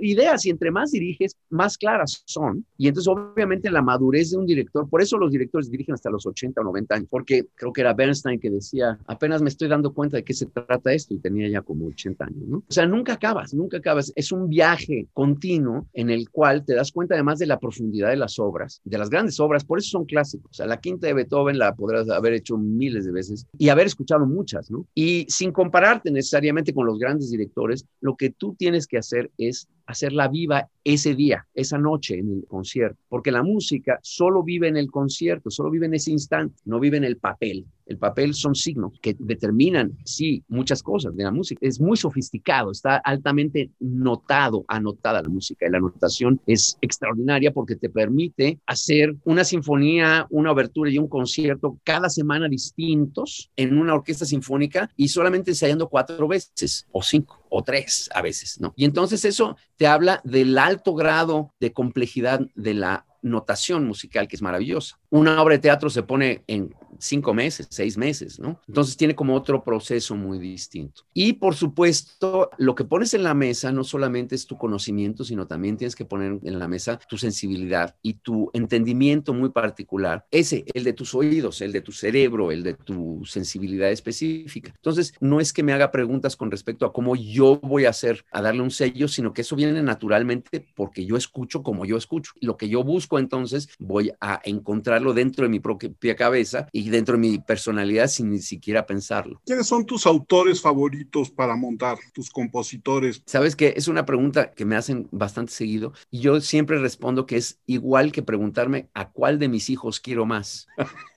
ideas 0.00 0.44
y 0.46 0.50
entre 0.50 0.70
más 0.70 0.90
diriges, 0.90 1.36
más 1.50 1.78
claras 1.78 2.22
son. 2.26 2.64
Y 2.76 2.88
entonces 2.88 3.08
obviamente 3.08 3.70
la 3.70 3.82
madurez 3.82 4.30
de 4.30 4.38
un 4.38 4.46
director, 4.46 4.88
por 4.88 5.02
eso 5.02 5.18
los 5.18 5.30
directores 5.30 5.70
dirigen 5.70 5.94
hasta 5.94 6.10
los 6.10 6.26
80 6.26 6.60
o 6.60 6.64
90 6.64 6.94
años, 6.94 7.08
porque 7.10 7.46
creo 7.54 7.72
que 7.72 7.80
era 7.80 7.94
Bernstein 7.94 8.40
que 8.40 8.50
decía, 8.50 8.98
apenas 9.06 9.42
me 9.42 9.48
estoy 9.48 9.68
dando 9.68 9.92
cuenta 9.92 10.16
de 10.16 10.24
qué 10.24 10.34
se 10.34 10.46
trata 10.46 10.92
esto 10.92 11.14
y 11.14 11.18
tenía 11.18 11.48
ya 11.48 11.62
como 11.62 11.86
80 11.86 12.24
años, 12.24 12.48
¿no? 12.48 12.58
O 12.58 12.72
sea, 12.72 12.86
nunca 12.86 13.14
acabas, 13.14 13.54
nunca 13.54 13.78
acabas. 13.78 14.12
Es 14.16 14.32
un 14.32 14.48
viaje 14.48 15.06
continuo 15.12 15.86
en 15.92 16.10
el 16.10 16.30
cual 16.30 16.64
te 16.64 16.74
das 16.74 16.92
cuenta 16.92 17.14
además 17.14 17.38
de 17.38 17.46
la 17.46 17.58
profundidad 17.58 18.10
de 18.10 18.16
las 18.16 18.38
obras, 18.38 18.80
de 18.84 18.98
las 18.98 19.10
grandes 19.10 19.38
obras, 19.40 19.64
por 19.64 19.78
eso 19.78 19.90
son 19.90 20.04
clásicos. 20.04 20.50
O 20.50 20.54
sea, 20.54 20.66
la 20.66 20.80
quinta 20.80 21.06
de 21.06 21.14
Beethoven 21.14 21.58
la 21.58 21.74
podrás 21.74 22.08
haber 22.10 22.32
hecho 22.34 22.56
miles 22.56 23.04
de 23.04 23.12
veces 23.12 23.46
y 23.56 23.68
haber 23.68 23.86
escuchado 23.86 24.26
muchas, 24.26 24.70
¿no? 24.70 24.86
Y 24.94 25.26
sin 25.28 25.52
compararte 25.52 26.10
necesariamente 26.10 26.72
con 26.72 26.86
los 26.86 26.98
grandes 26.98 27.30
directores, 27.30 27.86
lo 28.00 28.16
que 28.16 28.30
tú 28.30 28.54
tienes 28.58 28.86
que 28.88 28.98
hacer 28.98 29.30
es 29.38 29.68
hacerla 29.86 30.28
viva 30.28 30.68
ese 30.84 31.14
día, 31.14 31.46
esa 31.54 31.78
noche 31.78 32.18
en 32.18 32.30
el 32.30 32.44
concierto, 32.46 32.98
porque 33.08 33.30
la 33.32 33.42
música 33.42 33.98
solo 34.02 34.42
vive 34.42 34.68
en 34.68 34.76
el 34.76 34.90
concierto, 34.90 35.50
solo 35.50 35.70
vive 35.70 35.86
en 35.86 35.94
ese 35.94 36.10
instante, 36.10 36.60
no 36.64 36.78
vive 36.78 36.98
en 36.98 37.04
el 37.04 37.16
papel. 37.16 37.64
El 37.88 37.96
papel 37.96 38.34
son 38.34 38.54
signos 38.54 38.92
que 39.00 39.16
determinan, 39.18 39.96
sí, 40.04 40.44
muchas 40.46 40.82
cosas 40.82 41.16
de 41.16 41.24
la 41.24 41.30
música. 41.30 41.58
Es 41.62 41.80
muy 41.80 41.96
sofisticado, 41.96 42.70
está 42.70 42.96
altamente 42.98 43.70
notado, 43.80 44.66
anotada 44.68 45.22
la 45.22 45.28
música. 45.30 45.66
Y 45.66 45.70
la 45.70 45.78
anotación 45.78 46.38
es 46.46 46.76
extraordinaria 46.82 47.50
porque 47.50 47.76
te 47.76 47.88
permite 47.88 48.60
hacer 48.66 49.16
una 49.24 49.42
sinfonía, 49.42 50.26
una 50.28 50.50
abertura 50.50 50.90
y 50.90 50.98
un 50.98 51.08
concierto 51.08 51.78
cada 51.82 52.10
semana 52.10 52.46
distintos 52.46 53.50
en 53.56 53.78
una 53.78 53.94
orquesta 53.94 54.26
sinfónica 54.26 54.90
y 54.94 55.08
solamente 55.08 55.52
ensayando 55.52 55.88
cuatro 55.88 56.28
veces 56.28 56.86
o 56.92 57.02
cinco 57.02 57.42
o 57.48 57.62
tres 57.62 58.10
a 58.14 58.20
veces, 58.20 58.60
¿no? 58.60 58.74
Y 58.76 58.84
entonces 58.84 59.24
eso 59.24 59.56
te 59.76 59.86
habla 59.86 60.20
del 60.24 60.58
alto 60.58 60.94
grado 60.94 61.54
de 61.58 61.72
complejidad 61.72 62.40
de 62.54 62.74
la 62.74 63.06
notación 63.22 63.86
musical 63.86 64.28
que 64.28 64.36
es 64.36 64.42
maravillosa. 64.42 64.98
Una 65.10 65.40
obra 65.42 65.54
de 65.54 65.60
teatro 65.60 65.90
se 65.90 66.02
pone 66.02 66.44
en 66.46 66.74
cinco 66.98 67.34
meses, 67.34 67.66
seis 67.70 67.96
meses, 67.96 68.38
¿no? 68.38 68.60
Entonces 68.66 68.96
tiene 68.96 69.14
como 69.14 69.34
otro 69.34 69.62
proceso 69.62 70.14
muy 70.16 70.38
distinto. 70.38 71.02
Y 71.14 71.34
por 71.34 71.54
supuesto, 71.54 72.50
lo 72.58 72.74
que 72.74 72.84
pones 72.84 73.14
en 73.14 73.22
la 73.22 73.34
mesa 73.34 73.72
no 73.72 73.84
solamente 73.84 74.34
es 74.34 74.46
tu 74.46 74.56
conocimiento, 74.56 75.24
sino 75.24 75.46
también 75.46 75.76
tienes 75.76 75.96
que 75.96 76.04
poner 76.04 76.38
en 76.42 76.58
la 76.58 76.68
mesa 76.68 76.98
tu 77.08 77.16
sensibilidad 77.16 77.96
y 78.02 78.14
tu 78.14 78.50
entendimiento 78.52 79.32
muy 79.34 79.50
particular. 79.50 80.26
Ese, 80.30 80.64
el 80.74 80.84
de 80.84 80.92
tus 80.92 81.14
oídos, 81.14 81.60
el 81.60 81.72
de 81.72 81.80
tu 81.80 81.92
cerebro, 81.92 82.50
el 82.50 82.62
de 82.62 82.74
tu 82.74 83.22
sensibilidad 83.24 83.90
específica. 83.90 84.72
Entonces, 84.74 85.14
no 85.20 85.40
es 85.40 85.52
que 85.52 85.62
me 85.62 85.72
haga 85.72 85.90
preguntas 85.90 86.36
con 86.36 86.50
respecto 86.50 86.86
a 86.86 86.92
cómo 86.92 87.16
yo 87.16 87.58
voy 87.62 87.84
a 87.84 87.90
hacer, 87.90 88.24
a 88.32 88.42
darle 88.42 88.62
un 88.62 88.70
sello, 88.70 89.08
sino 89.08 89.32
que 89.32 89.42
eso 89.42 89.56
viene 89.56 89.82
naturalmente 89.82 90.66
porque 90.74 91.04
yo 91.04 91.16
escucho 91.16 91.62
como 91.62 91.84
yo 91.84 91.96
escucho. 91.96 92.32
Lo 92.40 92.56
que 92.56 92.68
yo 92.68 92.84
busco 92.84 93.18
entonces, 93.18 93.68
voy 93.78 94.12
a 94.20 94.40
encontrarlo 94.44 95.14
dentro 95.14 95.44
de 95.44 95.50
mi 95.50 95.60
propia 95.60 96.16
cabeza 96.16 96.68
y 96.72 96.87
dentro 96.90 97.14
de 97.14 97.20
mi 97.20 97.38
personalidad 97.38 98.08
sin 98.08 98.30
ni 98.30 98.40
siquiera 98.40 98.86
pensarlo. 98.86 99.40
¿Quiénes 99.44 99.66
son 99.66 99.86
tus 99.86 100.06
autores 100.06 100.60
favoritos 100.60 101.30
para 101.30 101.56
montar, 101.56 101.98
tus 102.12 102.30
compositores? 102.30 103.22
Sabes 103.26 103.56
que 103.56 103.74
es 103.76 103.88
una 103.88 104.06
pregunta 104.06 104.52
que 104.52 104.64
me 104.64 104.76
hacen 104.76 105.08
bastante 105.10 105.52
seguido 105.52 105.92
y 106.10 106.20
yo 106.20 106.40
siempre 106.40 106.78
respondo 106.78 107.26
que 107.26 107.36
es 107.36 107.60
igual 107.66 108.12
que 108.12 108.22
preguntarme 108.22 108.88
a 108.94 109.10
cuál 109.10 109.38
de 109.38 109.48
mis 109.48 109.70
hijos 109.70 110.00
quiero 110.00 110.26
más. 110.26 110.66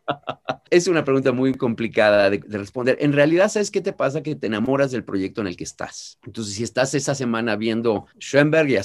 es 0.70 0.88
una 0.88 1.04
pregunta 1.04 1.32
muy 1.32 1.54
complicada 1.54 2.30
de, 2.30 2.42
responder. 2.48 2.98
En 3.02 3.14
realidad, 3.14 3.50
¿sabes 3.50 3.72
qué 3.72 3.82
te 3.82 3.94
pasa? 3.94 4.24
Que 4.24 4.36
te 4.36 4.48
enamoras 4.48 4.92
del 4.92 5.04
proyecto 5.04 5.42
en 5.42 5.48
el 5.48 5.58
que 5.58 5.64
estás. 5.64 6.18
Entonces, 6.26 6.56
si 6.56 6.64
estás 6.64 6.94
esa 6.94 7.16
semana 7.16 7.56
viendo 7.56 8.06
Schoenberg 8.20 8.70
y 8.70 8.78
a 8.78 8.84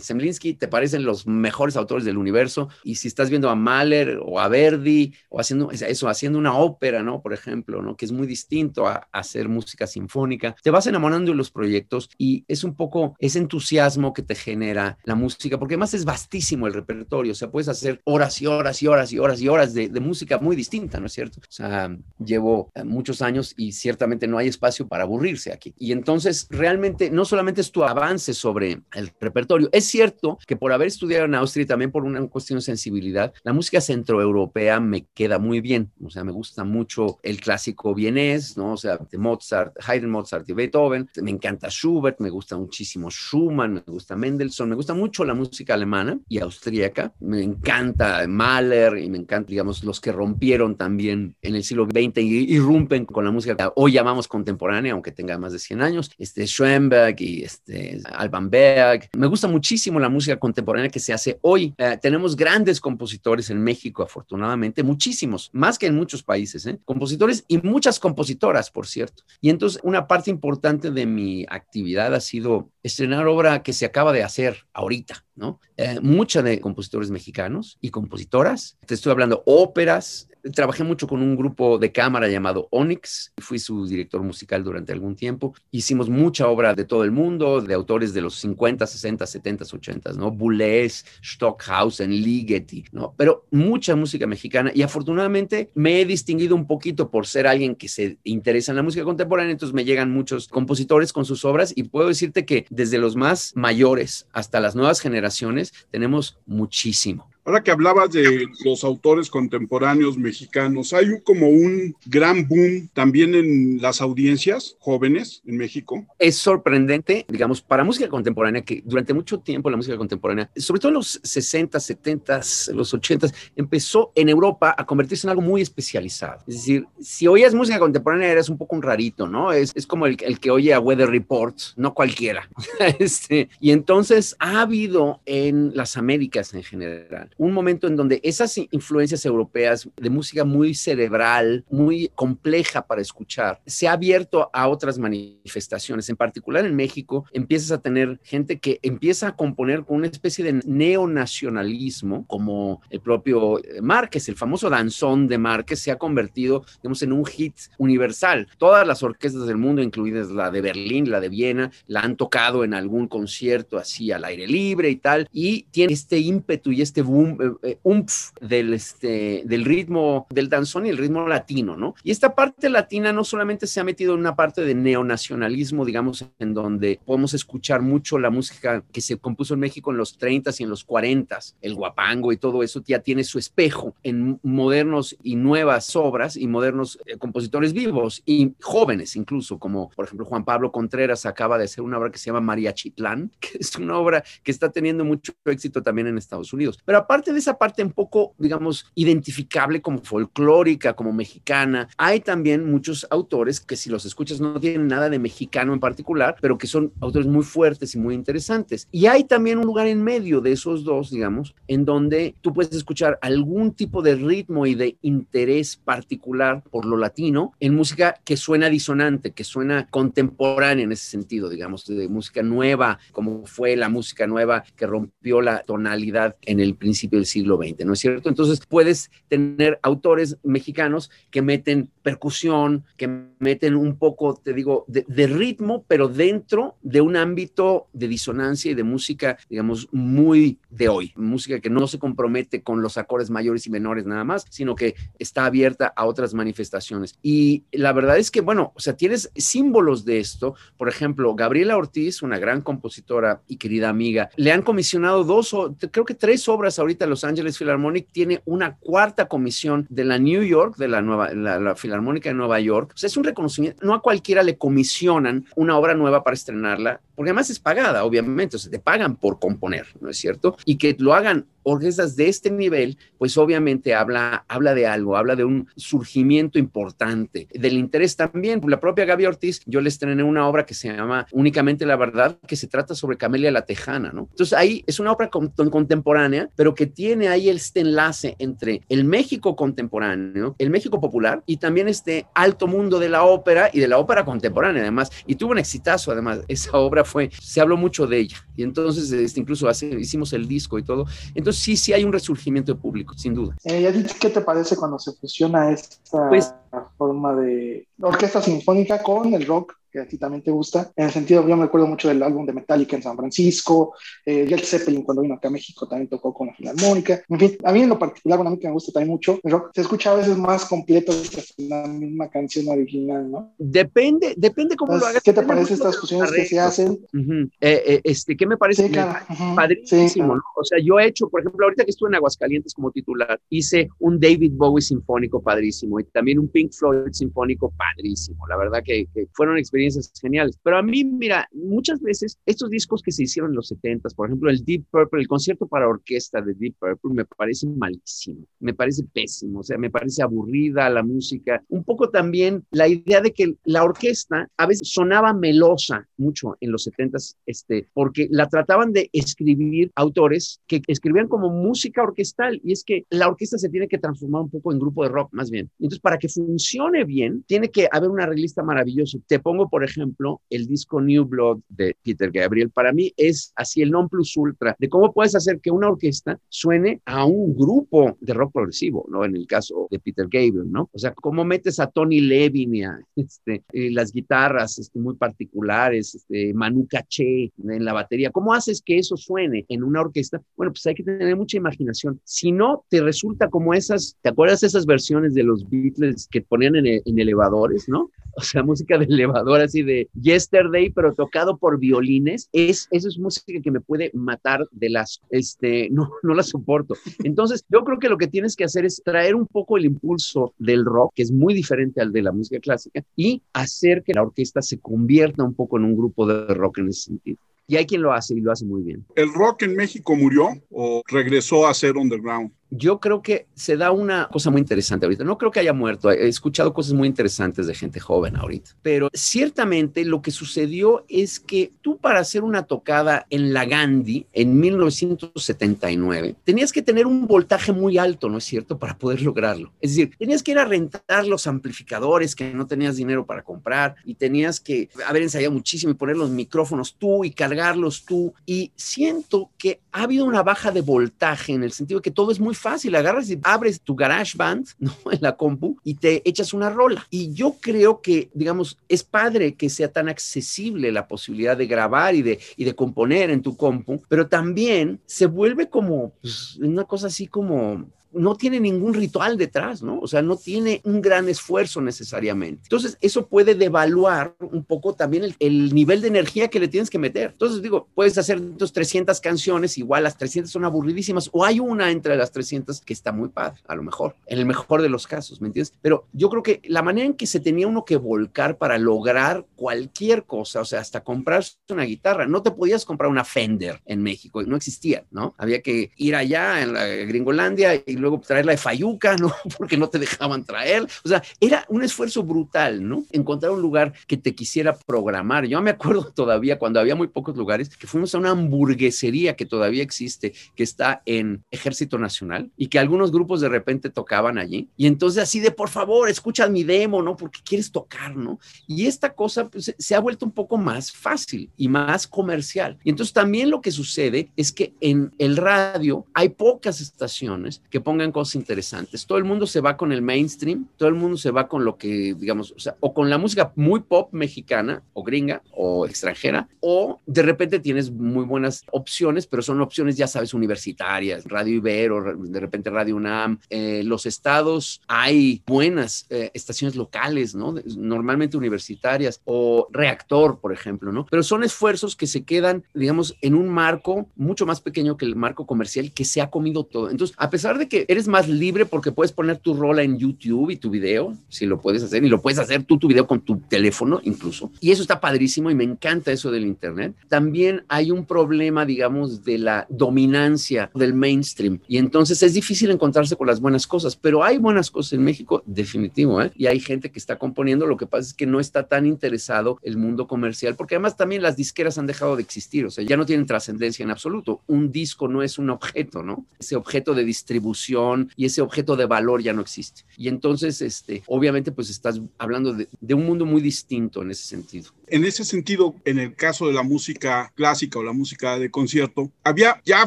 Semlinsky 0.00 0.54
te 0.54 0.68
parecen 0.68 1.04
los 1.04 1.26
mejores 1.26 1.76
autores 1.76 2.04
del 2.04 2.18
universo. 2.18 2.68
Y 2.84 2.96
si 2.96 3.08
estás 3.08 3.30
viendo 3.30 3.50
a 3.50 3.54
Mahler 3.54 4.20
o 4.22 4.40
a 4.40 4.48
Verdi 4.48 5.14
o 5.28 5.40
haciendo 5.40 5.70
eso, 5.70 6.08
haciendo 6.08 6.38
una 6.38 6.56
ópera, 6.56 7.02
¿no? 7.02 7.22
Por 7.22 7.32
ejemplo, 7.32 7.82
¿no? 7.82 7.96
Que 7.96 8.04
es 8.04 8.12
muy 8.12 8.26
distinto 8.26 8.86
a, 8.86 9.08
hacer 9.12 9.48
música 9.48 9.86
sinfónica, 9.86 10.54
te 10.62 10.70
vas 10.70 10.86
enamorando 10.86 11.32
de 11.32 11.36
los 11.36 11.50
proyectos 11.50 12.10
y 12.16 12.44
es 12.48 12.64
un 12.64 12.74
poco 12.74 13.16
ese 13.18 13.38
entusiasmo 13.38 14.12
que 14.12 14.22
te 14.22 14.34
genera 14.34 14.98
la 15.04 15.14
música, 15.14 15.58
porque 15.58 15.74
además 15.74 15.94
es 15.94 16.04
vastísimo 16.04 16.66
el 16.66 16.74
repertorio. 16.74 17.32
O 17.32 17.34
sea, 17.34 17.50
puedes 17.50 17.68
hacer 17.68 18.00
horas 18.04 18.40
y 18.40 18.46
horas 18.46 18.82
y 18.82 18.88
horas 18.88 19.12
y 19.12 19.18
horas 19.18 19.40
y 19.40 19.48
horas 19.48 19.74
de, 19.74 19.88
de 19.88 20.00
música 20.00 20.38
muy 20.38 20.56
distinta, 20.56 21.00
¿no 21.00 21.06
es 21.06 21.12
cierto? 21.12 21.40
O 21.40 21.52
sea, 21.52 21.96
llevo 22.18 22.70
eh, 22.74 22.84
muchos 22.84 23.22
años 23.22 23.54
y 23.56 23.72
ciertamente 23.72 24.26
no 24.26 24.38
hay 24.38 24.48
espacio 24.48 24.86
para 24.86 25.04
aburrirse 25.04 25.52
aquí. 25.52 25.74
Y 25.78 25.92
entonces, 25.92 26.46
realmente, 26.50 27.10
no 27.10 27.24
solamente 27.24 27.60
es 27.60 27.72
tu 27.72 27.84
avance 27.84 28.34
sobre 28.34 28.82
el 28.94 29.12
repertorio, 29.20 29.39
es 29.72 29.84
cierto 29.84 30.38
que 30.46 30.56
por 30.56 30.72
haber 30.72 30.88
estudiado 30.88 31.24
en 31.24 31.34
Austria 31.34 31.64
y 31.64 31.66
también 31.66 31.90
por 31.90 32.04
una 32.04 32.24
cuestión 32.28 32.58
de 32.58 32.62
sensibilidad, 32.62 33.32
la 33.42 33.52
música 33.52 33.80
centroeuropea 33.80 34.80
me 34.80 35.06
queda 35.14 35.38
muy 35.38 35.60
bien. 35.60 35.90
O 36.04 36.10
sea, 36.10 36.24
me 36.24 36.32
gusta 36.32 36.64
mucho 36.64 37.18
el 37.22 37.40
clásico 37.40 37.94
vienés, 37.94 38.56
¿no? 38.56 38.72
O 38.72 38.76
sea, 38.76 38.98
de 38.98 39.18
Mozart, 39.18 39.74
Haydn, 39.86 40.10
Mozart 40.10 40.48
y 40.48 40.52
Beethoven. 40.52 41.08
Me 41.22 41.30
encanta 41.30 41.68
Schubert, 41.68 42.20
me 42.20 42.30
gusta 42.30 42.56
muchísimo 42.56 43.10
Schumann, 43.10 43.74
me 43.74 43.82
gusta 43.86 44.16
Mendelssohn, 44.16 44.68
me 44.68 44.74
gusta 44.74 44.94
mucho 44.94 45.24
la 45.24 45.34
música 45.34 45.74
alemana 45.74 46.18
y 46.28 46.38
austríaca. 46.38 47.12
Me 47.20 47.42
encanta 47.42 48.26
Mahler 48.26 48.98
y 48.98 49.10
me 49.10 49.18
encanta, 49.18 49.48
digamos, 49.50 49.84
los 49.84 50.00
que 50.00 50.12
rompieron 50.12 50.76
también 50.76 51.36
en 51.42 51.54
el 51.54 51.64
siglo 51.64 51.86
XX 51.86 52.18
y 52.18 52.54
irrumpen 52.54 53.04
con 53.04 53.24
la 53.24 53.30
música 53.30 53.56
que 53.56 53.68
hoy 53.76 53.92
llamamos 53.92 54.28
contemporánea, 54.28 54.92
aunque 54.92 55.12
tenga 55.12 55.38
más 55.38 55.52
de 55.52 55.58
100 55.58 55.82
años, 55.82 56.10
este 56.18 56.46
Schoenberg 56.46 57.16
y 57.20 57.42
este 57.42 58.00
Alban 58.12 58.50
Berg. 58.50 59.08
Me 59.16 59.26
gusta 59.30 59.48
muchísimo 59.48 59.98
la 59.98 60.08
música 60.08 60.38
contemporánea 60.38 60.90
que 60.90 61.00
se 61.00 61.12
hace 61.12 61.38
hoy. 61.42 61.74
Eh, 61.78 61.98
tenemos 62.00 62.36
grandes 62.36 62.80
compositores 62.80 63.48
en 63.48 63.62
México, 63.62 64.02
afortunadamente, 64.02 64.82
muchísimos, 64.82 65.50
más 65.52 65.78
que 65.78 65.86
en 65.86 65.96
muchos 65.96 66.22
países, 66.22 66.66
¿eh? 66.66 66.78
compositores 66.84 67.44
y 67.48 67.58
muchas 67.58 67.98
compositoras, 67.98 68.70
por 68.70 68.86
cierto. 68.86 69.22
Y 69.40 69.50
entonces 69.50 69.80
una 69.82 70.06
parte 70.06 70.30
importante 70.30 70.90
de 70.90 71.06
mi 71.06 71.46
actividad 71.48 72.14
ha 72.14 72.20
sido 72.20 72.70
estrenar 72.82 73.26
obra 73.26 73.62
que 73.62 73.72
se 73.72 73.86
acaba 73.86 74.12
de 74.12 74.22
hacer 74.22 74.66
ahorita, 74.72 75.24
¿no? 75.34 75.60
Eh, 75.76 75.98
mucha 76.00 76.42
de 76.42 76.60
compositores 76.60 77.10
mexicanos 77.10 77.78
y 77.80 77.90
compositoras. 77.90 78.78
Te 78.86 78.94
estoy 78.94 79.12
hablando 79.12 79.42
óperas, 79.46 80.28
trabajé 80.54 80.84
mucho 80.84 81.06
con 81.06 81.22
un 81.22 81.36
grupo 81.36 81.78
de 81.78 81.92
cámara 81.92 82.28
llamado 82.28 82.68
Onyx, 82.70 83.32
fui 83.38 83.58
su 83.58 83.86
director 83.86 84.22
musical 84.22 84.64
durante 84.64 84.92
algún 84.92 85.16
tiempo. 85.16 85.54
Hicimos 85.70 86.08
mucha 86.08 86.48
obra 86.48 86.74
de 86.74 86.84
todo 86.84 87.04
el 87.04 87.10
mundo, 87.10 87.60
de 87.60 87.74
autores 87.74 88.14
de 88.14 88.20
los 88.20 88.34
50, 88.36 88.86
60, 88.86 89.26
70, 89.26 89.64
80, 89.64 90.12
¿no? 90.12 90.30
Boulez, 90.30 91.04
Stockhausen, 91.22 92.10
Ligeti, 92.10 92.84
¿no? 92.92 93.14
Pero 93.16 93.46
mucha 93.50 93.96
música 93.96 94.26
mexicana 94.26 94.72
y 94.74 94.82
afortunadamente 94.82 95.70
me 95.74 96.00
he 96.00 96.06
distinguido 96.06 96.54
un 96.54 96.66
poquito 96.66 97.10
por 97.10 97.26
ser 97.26 97.46
alguien 97.46 97.74
que 97.74 97.88
se 97.88 98.18
interesa 98.24 98.72
en 98.72 98.76
la 98.76 98.82
música 98.82 99.04
contemporánea, 99.04 99.52
entonces 99.52 99.74
me 99.74 99.84
llegan 99.84 100.10
muchos 100.10 100.48
compositores 100.48 101.12
con 101.12 101.24
sus 101.24 101.44
obras 101.44 101.72
y 101.74 101.84
puedo 101.84 102.08
decirte 102.08 102.44
que 102.44 102.66
desde 102.70 102.98
los 102.98 103.16
más 103.16 103.52
mayores 103.54 104.26
hasta 104.32 104.60
las 104.60 104.74
nuevas 104.74 105.00
generaciones 105.00 105.72
tenemos 105.90 106.38
muchísimo 106.46 107.30
Ahora 107.44 107.62
que 107.62 107.70
hablabas 107.70 108.10
de 108.12 108.46
los 108.64 108.84
autores 108.84 109.30
contemporáneos 109.30 110.18
mexicanos, 110.18 110.92
hay 110.92 111.20
como 111.24 111.48
un 111.48 111.96
gran 112.04 112.46
boom 112.46 112.88
también 112.92 113.34
en 113.34 113.80
las 113.80 114.02
audiencias 114.02 114.76
jóvenes 114.78 115.42
en 115.46 115.56
México. 115.56 116.06
Es 116.18 116.36
sorprendente, 116.36 117.24
digamos, 117.28 117.62
para 117.62 117.82
música 117.82 118.08
contemporánea, 118.08 118.62
que 118.62 118.82
durante 118.84 119.14
mucho 119.14 119.40
tiempo 119.40 119.70
la 119.70 119.78
música 119.78 119.96
contemporánea, 119.96 120.50
sobre 120.56 120.80
todo 120.80 120.90
en 120.90 120.94
los 120.94 121.18
60, 121.22 121.80
70, 121.80 122.40
los 122.74 122.92
80, 122.92 123.28
empezó 123.56 124.12
en 124.14 124.28
Europa 124.28 124.74
a 124.76 124.84
convertirse 124.84 125.26
en 125.26 125.30
algo 125.30 125.42
muy 125.42 125.62
especializado. 125.62 126.44
Es 126.46 126.56
decir, 126.56 126.86
si 127.00 127.26
oías 127.26 127.54
música 127.54 127.78
contemporánea 127.78 128.30
eras 128.30 128.50
un 128.50 128.58
poco 128.58 128.76
un 128.76 128.82
rarito, 128.82 129.26
¿no? 129.26 129.52
Es, 129.52 129.72
es 129.74 129.86
como 129.86 130.06
el, 130.06 130.16
el, 130.20 130.38
que 130.38 130.50
oye 130.50 130.74
a 130.74 130.80
Weather 130.80 131.08
Report, 131.08 131.56
no 131.76 131.94
cualquiera. 131.94 132.48
este, 132.98 133.48
y 133.60 133.70
entonces 133.70 134.36
ha 134.38 134.60
habido 134.60 135.20
en 135.24 135.74
las 135.74 135.96
Américas 135.96 136.52
en 136.54 136.62
general 136.62 137.29
un 137.36 137.52
momento 137.52 137.86
en 137.86 137.96
donde 137.96 138.20
esas 138.22 138.56
influencias 138.70 139.24
europeas 139.24 139.88
de 139.96 140.10
música 140.10 140.44
muy 140.44 140.74
cerebral, 140.74 141.64
muy 141.70 142.10
compleja 142.14 142.86
para 142.86 143.00
escuchar, 143.00 143.60
se 143.66 143.88
ha 143.88 143.92
abierto 143.92 144.50
a 144.52 144.68
otras 144.68 144.98
manifestaciones. 144.98 146.08
En 146.08 146.16
particular 146.16 146.64
en 146.64 146.74
México 146.74 147.24
empiezas 147.32 147.70
a 147.72 147.80
tener 147.80 148.20
gente 148.22 148.58
que 148.58 148.78
empieza 148.82 149.28
a 149.28 149.36
componer 149.36 149.84
con 149.84 149.98
una 149.98 150.06
especie 150.06 150.44
de 150.44 150.60
neonacionalismo, 150.64 152.26
como 152.26 152.82
el 152.90 153.00
propio 153.00 153.58
eh, 153.58 153.80
Márquez, 153.80 154.28
el 154.28 154.36
famoso 154.36 154.70
danzón 154.70 155.26
de 155.26 155.38
Márquez 155.38 155.80
se 155.80 155.90
ha 155.90 155.98
convertido, 155.98 156.64
digamos, 156.82 157.02
en 157.02 157.12
un 157.12 157.24
hit 157.24 157.56
universal. 157.78 158.48
Todas 158.58 158.86
las 158.86 159.02
orquestas 159.02 159.46
del 159.46 159.56
mundo, 159.56 159.82
incluidas 159.82 160.30
la 160.30 160.50
de 160.50 160.60
Berlín, 160.60 161.10
la 161.10 161.20
de 161.20 161.28
Viena, 161.28 161.70
la 161.86 162.00
han 162.00 162.16
tocado 162.16 162.64
en 162.64 162.74
algún 162.74 163.08
concierto 163.08 163.78
así 163.78 164.12
al 164.12 164.24
aire 164.24 164.46
libre 164.46 164.90
y 164.90 164.96
tal, 164.96 165.28
y 165.32 165.64
tiene 165.70 165.92
este 165.92 166.18
ímpetu 166.18 166.72
y 166.72 166.82
este 166.82 167.02
boom, 167.02 167.19
eh, 167.62 167.78
eh 167.84 168.04
del, 168.40 168.74
este, 168.74 169.42
del 169.44 169.64
ritmo 169.64 170.26
del 170.30 170.48
danzón 170.48 170.86
y 170.86 170.90
el 170.90 170.98
ritmo 170.98 171.26
latino, 171.26 171.76
¿no? 171.76 171.94
Y 172.02 172.10
esta 172.10 172.34
parte 172.34 172.70
latina 172.70 173.12
no 173.12 173.24
solamente 173.24 173.66
se 173.66 173.80
ha 173.80 173.84
metido 173.84 174.14
en 174.14 174.20
una 174.20 174.36
parte 174.36 174.62
de 174.62 174.74
neonacionalismo, 174.74 175.84
digamos, 175.84 176.24
en 176.38 176.54
donde 176.54 177.00
podemos 177.04 177.34
escuchar 177.34 177.82
mucho 177.82 178.18
la 178.18 178.30
música 178.30 178.82
que 178.92 179.00
se 179.00 179.16
compuso 179.16 179.54
en 179.54 179.60
México 179.60 179.90
en 179.90 179.96
los 179.96 180.18
30s 180.18 180.60
y 180.60 180.62
en 180.64 180.70
los 180.70 180.86
40s, 180.86 181.54
el 181.60 181.74
guapango 181.74 182.32
y 182.32 182.36
todo 182.36 182.62
eso 182.62 182.82
ya 182.86 183.00
tiene 183.00 183.24
su 183.24 183.38
espejo 183.38 183.94
en 184.02 184.38
modernos 184.42 185.16
y 185.22 185.36
nuevas 185.36 185.94
obras 185.96 186.36
y 186.36 186.46
modernos 186.46 186.98
eh, 187.06 187.16
compositores 187.18 187.72
vivos 187.72 188.22
y 188.24 188.52
jóvenes 188.60 189.16
incluso, 189.16 189.58
como 189.58 189.90
por 189.90 190.04
ejemplo 190.06 190.26
Juan 190.26 190.44
Pablo 190.44 190.72
Contreras 190.72 191.26
acaba 191.26 191.58
de 191.58 191.64
hacer 191.64 191.82
una 191.82 191.98
obra 191.98 192.10
que 192.10 192.18
se 192.18 192.26
llama 192.26 192.40
María 192.40 192.74
Chitlán, 192.74 193.30
que 193.40 193.58
es 193.58 193.76
una 193.76 193.98
obra 193.98 194.22
que 194.42 194.50
está 194.50 194.70
teniendo 194.70 195.04
mucho 195.04 195.32
éxito 195.44 195.82
también 195.82 196.06
en 196.06 196.18
Estados 196.18 196.52
Unidos. 196.52 196.78
Pero 196.84 196.98
aparte 197.10 197.32
de 197.32 197.40
esa 197.40 197.58
parte 197.58 197.82
un 197.82 197.90
poco, 197.90 198.34
digamos, 198.38 198.86
identificable 198.94 199.82
como 199.82 200.00
folclórica, 200.00 200.92
como 200.92 201.12
mexicana, 201.12 201.88
hay 201.96 202.20
también 202.20 202.70
muchos 202.70 203.04
autores 203.10 203.58
que 203.58 203.74
si 203.74 203.90
los 203.90 204.04
escuchas 204.04 204.40
no 204.40 204.60
tienen 204.60 204.86
nada 204.86 205.10
de 205.10 205.18
mexicano 205.18 205.74
en 205.74 205.80
particular, 205.80 206.36
pero 206.40 206.56
que 206.56 206.68
son 206.68 206.92
autores 207.00 207.26
muy 207.26 207.42
fuertes 207.42 207.96
y 207.96 207.98
muy 207.98 208.14
interesantes. 208.14 208.86
Y 208.92 209.06
hay 209.06 209.24
también 209.24 209.58
un 209.58 209.66
lugar 209.66 209.88
en 209.88 210.04
medio 210.04 210.40
de 210.40 210.52
esos 210.52 210.84
dos, 210.84 211.10
digamos, 211.10 211.56
en 211.66 211.84
donde 211.84 212.36
tú 212.42 212.54
puedes 212.54 212.76
escuchar 212.76 213.18
algún 213.22 213.72
tipo 213.72 214.02
de 214.02 214.14
ritmo 214.14 214.64
y 214.66 214.76
de 214.76 214.96
interés 215.02 215.74
particular 215.84 216.62
por 216.70 216.84
lo 216.84 216.96
latino 216.96 217.54
en 217.58 217.74
música 217.74 218.20
que 218.24 218.36
suena 218.36 218.70
disonante, 218.70 219.32
que 219.32 219.42
suena 219.42 219.88
contemporánea 219.90 220.84
en 220.84 220.92
ese 220.92 221.10
sentido, 221.10 221.48
digamos, 221.48 221.86
de 221.86 222.08
música 222.08 222.44
nueva, 222.44 223.00
como 223.10 223.46
fue 223.46 223.74
la 223.74 223.88
música 223.88 224.28
nueva 224.28 224.62
que 224.76 224.86
rompió 224.86 225.40
la 225.40 225.64
tonalidad 225.64 226.36
en 226.42 226.60
el 226.60 226.76
principio 226.76 226.99
del 227.08 227.26
siglo 227.26 227.56
XX, 227.56 227.84
¿no 227.84 227.92
es 227.92 228.00
cierto? 228.00 228.28
Entonces 228.28 228.60
puedes 228.66 229.10
tener 229.28 229.78
autores 229.82 230.36
mexicanos 230.42 231.10
que 231.30 231.42
meten 231.42 231.90
percusión, 232.02 232.84
que 232.96 233.08
meten 233.38 233.76
un 233.76 233.96
poco, 233.96 234.34
te 234.34 234.52
digo, 234.52 234.84
de, 234.88 235.04
de 235.08 235.26
ritmo, 235.26 235.84
pero 235.86 236.08
dentro 236.08 236.76
de 236.82 237.00
un 237.00 237.16
ámbito 237.16 237.88
de 237.92 238.08
disonancia 238.08 238.70
y 238.70 238.74
de 238.74 238.84
música, 238.84 239.38
digamos, 239.48 239.88
muy 239.92 240.58
de 240.70 240.88
hoy, 240.88 241.12
música 241.16 241.60
que 241.60 241.70
no 241.70 241.86
se 241.86 241.98
compromete 241.98 242.62
con 242.62 242.82
los 242.82 242.96
acordes 242.96 243.30
mayores 243.30 243.66
y 243.66 243.70
menores 243.70 244.06
nada 244.06 244.24
más, 244.24 244.46
sino 244.50 244.74
que 244.74 244.94
está 245.18 245.46
abierta 245.46 245.92
a 245.94 246.06
otras 246.06 246.34
manifestaciones. 246.34 247.18
Y 247.22 247.64
la 247.72 247.92
verdad 247.92 248.18
es 248.18 248.30
que, 248.30 248.40
bueno, 248.40 248.72
o 248.74 248.80
sea, 248.80 248.96
tienes 248.96 249.30
símbolos 249.34 250.04
de 250.04 250.18
esto. 250.18 250.54
Por 250.76 250.88
ejemplo, 250.88 251.34
Gabriela 251.34 251.76
Ortiz, 251.76 252.22
una 252.22 252.38
gran 252.38 252.62
compositora 252.62 253.42
y 253.46 253.56
querida 253.56 253.88
amiga, 253.88 254.30
le 254.36 254.52
han 254.52 254.62
comisionado 254.62 255.24
dos, 255.24 255.54
creo 255.90 256.04
que 256.04 256.14
tres 256.14 256.48
obras 256.48 256.78
ahorita 256.78 257.06
Los 257.06 257.24
Ángeles 257.24 257.58
Philharmonic, 257.58 258.08
tiene 258.12 258.42
una 258.44 258.76
cuarta 258.76 259.28
comisión 259.28 259.86
de 259.90 260.04
la 260.04 260.18
New 260.18 260.42
York, 260.42 260.76
de 260.76 260.88
la 260.88 261.02
nueva, 261.02 261.32
la, 261.34 261.58
la 261.58 261.74
Filarmónica 261.90 262.30
de 262.30 262.34
Nueva 262.34 262.60
York. 262.60 262.92
Sea, 262.94 263.08
es 263.08 263.16
un 263.16 263.24
reconocimiento, 263.24 263.84
no 263.84 263.94
a 263.94 264.02
cualquiera 264.02 264.42
le 264.42 264.56
comisionan 264.56 265.44
una 265.56 265.76
obra 265.76 265.94
nueva 265.94 266.22
para 266.22 266.34
estrenarla, 266.34 267.00
porque 267.16 267.30
además 267.30 267.50
es 267.50 267.58
pagada, 267.58 268.04
obviamente, 268.04 268.56
o 268.56 268.58
sea, 268.58 268.70
te 268.70 268.78
pagan 268.78 269.16
por 269.16 269.38
componer, 269.38 269.86
¿no 270.00 270.08
es 270.08 270.16
cierto? 270.16 270.56
Y 270.64 270.76
que 270.76 270.96
lo 270.98 271.14
hagan 271.14 271.46
orquestas 271.62 272.16
de 272.16 272.28
este 272.28 272.50
nivel, 272.50 272.96
pues 273.18 273.36
obviamente 273.36 273.94
habla, 273.94 274.44
habla 274.48 274.74
de 274.74 274.86
algo, 274.86 275.16
habla 275.16 275.36
de 275.36 275.44
un 275.44 275.68
surgimiento 275.76 276.58
importante, 276.58 277.48
del 277.52 277.74
interés 277.74 278.16
también. 278.16 278.60
La 278.66 278.80
propia 278.80 279.04
Gaby 279.04 279.26
Ortiz, 279.26 279.60
yo 279.66 279.80
les 279.80 279.94
estrené 279.94 280.22
una 280.22 280.48
obra 280.48 280.64
que 280.64 280.74
se 280.74 280.92
llama 280.92 281.26
Únicamente 281.32 281.86
la 281.86 281.96
Verdad, 281.96 282.38
que 282.46 282.56
se 282.56 282.66
trata 282.66 282.94
sobre 282.94 283.16
Camelia 283.16 283.50
la 283.50 283.66
Tejana, 283.66 284.12
¿no? 284.12 284.28
Entonces 284.30 284.56
ahí 284.56 284.82
es 284.86 285.00
una 285.00 285.12
obra 285.12 285.28
con, 285.28 285.48
contemporánea, 285.48 286.48
pero 286.56 286.74
que 286.74 286.86
tiene 286.86 287.28
ahí 287.28 287.48
este 287.48 287.80
enlace 287.80 288.36
entre 288.38 288.82
el 288.88 289.04
México 289.04 289.56
contemporáneo, 289.56 290.54
el 290.58 290.70
México 290.70 291.00
popular 291.00 291.42
y 291.46 291.58
también 291.58 291.79
este 291.88 292.26
alto 292.34 292.66
mundo 292.66 292.98
de 292.98 293.08
la 293.08 293.24
ópera 293.24 293.70
y 293.72 293.80
de 293.80 293.88
la 293.88 293.98
ópera 293.98 294.24
contemporánea 294.24 294.82
además. 294.82 295.10
Y 295.26 295.34
tuvo 295.34 295.52
un 295.52 295.58
exitazo 295.58 296.12
además, 296.12 296.40
esa 296.48 296.76
obra 296.78 297.04
fue, 297.04 297.30
se 297.40 297.60
habló 297.60 297.76
mucho 297.76 298.06
de 298.06 298.18
ella 298.18 298.36
y 298.56 298.62
entonces 298.62 299.10
este, 299.12 299.40
incluso 299.40 299.68
hace, 299.68 299.86
hicimos 299.86 300.32
el 300.32 300.46
disco 300.46 300.78
y 300.78 300.82
todo. 300.82 301.06
Entonces 301.34 301.62
sí, 301.62 301.76
sí 301.76 301.92
hay 301.92 302.04
un 302.04 302.12
resurgimiento 302.12 302.74
de 302.74 302.80
público, 302.80 303.14
sin 303.16 303.34
duda. 303.34 303.56
Eh, 303.64 304.04
¿Qué 304.20 304.30
te 304.30 304.40
parece 304.40 304.76
cuando 304.76 304.98
se 304.98 305.12
fusiona 305.12 305.70
esta 305.70 306.28
pues, 306.28 306.54
forma 306.96 307.34
de 307.34 307.86
orquesta 308.00 308.42
sinfónica 308.42 309.02
con 309.02 309.32
el 309.34 309.46
rock 309.46 309.79
que 309.90 310.00
a 310.00 310.06
ti 310.06 310.18
también 310.18 310.42
te 310.42 310.50
gusta. 310.50 310.92
En 310.96 311.06
el 311.06 311.10
sentido, 311.10 311.46
yo 311.46 311.56
me 311.56 311.64
acuerdo 311.64 311.86
mucho 311.86 312.08
del 312.08 312.22
álbum 312.22 312.46
de 312.46 312.52
Metallica 312.52 312.96
en 312.96 313.02
San 313.02 313.16
Francisco, 313.16 313.94
eh, 314.24 314.46
Led 314.46 314.60
Zeppelin 314.60 315.02
cuando 315.02 315.22
vino 315.22 315.34
acá 315.34 315.48
a 315.48 315.50
México 315.50 315.86
también 315.88 316.08
tocó 316.08 316.32
con 316.32 316.48
la 316.48 316.54
Filarmónica. 316.54 317.22
En 317.28 317.38
fin, 317.38 317.56
a 317.64 317.72
mí 317.72 317.82
en 317.82 317.88
lo 317.88 317.98
particular, 317.98 318.38
bueno, 318.38 318.50
a 318.50 318.52
mí 318.52 318.58
que 318.58 318.68
me 318.68 318.72
gusta 318.74 318.92
también 318.92 319.10
mucho, 319.10 319.38
el 319.42 319.50
rock 319.50 319.70
se 319.74 319.80
escucha 319.80 320.12
a 320.12 320.16
veces 320.16 320.36
más 320.36 320.64
completo 320.64 321.12
que 321.12 321.42
la 321.64 321.86
misma 321.86 322.28
canción 322.28 322.68
original, 322.68 323.30
¿no? 323.30 323.52
Depende, 323.58 324.34
depende 324.36 324.76
cómo 324.76 324.96
lo 324.96 325.06
hagas. 325.06 325.22
¿Qué 325.22 325.32
te 325.32 325.42
parece 325.42 325.74
estas 325.74 325.98
fusiones 325.98 326.30
que 326.32 326.44
se 326.44 326.58
hacen? 326.58 326.98
Uh 327.12 327.18
-huh. 327.18 327.50
eh, 327.60 327.82
eh, 327.86 328.00
este, 328.04 328.36
¿Qué 328.36 328.46
me 328.46 328.56
parece? 328.56 328.86
Sí, 328.86 328.92
claro. 328.92 329.18
uh 329.28 329.32
-huh. 329.32 329.54
Padrísimo, 329.54 330.08
sí, 330.08 330.14
claro. 330.20 330.34
¿no? 330.36 330.42
O 330.56 330.64
sea, 330.64 330.78
yo 330.82 330.98
he 330.98 331.06
hecho, 331.06 331.28
por 331.28 331.40
ejemplo, 331.40 331.66
ahorita 331.66 331.84
que 331.84 331.90
estuve 331.90 332.10
en 332.10 332.16
Aguascalientes 332.16 332.74
como 332.74 332.90
titular, 332.90 333.40
hice 333.50 333.88
un 333.98 334.20
David 334.20 334.52
Bowie 334.54 334.82
sinfónico 334.82 335.42
padrísimo 335.42 335.98
y 336.00 336.04
también 336.04 336.38
un 336.38 336.48
Pink 336.48 336.72
Floyd 336.72 337.12
sinfónico 337.12 337.72
padrísimo. 337.76 338.46
La 338.48 338.56
verdad 338.56 338.82
que, 338.84 339.06
que 339.12 339.26
fueron 339.32 339.58
experiencias 339.58 339.79
geniales. 340.20 340.58
Pero 340.62 340.78
a 340.78 340.82
mí, 340.82 341.04
mira, 341.04 341.48
muchas 341.52 342.00
veces 342.00 342.38
estos 342.46 342.70
discos 342.70 343.02
que 343.02 343.12
se 343.12 343.24
hicieron 343.24 343.50
en 343.52 343.56
los 343.56 343.72
70s, 343.72 344.14
por 344.14 344.28
ejemplo, 344.28 344.50
el 344.50 344.64
Deep 344.64 344.84
Purple, 344.90 345.20
el 345.20 345.28
concierto 345.28 345.66
para 345.66 345.88
orquesta 345.88 346.40
de 346.40 346.54
Deep 346.54 346.76
Purple, 346.78 347.14
me 347.14 347.24
parece 347.24 347.66
malísimo, 347.66 348.44
me 348.60 348.74
parece 348.74 349.04
pésimo, 349.12 349.60
o 349.60 349.62
sea, 349.62 349.78
me 349.78 349.90
parece 349.90 350.22
aburrida 350.22 350.88
la 350.90 351.02
música. 351.02 351.62
Un 351.68 351.84
poco 351.84 352.10
también 352.10 352.64
la 352.70 352.88
idea 352.88 353.20
de 353.20 353.32
que 353.32 353.54
la 353.64 353.84
orquesta 353.84 354.48
a 354.56 354.66
veces 354.66 354.90
sonaba 354.90 355.32
melosa 355.32 356.08
mucho 356.16 356.56
en 356.60 356.72
los 356.72 356.86
70s, 356.86 357.36
este, 357.46 357.88
porque 357.92 358.28
la 358.30 358.48
trataban 358.48 358.92
de 358.92 359.08
escribir 359.12 359.90
autores 359.94 360.60
que 360.66 360.82
escribían 360.86 361.28
como 361.28 361.50
música 361.50 362.02
orquestal, 362.02 362.60
y 362.64 362.72
es 362.72 362.84
que 362.84 363.04
la 363.10 363.28
orquesta 363.28 363.58
se 363.58 363.68
tiene 363.68 363.88
que 363.88 363.98
transformar 363.98 364.42
un 364.42 364.50
poco 364.50 364.72
en 364.72 364.78
grupo 364.78 365.02
de 365.02 365.10
rock, 365.10 365.30
más 365.32 365.50
bien. 365.50 365.70
Entonces, 365.78 366.00
para 366.00 366.18
que 366.18 366.28
funcione 366.28 367.04
bien, 367.04 367.44
tiene 367.46 367.70
que 367.70 367.88
haber 367.90 368.10
una 368.10 368.24
arreglista 368.24 368.62
maravillosa. 368.62 369.18
Te 369.26 369.38
pongo, 369.38 369.68
por 369.70 369.84
ejemplo, 369.84 370.40
el 370.50 370.66
disco 370.66 371.00
New 371.00 371.24
Blood 371.24 371.60
de 371.68 371.96
Peter 372.02 372.30
Gabriel, 372.30 372.70
para 372.70 372.92
mí 372.92 373.12
es 373.16 373.52
así 373.56 373.82
el 373.82 373.90
non 373.90 374.08
plus 374.08 374.36
ultra 374.36 374.76
de 374.78 374.88
cómo 374.88 375.12
puedes 375.12 375.34
hacer 375.34 375.60
que 375.60 375.70
una 375.70 375.88
orquesta 375.88 376.38
suene 376.48 377.00
a 377.06 377.24
un 377.24 377.54
grupo 377.54 378.16
de 378.20 378.34
rock 378.34 378.52
progresivo, 378.52 379.06
¿no? 379.08 379.24
En 379.24 379.36
el 379.36 379.46
caso 379.46 379.88
de 379.90 379.98
Peter 379.98 380.26
Gabriel, 380.30 380.70
¿no? 380.70 380.90
O 380.92 380.98
sea, 380.98 381.12
cómo 381.14 381.44
metes 381.44 381.80
a 381.80 381.86
Tony 381.86 382.20
Levin 382.20 382.74
y 382.74 382.82
este, 383.16 383.64
las 383.72 384.12
guitarras 384.12 384.78
este, 384.78 384.98
muy 384.98 385.14
particulares, 385.14 386.14
este, 386.14 386.52
Manu 386.54 386.86
Caché 386.88 387.52
en 387.58 387.84
la 387.84 387.92
batería, 387.92 388.30
¿cómo 388.30 388.52
haces 388.52 388.82
que 388.84 388.98
eso 388.98 389.16
suene 389.16 389.64
en 389.68 389.82
una 389.82 390.00
orquesta? 390.00 390.42
Bueno, 390.56 390.72
pues 390.72 390.86
hay 390.86 390.94
que 390.94 391.04
tener 391.04 391.36
mucha 391.36 391.56
imaginación. 391.56 392.20
Si 392.24 392.52
no, 392.52 392.84
te 392.88 393.00
resulta 393.00 393.48
como 393.48 393.74
esas, 393.74 394.16
¿te 394.22 394.30
acuerdas 394.30 394.62
esas 394.62 394.86
versiones 394.86 395.34
de 395.34 395.42
los 395.42 395.68
Beatles 395.68 396.28
que 396.30 396.40
ponían 396.40 396.76
en 396.76 397.18
elevadores, 397.18 397.88
¿no? 397.88 398.10
o 398.36 398.42
sea, 398.42 398.62
música 398.62 398.98
de 398.98 399.04
elevador, 399.06 399.60
así 399.60 399.82
de 399.82 400.08
Yesterday, 400.20 400.90
pero 400.90 401.14
tocado 401.14 401.56
por 401.56 401.78
violines, 401.78 402.48
es, 402.52 402.88
eso 402.90 403.08
es 403.08 403.18
música 403.18 403.60
que 403.62 403.70
me 403.70 403.80
puede 403.80 404.10
matar 404.14 404.66
de 404.70 404.90
las, 404.90 405.20
este, 405.30 405.88
no, 405.90 406.10
no 406.22 406.34
la 406.34 406.42
soporto. 406.42 406.94
Entonces, 407.24 407.64
yo 407.68 407.84
creo 407.84 407.98
que 407.98 408.08
lo 408.08 408.18
que 408.18 408.28
tienes 408.28 408.56
que 408.56 408.64
hacer 408.64 408.84
es 408.84 409.02
traer 409.04 409.34
un 409.34 409.46
poco 409.46 409.76
el 409.76 409.84
impulso 409.84 410.54
del 410.58 410.84
rock, 410.84 411.12
que 411.14 411.22
es 411.22 411.32
muy 411.32 411.54
diferente 411.54 412.00
al 412.00 412.12
de 412.12 412.22
la 412.22 412.32
música 412.32 412.60
clásica, 412.60 413.02
y 413.16 413.42
hacer 413.52 414.02
que 414.02 414.14
la 414.14 414.22
orquesta 414.22 414.62
se 414.62 414.78
convierta 414.78 415.44
un 415.44 415.54
poco 415.54 415.78
en 415.78 415.84
un 415.84 415.96
grupo 415.96 416.26
de 416.26 416.54
rock 416.54 416.78
en 416.78 416.88
ese 416.88 417.02
sentido. 417.02 417.38
Y 417.66 417.76
hay 417.76 417.86
quien 417.86 418.02
lo 418.02 418.12
hace 418.12 418.34
y 418.34 418.40
lo 418.40 418.50
hace 418.50 418.64
muy 418.64 418.82
bien. 418.82 419.04
¿El 419.14 419.32
rock 419.32 419.62
en 419.62 419.76
México 419.76 420.16
murió 420.16 420.48
o 420.70 421.02
regresó 421.06 421.68
a 421.68 421.74
ser 421.74 421.96
underground? 421.96 422.50
Yo 422.70 423.00
creo 423.00 423.22
que 423.22 423.46
se 423.54 423.76
da 423.76 423.90
una 423.90 424.28
cosa 424.32 424.50
muy 424.50 424.60
interesante 424.60 425.06
ahorita. 425.06 425.24
No 425.24 425.38
creo 425.38 425.50
que 425.50 425.60
haya 425.60 425.72
muerto. 425.72 426.10
He 426.10 426.28
escuchado 426.28 426.72
cosas 426.72 426.92
muy 426.92 427.08
interesantes 427.08 427.66
de 427.66 427.74
gente 427.74 428.00
joven 428.00 428.36
ahorita. 428.36 428.70
Pero 428.82 429.08
ciertamente 429.12 430.04
lo 430.04 430.22
que 430.22 430.30
sucedió 430.30 431.04
es 431.08 431.40
que 431.40 431.72
tú 431.80 431.98
para 431.98 432.20
hacer 432.20 432.42
una 432.42 432.62
tocada 432.62 433.26
en 433.30 433.52
la 433.52 433.64
Gandhi 433.64 434.26
en 434.32 434.58
1979 434.58 436.36
tenías 436.44 436.72
que 436.72 436.82
tener 436.82 437.06
un 437.06 437.26
voltaje 437.26 437.72
muy 437.72 437.98
alto, 437.98 438.28
¿no 438.28 438.38
es 438.38 438.44
cierto? 438.44 438.78
Para 438.78 438.96
poder 438.96 439.22
lograrlo. 439.22 439.72
Es 439.80 439.90
decir, 439.90 440.14
tenías 440.18 440.42
que 440.42 440.52
ir 440.52 440.58
a 440.58 440.64
rentar 440.64 441.26
los 441.26 441.46
amplificadores 441.46 442.34
que 442.34 442.52
no 442.54 442.66
tenías 442.66 442.96
dinero 442.96 443.26
para 443.26 443.42
comprar 443.42 443.96
y 444.04 444.14
tenías 444.14 444.60
que 444.60 444.88
haber 445.06 445.22
ensayado 445.22 445.52
muchísimo 445.52 445.92
y 445.92 445.94
poner 445.94 446.16
los 446.16 446.30
micrófonos 446.30 446.94
tú 446.96 447.24
y 447.24 447.30
cargarlos 447.30 448.04
tú. 448.04 448.32
Y 448.46 448.72
siento 448.76 449.50
que 449.58 449.80
ha 449.92 450.04
habido 450.04 450.24
una 450.24 450.42
baja 450.42 450.70
de 450.70 450.80
voltaje 450.80 451.52
en 451.52 451.62
el 451.62 451.72
sentido 451.72 451.98
de 451.98 452.02
que 452.02 452.10
todo 452.10 452.30
es 452.30 452.40
muy 452.40 452.54
fácil, 452.60 452.94
agarras 452.94 453.30
y 453.30 453.38
abres 453.42 453.80
tu 453.80 453.94
garage 453.94 454.36
band 454.36 454.68
¿no? 454.78 454.92
en 455.10 455.18
la 455.20 455.36
compu 455.36 455.76
y 455.84 455.94
te 455.94 456.28
echas 456.28 456.52
una 456.52 456.70
rola. 456.70 457.06
Y 457.10 457.32
yo 457.32 457.56
creo 457.60 458.00
que, 458.00 458.30
digamos, 458.34 458.78
es 458.88 459.02
padre 459.02 459.54
que 459.54 459.70
sea 459.70 459.90
tan 459.90 460.08
accesible 460.08 460.92
la 460.92 461.08
posibilidad 461.08 461.56
de 461.56 461.66
grabar 461.66 462.14
y 462.14 462.22
de, 462.22 462.38
y 462.56 462.64
de 462.64 462.74
componer 462.74 463.30
en 463.30 463.42
tu 463.42 463.56
compu, 463.56 464.02
pero 464.08 464.28
también 464.28 465.00
se 465.06 465.26
vuelve 465.26 465.68
como 465.68 466.12
pues, 466.20 466.56
una 466.56 466.84
cosa 466.84 467.08
así 467.08 467.26
como 467.26 467.86
no 468.12 468.34
tiene 468.34 468.60
ningún 468.60 468.94
ritual 468.94 469.36
detrás, 469.36 469.82
¿no? 469.82 469.98
O 470.00 470.06
sea, 470.06 470.22
no 470.22 470.36
tiene 470.36 470.80
un 470.84 471.00
gran 471.00 471.28
esfuerzo 471.28 471.80
necesariamente. 471.80 472.62
Entonces, 472.64 472.98
eso 473.00 473.26
puede 473.26 473.54
devaluar 473.54 474.34
un 474.40 474.64
poco 474.64 474.94
también 474.94 475.34
el, 475.38 475.74
nivel 475.74 476.00
de 476.00 476.08
energía 476.08 476.48
que 476.48 476.60
le 476.60 476.68
tienes 476.68 476.90
que 476.90 476.98
meter. 476.98 477.30
Entonces, 477.32 477.62
digo, 477.62 477.88
puedes 477.94 478.18
hacer 478.18 478.40
300 478.56 479.20
canciones, 479.20 479.78
igual 479.78 480.04
las 480.04 480.16
300 480.16 480.50
son 480.50 480.64
aburridísimas, 480.64 481.30
o 481.32 481.44
hay 481.44 481.60
una 481.60 481.90
entre 481.90 482.16
las 482.16 482.32
300 482.32 482.80
que 482.80 482.92
está 482.92 483.12
muy 483.12 483.28
padre, 483.28 483.60
a 483.66 483.74
lo 483.74 483.82
mejor, 483.82 484.16
en 484.26 484.38
el 484.38 484.46
mejor 484.46 484.82
de 484.82 484.88
los 484.88 485.06
casos, 485.06 485.40
¿me 485.40 485.48
entiendes? 485.48 485.74
Pero 485.80 486.06
yo 486.12 486.28
creo 486.30 486.42
que 486.42 486.60
la 486.64 486.82
manera 486.82 487.06
en 487.06 487.14
que 487.14 487.26
se 487.26 487.40
tenía 487.40 487.66
uno 487.66 487.84
que 487.84 487.96
volcar 487.96 488.58
para 488.58 488.78
lograr 488.78 489.46
cualquier 489.56 490.24
cosa, 490.24 490.60
o 490.60 490.64
sea, 490.64 490.80
hasta 490.80 491.02
comprarse 491.02 491.56
una 491.68 491.84
guitarra, 491.84 492.26
no 492.26 492.42
te 492.42 492.50
podías 492.50 492.84
comprar 492.84 493.10
una 493.10 493.24
Fender 493.24 493.80
en 493.84 494.02
México, 494.02 494.42
no 494.42 494.56
existía, 494.56 495.04
¿no? 495.10 495.34
Había 495.38 495.62
que 495.62 495.92
ir 495.96 496.16
allá 496.16 496.62
en 496.62 496.72
la 496.72 496.86
Gringolandia 496.86 497.74
y 497.86 497.96
luego 498.00 498.20
traerla 498.20 498.52
de 498.52 498.58
Fayuca, 498.58 499.16
¿no? 499.16 499.32
Porque 499.58 499.76
no 499.76 499.88
te 499.88 499.98
dejaban 499.98 500.44
traer. 500.44 500.86
O 501.04 501.08
sea, 501.08 501.22
era 501.40 501.64
un 501.68 501.82
esfuerzo 501.82 502.22
brutal, 502.22 502.86
¿no? 502.86 503.04
Encontrar 503.12 503.52
un 503.52 503.62
lugar 503.62 503.92
que 504.06 504.16
te 504.16 504.34
quisiera 504.34 504.76
programar. 504.76 505.46
Yo 505.46 505.60
me 505.62 505.70
acuerdo 505.70 506.10
todavía 506.14 506.58
cuando 506.58 506.80
había 506.80 506.94
muy 506.94 507.08
pocos 507.08 507.36
lugares 507.36 507.76
que 507.76 507.86
fuimos 507.86 508.14
a 508.14 508.18
una 508.18 508.30
hamburguesería 508.30 509.36
que 509.36 509.46
todavía 509.46 509.82
existe, 509.82 510.32
que 510.54 510.62
está 510.62 511.02
en 511.06 511.44
Ejército 511.50 511.98
Nacional 511.98 512.50
y 512.56 512.68
que 512.68 512.78
algunos 512.78 513.12
grupos 513.12 513.40
de 513.40 513.48
repente 513.48 513.90
tocaban 513.90 514.38
allí. 514.38 514.68
Y 514.76 514.86
entonces 514.86 515.22
así 515.22 515.40
de, 515.40 515.50
por 515.50 515.68
favor, 515.68 516.08
escucha 516.08 516.48
mi 516.48 516.64
demo, 516.64 517.02
¿no? 517.02 517.16
Porque 517.16 517.40
quieres 517.44 517.70
tocar, 517.70 518.16
¿no? 518.16 518.38
Y 518.66 518.86
esta 518.86 519.12
cosa 519.12 519.48
pues, 519.48 519.74
se 519.78 519.94
ha 519.94 520.00
vuelto 520.00 520.24
un 520.24 520.32
poco 520.32 520.56
más 520.56 520.92
fácil 520.92 521.50
y 521.56 521.68
más 521.68 522.06
comercial. 522.06 522.78
Y 522.84 522.90
entonces 522.90 523.12
también 523.12 523.50
lo 523.50 523.60
que 523.60 523.70
sucede 523.70 524.30
es 524.36 524.52
que 524.52 524.74
en 524.80 525.12
el 525.18 525.36
radio 525.36 526.06
hay 526.14 526.30
pocas 526.30 526.80
estaciones 526.80 527.62
que 527.70 527.80
pongan 527.90 528.12
cosas 528.12 528.36
interesantes. 528.36 529.04
Todo 529.04 529.18
el 529.18 529.24
mundo 529.24 529.48
se 529.48 529.60
va 529.60 529.76
con 529.76 529.90
el 529.90 530.00
mainstream, 530.00 530.68
todo 530.76 530.88
el 530.88 530.94
mundo 530.94 531.16
se 531.16 531.32
va 531.32 531.48
con 531.48 531.64
lo 531.64 531.76
que, 531.76 532.14
digamos, 532.16 532.52
o, 532.52 532.60
sea, 532.60 532.76
o 532.78 532.94
con 532.94 533.10
la 533.10 533.18
música 533.18 533.50
muy 533.56 533.80
pop 533.80 534.10
mexicana 534.12 534.84
o 534.92 535.02
gringa 535.02 535.42
o 535.50 535.86
extranjera, 535.86 536.48
o 536.60 537.00
de 537.04 537.22
repente 537.22 537.58
tienes 537.58 537.90
muy 537.90 538.24
buenas 538.24 538.62
opciones, 538.70 539.26
pero 539.26 539.42
son 539.42 539.60
opciones, 539.60 539.96
ya 539.96 540.06
sabes, 540.06 540.34
universitarias, 540.34 541.24
Radio 541.24 541.56
Ibero, 541.56 542.14
de 542.14 542.38
repente 542.38 542.70
Radio 542.70 542.94
UNAM. 542.94 543.40
Eh, 543.50 543.82
los 543.84 544.06
estados 544.06 544.80
hay 544.86 545.42
buenas 545.44 546.06
eh, 546.10 546.30
estaciones 546.32 546.76
locales, 546.76 547.34
¿no? 547.34 547.56
Normalmente 547.76 548.36
universitarias 548.36 549.20
o 549.24 549.66
reactor, 549.72 550.38
por 550.38 550.52
ejemplo, 550.52 550.92
¿no? 550.92 551.06
Pero 551.10 551.24
son 551.24 551.42
esfuerzos 551.42 551.96
que 551.96 552.06
se 552.06 552.22
quedan, 552.22 552.62
digamos, 552.72 553.16
en 553.20 553.34
un 553.34 553.48
marco 553.48 554.06
mucho 554.14 554.46
más 554.46 554.60
pequeño 554.60 554.96
que 554.96 555.06
el 555.06 555.16
marco 555.16 555.44
comercial 555.44 555.90
que 555.92 556.04
se 556.04 556.20
ha 556.20 556.30
comido 556.30 556.62
todo. 556.62 556.88
Entonces, 556.88 557.16
a 557.18 557.30
pesar 557.30 557.58
de 557.58 557.68
que 557.68 557.79
eres 557.88 558.08
más 558.08 558.28
libre 558.28 558.66
porque 558.66 558.92
puedes 558.92 559.12
poner 559.12 559.38
tu 559.38 559.54
rola 559.54 559.82
en 559.82 559.98
YouTube 559.98 560.50
y 560.50 560.56
tu 560.56 560.70
video, 560.70 561.16
si 561.28 561.46
lo 561.46 561.60
puedes 561.60 561.82
hacer, 561.82 562.04
y 562.04 562.08
lo 562.08 562.20
puedes 562.20 562.38
hacer 562.38 562.64
tú 562.64 562.78
tu 562.78 562.88
video 562.88 563.06
con 563.06 563.20
tu 563.20 563.38
teléfono 563.40 564.00
incluso. 564.04 564.50
Y 564.60 564.70
eso 564.70 564.82
está 564.82 565.00
padrísimo 565.00 565.50
y 565.50 565.54
me 565.54 565.64
encanta 565.64 566.12
eso 566.12 566.30
del 566.30 566.44
Internet. 566.44 566.94
También 567.08 567.64
hay 567.68 567.90
un 567.90 568.04
problema, 568.04 568.64
digamos, 568.64 569.24
de 569.24 569.38
la 569.38 569.66
dominancia 569.68 570.70
del 570.74 570.94
mainstream. 570.94 571.60
Y 571.68 571.78
entonces 571.78 572.22
es 572.22 572.34
difícil 572.34 572.70
encontrarse 572.70 573.16
con 573.16 573.26
las 573.26 573.40
buenas 573.40 573.66
cosas, 573.66 573.96
pero 573.96 574.24
hay 574.24 574.38
buenas 574.38 574.70
cosas 574.70 574.94
en 574.94 575.04
México, 575.04 575.42
definitivo, 575.46 576.22
¿eh? 576.22 576.32
Y 576.36 576.46
hay 576.46 576.60
gente 576.60 576.90
que 576.90 576.98
está 576.98 577.16
componiendo, 577.16 577.66
lo 577.66 577.76
que 577.76 577.86
pasa 577.86 578.08
es 578.08 578.14
que 578.14 578.26
no 578.26 578.40
está 578.40 578.66
tan 578.66 578.86
interesado 578.86 579.58
el 579.62 579.76
mundo 579.76 580.06
comercial, 580.06 580.54
porque 580.56 580.74
además 580.74 580.96
también 580.96 581.22
las 581.22 581.36
disqueras 581.36 581.78
han 581.78 581.86
dejado 581.86 582.16
de 582.16 582.22
existir, 582.22 582.66
o 582.66 582.70
sea, 582.70 582.84
ya 582.84 582.96
no 582.96 583.06
tienen 583.06 583.26
trascendencia 583.26 583.82
en 583.82 583.90
absoluto. 583.90 584.40
Un 584.46 584.70
disco 584.72 585.08
no 585.08 585.22
es 585.22 585.38
un 585.38 585.50
objeto, 585.50 586.02
¿no? 586.02 586.24
Ese 586.38 586.56
objeto 586.56 586.94
de 586.94 587.04
distribución 587.04 587.69
y 588.16 588.24
ese 588.24 588.40
objeto 588.40 588.76
de 588.76 588.86
valor 588.86 589.22
ya 589.22 589.32
no 589.32 589.42
existe. 589.42 589.82
Y 589.96 590.08
entonces, 590.08 590.60
este, 590.62 591.02
obviamente, 591.06 591.52
pues 591.52 591.70
estás 591.70 592.00
hablando 592.18 592.52
de, 592.52 592.68
de 592.80 592.94
un 592.94 593.06
mundo 593.06 593.26
muy 593.26 593.40
distinto 593.40 594.02
en 594.02 594.10
ese 594.10 594.24
sentido. 594.24 594.70
En 594.90 595.04
ese 595.04 595.24
sentido, 595.24 595.76
en 595.84 595.98
el 595.98 596.16
caso 596.16 596.48
de 596.48 596.52
la 596.52 596.62
música 596.62 597.32
clásica 597.36 597.78
o 597.78 597.82
la 597.82 597.92
música 597.92 598.38
de 598.38 598.50
concierto, 598.50 599.10
había 599.22 599.60
ya 599.64 599.82
a 599.82 599.86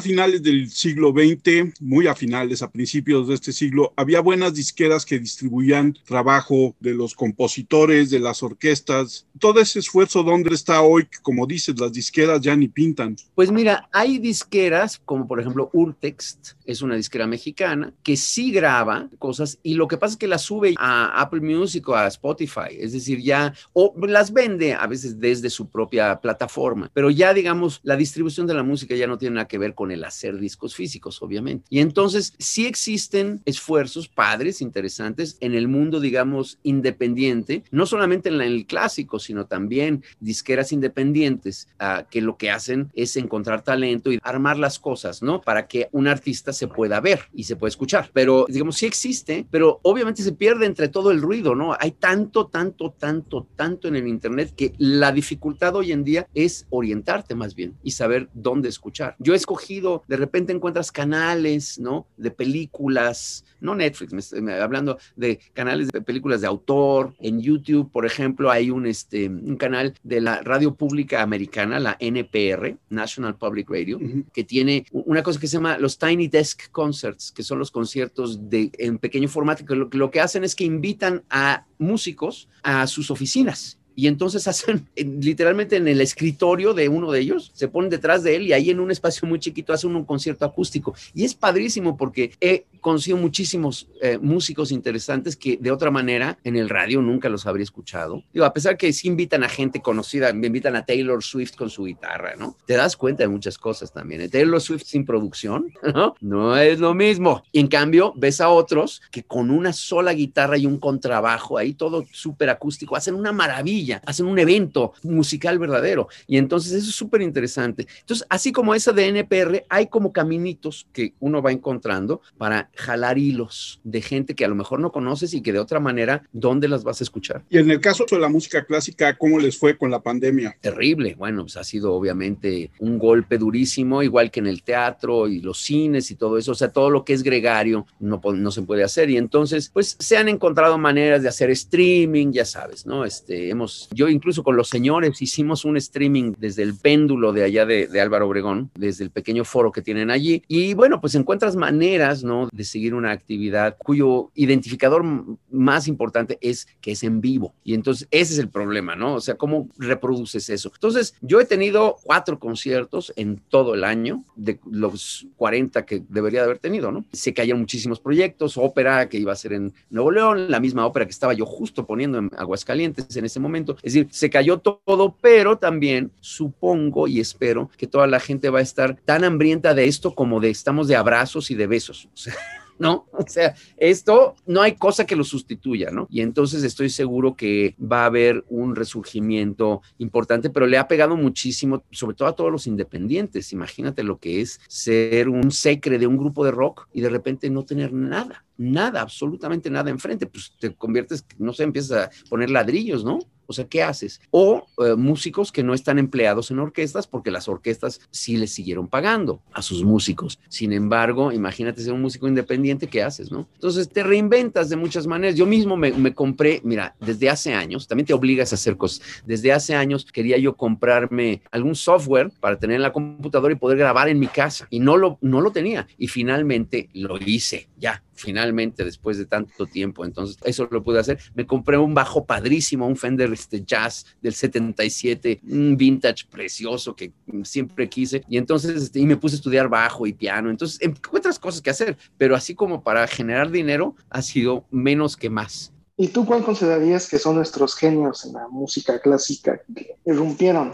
finales 0.00 0.42
del 0.42 0.70
siglo 0.70 1.10
XX, 1.10 1.78
muy 1.80 2.06
a 2.06 2.14
finales, 2.14 2.62
a 2.62 2.70
principios 2.70 3.28
de 3.28 3.34
este 3.34 3.52
siglo, 3.52 3.92
había 3.96 4.20
buenas 4.20 4.54
disqueras 4.54 5.04
que 5.04 5.18
distribuían 5.18 5.96
trabajo 6.06 6.74
de 6.80 6.94
los 6.94 7.14
compositores, 7.14 8.08
de 8.08 8.18
las 8.18 8.42
orquestas. 8.42 9.26
Todo 9.38 9.60
ese 9.60 9.80
esfuerzo, 9.80 10.22
¿dónde 10.22 10.54
está 10.54 10.80
hoy? 10.80 11.06
Como 11.22 11.46
dices, 11.46 11.78
las 11.78 11.92
disqueras 11.92 12.40
ya 12.40 12.56
ni 12.56 12.68
pintan. 12.68 13.16
Pues 13.34 13.50
mira, 13.50 13.88
hay 13.92 14.18
disqueras 14.18 15.00
como 15.04 15.26
por 15.26 15.40
ejemplo 15.40 15.70
Urtext, 15.72 16.52
es 16.64 16.82
una 16.82 16.96
disquera 16.96 17.26
mexicana, 17.26 17.92
que 18.02 18.16
sí 18.16 18.52
graba 18.52 19.08
cosas 19.18 19.58
y 19.62 19.74
lo 19.74 19.88
que 19.88 19.96
pasa 19.96 20.12
es 20.12 20.18
que 20.18 20.26
las 20.26 20.42
sube 20.42 20.74
a 20.78 21.20
Apple 21.20 21.40
Music 21.40 21.86
o 21.88 21.94
a 21.94 22.06
Spotify, 22.08 22.70
es 22.78 22.92
decir, 22.92 23.20
ya, 23.20 23.54
o 23.72 23.94
las 24.06 24.32
vende 24.32 24.72
a 24.72 24.86
desde 25.02 25.50
su 25.50 25.68
propia 25.68 26.20
plataforma, 26.20 26.90
pero 26.92 27.10
ya 27.10 27.34
digamos, 27.34 27.80
la 27.82 27.96
distribución 27.96 28.46
de 28.46 28.54
la 28.54 28.62
música 28.62 28.94
ya 28.94 29.06
no 29.06 29.18
tiene 29.18 29.36
nada 29.36 29.48
que 29.48 29.58
ver 29.58 29.74
con 29.74 29.90
el 29.90 30.04
hacer 30.04 30.38
discos 30.38 30.74
físicos, 30.74 31.22
obviamente. 31.22 31.66
Y 31.68 31.80
entonces 31.80 32.34
sí 32.38 32.66
existen 32.66 33.42
esfuerzos 33.44 34.08
padres, 34.08 34.60
interesantes, 34.60 35.36
en 35.40 35.54
el 35.54 35.68
mundo, 35.68 36.00
digamos, 36.00 36.58
independiente, 36.62 37.64
no 37.70 37.86
solamente 37.86 38.28
en, 38.28 38.40
el 38.40 38.66
clásico, 38.66 39.18
sino 39.18 39.46
también 39.46 40.02
disqueras 40.20 40.72
independientes, 40.72 41.68
uh, 41.80 42.04
que 42.10 42.20
lo 42.20 42.36
que 42.36 42.50
hacen 42.50 42.90
es 42.94 43.16
encontrar 43.16 43.62
talento 43.62 44.12
y 44.12 44.18
armar 44.22 44.58
las 44.58 44.78
cosas, 44.78 45.22
¿no? 45.22 45.40
Para 45.40 45.66
que 45.66 45.88
un 45.92 46.08
artista 46.08 46.52
se 46.52 46.68
pueda 46.68 47.00
ver 47.00 47.20
y 47.32 47.44
se 47.44 47.56
pueda 47.56 47.68
escuchar. 47.68 48.10
Pero, 48.12 48.46
digamos, 48.48 48.76
sí 48.76 48.86
existe, 48.86 49.46
pero 49.50 49.80
obviamente 49.82 50.22
se 50.22 50.32
pierde 50.32 50.66
entre 50.66 50.88
todo 50.88 51.10
el 51.10 51.20
ruido, 51.20 51.54
¿no? 51.54 51.76
Hay 51.78 51.92
tanto, 51.92 52.46
tanto, 52.46 52.90
tanto, 52.90 53.46
tanto 53.56 53.88
en 53.88 53.96
el 53.96 54.08
Internet 54.08 54.52
que 54.56 54.72
la 54.84 55.12
dificultad 55.12 55.74
hoy 55.76 55.92
en 55.92 56.04
día 56.04 56.28
es 56.34 56.66
orientarte 56.68 57.34
más 57.34 57.54
bien 57.54 57.74
y 57.82 57.92
saber 57.92 58.28
dónde 58.34 58.68
escuchar. 58.68 59.16
Yo 59.18 59.32
he 59.32 59.36
escogido, 59.36 60.02
de 60.08 60.18
repente 60.18 60.52
encuentras 60.52 60.92
canales, 60.92 61.78
¿no? 61.78 62.06
De 62.18 62.30
películas, 62.30 63.46
no 63.60 63.74
Netflix, 63.74 64.32
me, 64.34 64.52
hablando 64.52 64.98
de 65.16 65.40
canales 65.54 65.88
de 65.88 66.02
películas 66.02 66.42
de 66.42 66.48
autor. 66.48 67.14
En 67.18 67.40
YouTube, 67.40 67.90
por 67.90 68.04
ejemplo, 68.04 68.50
hay 68.50 68.70
un, 68.70 68.86
este, 68.86 69.26
un 69.26 69.56
canal 69.56 69.94
de 70.02 70.20
la 70.20 70.42
radio 70.42 70.74
pública 70.74 71.22
americana, 71.22 71.80
la 71.80 71.96
NPR, 71.98 72.76
National 72.90 73.38
Public 73.38 73.70
Radio, 73.70 73.98
que 74.34 74.44
tiene 74.44 74.84
una 74.92 75.22
cosa 75.22 75.40
que 75.40 75.46
se 75.46 75.56
llama 75.56 75.78
los 75.78 75.98
Tiny 75.98 76.28
Desk 76.28 76.70
Concerts, 76.70 77.32
que 77.32 77.42
son 77.42 77.58
los 77.58 77.70
conciertos 77.70 78.50
de, 78.50 78.70
en 78.76 78.98
pequeño 78.98 79.28
formato, 79.28 79.64
que 79.64 79.96
lo 79.96 80.10
que 80.10 80.20
hacen 80.20 80.44
es 80.44 80.54
que 80.54 80.64
invitan 80.64 81.24
a 81.30 81.66
músicos 81.78 82.50
a 82.62 82.86
sus 82.86 83.10
oficinas 83.10 83.78
y 83.94 84.06
entonces 84.06 84.46
hacen 84.48 84.88
literalmente 84.96 85.76
en 85.76 85.88
el 85.88 86.00
escritorio 86.00 86.74
de 86.74 86.88
uno 86.88 87.10
de 87.10 87.20
ellos, 87.20 87.50
se 87.54 87.68
ponen 87.68 87.90
detrás 87.90 88.22
de 88.22 88.36
él 88.36 88.42
y 88.42 88.52
ahí 88.52 88.70
en 88.70 88.80
un 88.80 88.90
espacio 88.90 89.26
muy 89.28 89.38
chiquito 89.38 89.72
hacen 89.72 89.94
un 89.94 90.04
concierto 90.04 90.44
acústico. 90.44 90.94
Y 91.14 91.24
es 91.24 91.34
padrísimo 91.34 91.96
porque 91.96 92.32
he 92.40 92.66
conocido 92.80 93.16
muchísimos 93.16 93.88
eh, 94.02 94.18
músicos 94.18 94.70
interesantes 94.70 95.36
que 95.36 95.56
de 95.56 95.70
otra 95.70 95.90
manera 95.90 96.38
en 96.44 96.56
el 96.56 96.68
radio 96.68 97.00
nunca 97.00 97.28
los 97.28 97.46
habría 97.46 97.64
escuchado. 97.64 98.22
Digo, 98.32 98.44
a 98.44 98.52
pesar 98.52 98.76
que 98.76 98.92
sí 98.92 99.08
invitan 99.08 99.42
a 99.42 99.48
gente 99.48 99.80
conocida, 99.80 100.32
me 100.32 100.48
invitan 100.48 100.76
a 100.76 100.84
Taylor 100.84 101.22
Swift 101.22 101.56
con 101.56 101.70
su 101.70 101.84
guitarra, 101.84 102.34
¿no? 102.36 102.56
Te 102.66 102.74
das 102.74 102.96
cuenta 102.96 103.22
de 103.22 103.28
muchas 103.28 103.58
cosas 103.58 103.92
también. 103.92 104.20
¿eh? 104.20 104.28
Taylor 104.28 104.60
Swift 104.60 104.84
sin 104.84 105.04
producción, 105.04 105.72
¿no? 105.94 106.14
No 106.20 106.56
es 106.56 106.78
lo 106.78 106.94
mismo. 106.94 107.42
Y 107.52 107.60
en 107.60 107.68
cambio, 107.68 108.12
ves 108.16 108.40
a 108.40 108.48
otros 108.48 109.02
que 109.10 109.22
con 109.22 109.50
una 109.50 109.72
sola 109.72 110.12
guitarra 110.12 110.58
y 110.58 110.66
un 110.66 110.78
contrabajo, 110.78 111.58
ahí 111.58 111.74
todo 111.74 112.04
súper 112.12 112.50
acústico, 112.50 112.96
hacen 112.96 113.14
una 113.14 113.32
maravilla, 113.32 113.83
hacen 113.92 114.26
un 114.26 114.38
evento 114.38 114.92
musical 115.02 115.58
verdadero. 115.58 116.08
Y 116.26 116.38
entonces 116.38 116.72
eso 116.72 116.90
es 116.90 116.94
súper 116.94 117.22
interesante. 117.22 117.86
Entonces, 118.00 118.26
así 118.30 118.52
como 118.52 118.74
esa 118.74 118.92
de 118.92 119.08
NPR, 119.08 119.64
hay 119.68 119.86
como 119.88 120.12
caminitos 120.12 120.86
que 120.92 121.14
uno 121.20 121.42
va 121.42 121.52
encontrando 121.52 122.20
para 122.38 122.70
jalar 122.74 123.18
hilos 123.18 123.80
de 123.84 124.02
gente 124.02 124.34
que 124.34 124.44
a 124.44 124.48
lo 124.48 124.54
mejor 124.54 124.80
no 124.80 124.92
conoces 124.92 125.34
y 125.34 125.42
que 125.42 125.52
de 125.52 125.58
otra 125.58 125.80
manera, 125.80 126.22
¿dónde 126.32 126.68
las 126.68 126.84
vas 126.84 127.00
a 127.00 127.04
escuchar? 127.04 127.42
Y 127.50 127.58
en 127.58 127.70
el 127.70 127.80
caso 127.80 128.04
de 128.10 128.18
la 128.18 128.28
música 128.28 128.64
clásica, 128.64 129.16
¿cómo 129.16 129.38
les 129.38 129.58
fue 129.58 129.76
con 129.76 129.90
la 129.90 130.00
pandemia? 130.00 130.56
Terrible. 130.60 131.14
Bueno, 131.16 131.42
pues 131.42 131.56
ha 131.56 131.64
sido 131.64 131.92
obviamente 131.94 132.70
un 132.78 132.98
golpe 132.98 133.38
durísimo, 133.38 134.02
igual 134.02 134.30
que 134.30 134.40
en 134.40 134.46
el 134.46 134.62
teatro 134.62 135.28
y 135.28 135.40
los 135.40 135.60
cines 135.60 136.10
y 136.10 136.16
todo 136.16 136.38
eso. 136.38 136.52
O 136.52 136.54
sea, 136.54 136.68
todo 136.68 136.90
lo 136.90 137.04
que 137.04 137.12
es 137.12 137.22
gregario 137.22 137.86
no, 137.98 138.20
no 138.22 138.50
se 138.50 138.62
puede 138.62 138.84
hacer. 138.84 139.10
Y 139.10 139.16
entonces, 139.16 139.70
pues 139.72 139.96
se 139.98 140.16
han 140.16 140.28
encontrado 140.28 140.78
maneras 140.78 141.22
de 141.22 141.28
hacer 141.28 141.50
streaming, 141.50 142.32
ya 142.32 142.44
sabes, 142.44 142.86
¿no? 142.86 143.04
Este, 143.04 143.50
hemos, 143.50 143.73
yo 143.92 144.08
incluso 144.08 144.42
con 144.42 144.56
los 144.56 144.68
señores 144.68 145.20
hicimos 145.20 145.64
un 145.64 145.76
streaming 145.76 146.32
desde 146.38 146.62
el 146.62 146.74
péndulo 146.74 147.32
de 147.32 147.44
allá 147.44 147.66
de, 147.66 147.86
de 147.86 148.00
Álvaro 148.00 148.26
Obregón, 148.26 148.70
desde 148.74 149.04
el 149.04 149.10
pequeño 149.10 149.44
foro 149.44 149.72
que 149.72 149.82
tienen 149.82 150.10
allí. 150.10 150.42
Y 150.48 150.74
bueno, 150.74 151.00
pues 151.00 151.14
encuentras 151.14 151.56
maneras, 151.56 152.24
¿no? 152.24 152.48
De 152.52 152.64
seguir 152.64 152.94
una 152.94 153.10
actividad 153.10 153.76
cuyo 153.78 154.30
identificador 154.34 155.04
más 155.50 155.88
importante 155.88 156.38
es 156.40 156.66
que 156.80 156.92
es 156.92 157.02
en 157.02 157.20
vivo. 157.20 157.54
Y 157.64 157.74
entonces 157.74 158.08
ese 158.10 158.34
es 158.34 158.38
el 158.38 158.48
problema, 158.48 158.96
¿no? 158.96 159.14
O 159.14 159.20
sea, 159.20 159.36
¿cómo 159.36 159.68
reproduces 159.78 160.48
eso? 160.50 160.70
Entonces, 160.74 161.14
yo 161.20 161.40
he 161.40 161.44
tenido 161.44 161.96
cuatro 162.02 162.38
conciertos 162.38 163.12
en 163.16 163.40
todo 163.48 163.74
el 163.74 163.84
año, 163.84 164.24
de 164.36 164.58
los 164.70 165.26
40 165.36 165.84
que 165.86 166.02
debería 166.08 166.40
de 166.40 166.46
haber 166.46 166.58
tenido, 166.58 166.92
¿no? 166.92 167.04
Se 167.12 167.32
cayeron 167.32 167.60
muchísimos 167.60 168.00
proyectos, 168.00 168.56
ópera 168.56 169.08
que 169.08 169.18
iba 169.18 169.32
a 169.32 169.36
ser 169.36 169.52
en 169.52 169.72
Nuevo 169.90 170.10
León, 170.10 170.50
la 170.50 170.60
misma 170.60 170.86
ópera 170.86 171.06
que 171.06 171.12
estaba 171.12 171.34
yo 171.34 171.46
justo 171.46 171.86
poniendo 171.86 172.18
en 172.18 172.30
Aguascalientes 172.36 173.16
en 173.16 173.24
ese 173.24 173.40
momento. 173.40 173.63
Es 173.82 173.94
decir, 173.94 174.08
se 174.10 174.30
cayó 174.30 174.58
todo, 174.58 175.16
pero 175.20 175.58
también 175.58 176.12
supongo 176.20 177.08
y 177.08 177.20
espero 177.20 177.70
que 177.76 177.86
toda 177.86 178.06
la 178.06 178.20
gente 178.20 178.50
va 178.50 178.60
a 178.60 178.62
estar 178.62 178.96
tan 179.04 179.24
hambrienta 179.24 179.74
de 179.74 179.86
esto 179.86 180.14
como 180.14 180.40
de 180.40 180.50
estamos 180.50 180.88
de 180.88 180.96
abrazos 180.96 181.50
y 181.50 181.54
de 181.54 181.66
besos. 181.66 182.08
¿no? 182.78 183.06
O 183.12 183.26
sea, 183.26 183.54
esto 183.76 184.34
no 184.46 184.62
hay 184.62 184.76
cosa 184.76 185.06
que 185.06 185.16
lo 185.16 185.24
sustituya, 185.24 185.90
¿no? 185.90 186.06
Y 186.10 186.20
entonces 186.20 186.62
estoy 186.62 186.90
seguro 186.90 187.36
que 187.36 187.76
va 187.80 188.02
a 188.02 188.06
haber 188.06 188.44
un 188.48 188.74
resurgimiento 188.74 189.82
importante, 189.98 190.50
pero 190.50 190.66
le 190.66 190.78
ha 190.78 190.88
pegado 190.88 191.16
muchísimo, 191.16 191.84
sobre 191.90 192.16
todo 192.16 192.28
a 192.28 192.36
todos 192.36 192.50
los 192.50 192.66
independientes. 192.66 193.52
Imagínate 193.52 194.02
lo 194.02 194.18
que 194.18 194.40
es 194.40 194.60
ser 194.68 195.28
un 195.28 195.50
secre 195.50 195.98
de 195.98 196.06
un 196.06 196.16
grupo 196.16 196.44
de 196.44 196.50
rock 196.50 196.88
y 196.92 197.00
de 197.00 197.10
repente 197.10 197.50
no 197.50 197.64
tener 197.64 197.92
nada, 197.92 198.44
nada, 198.56 199.00
absolutamente 199.00 199.70
nada 199.70 199.90
enfrente. 199.90 200.26
Pues 200.26 200.54
te 200.58 200.74
conviertes, 200.74 201.24
no 201.38 201.52
sé, 201.52 201.64
empiezas 201.64 202.08
a 202.08 202.28
poner 202.28 202.50
ladrillos, 202.50 203.04
¿no? 203.04 203.18
O 203.46 203.52
sea, 203.52 203.66
¿qué 203.66 203.82
haces? 203.82 204.20
O 204.30 204.66
eh, 204.84 204.94
músicos 204.96 205.52
que 205.52 205.62
no 205.62 205.74
están 205.74 205.98
empleados 205.98 206.50
en 206.50 206.58
orquestas 206.58 207.06
porque 207.06 207.30
las 207.30 207.48
orquestas 207.48 208.00
sí 208.10 208.36
les 208.36 208.52
siguieron 208.52 208.88
pagando 208.88 209.40
a 209.52 209.62
sus 209.62 209.84
músicos. 209.84 210.38
Sin 210.48 210.72
embargo, 210.72 211.32
imagínate 211.32 211.82
ser 211.82 211.92
un 211.92 212.02
músico 212.02 212.28
independiente, 212.28 212.86
¿qué 212.86 213.02
haces, 213.02 213.30
no? 213.30 213.48
Entonces 213.54 213.88
te 213.88 214.02
reinventas 214.02 214.68
de 214.68 214.76
muchas 214.76 215.06
maneras. 215.06 215.36
Yo 215.36 215.46
mismo 215.46 215.76
me, 215.76 216.14
compré, 216.14 216.60
mira, 216.64 216.94
desde 217.00 217.30
hace 217.30 217.54
años, 217.54 217.86
también 217.86 218.06
te 218.06 218.14
obligas 218.14 218.52
a 218.52 218.56
hacer 218.56 218.76
cosas. 218.76 219.02
Desde 219.24 219.52
hace 219.52 219.74
años 219.74 220.04
quería 220.04 220.38
yo 220.38 220.56
comprarme 220.56 221.42
algún 221.50 221.74
software 221.74 222.30
para 222.40 222.58
tener 222.58 222.76
en 222.76 222.82
la 222.82 222.92
computadora 222.92 223.52
y 223.52 223.56
poder 223.56 223.78
grabar 223.78 224.08
en 224.08 224.18
mi 224.18 224.26
casa. 224.26 224.66
Y 224.70 224.80
no 224.80 224.96
lo, 224.96 225.18
no 225.20 225.40
lo 225.40 225.50
tenía. 225.50 225.86
Y 225.98 226.08
finalmente 226.08 226.88
lo 226.92 227.18
hice, 227.18 227.68
ya 227.84 228.02
finalmente 228.14 228.82
después 228.82 229.18
de 229.18 229.26
tanto 229.26 229.66
tiempo. 229.66 230.06
Entonces, 230.06 230.38
eso 230.44 230.66
lo 230.70 230.82
pude 230.82 231.00
hacer. 231.00 231.18
Me 231.34 231.46
compré 231.46 231.76
un 231.76 231.92
bajo 231.92 232.24
padrísimo, 232.24 232.86
un 232.86 232.96
Fender 232.96 233.30
este, 233.30 233.62
Jazz 233.62 234.06
del 234.22 234.32
77, 234.32 235.40
un 235.46 235.76
vintage 235.76 236.24
precioso 236.30 236.96
que 236.96 237.12
siempre 237.42 237.90
quise. 237.90 238.22
Y 238.26 238.38
entonces, 238.38 238.84
este, 238.84 239.00
y 239.00 239.04
me 239.04 239.18
puse 239.18 239.34
a 239.34 239.36
estudiar 239.36 239.68
bajo 239.68 240.06
y 240.06 240.14
piano. 240.14 240.48
Entonces, 240.48 240.80
encuentras 240.80 241.38
cosas 241.38 241.60
que 241.60 241.68
hacer, 241.68 241.98
pero 242.16 242.34
así 242.34 242.54
como 242.54 242.82
para 242.82 243.06
generar 243.06 243.50
dinero, 243.50 243.94
ha 244.08 244.22
sido 244.22 244.64
menos 244.70 245.14
que 245.14 245.28
más. 245.28 245.70
¿Y 245.98 246.08
tú 246.08 246.24
cuál 246.24 246.42
considerarías 246.42 247.06
que 247.06 247.18
son 247.18 247.36
nuestros 247.36 247.76
genios 247.76 248.24
en 248.24 248.32
la 248.32 248.48
música 248.48 248.98
clásica 248.98 249.60
que 249.76 249.96
irrumpieron 250.06 250.72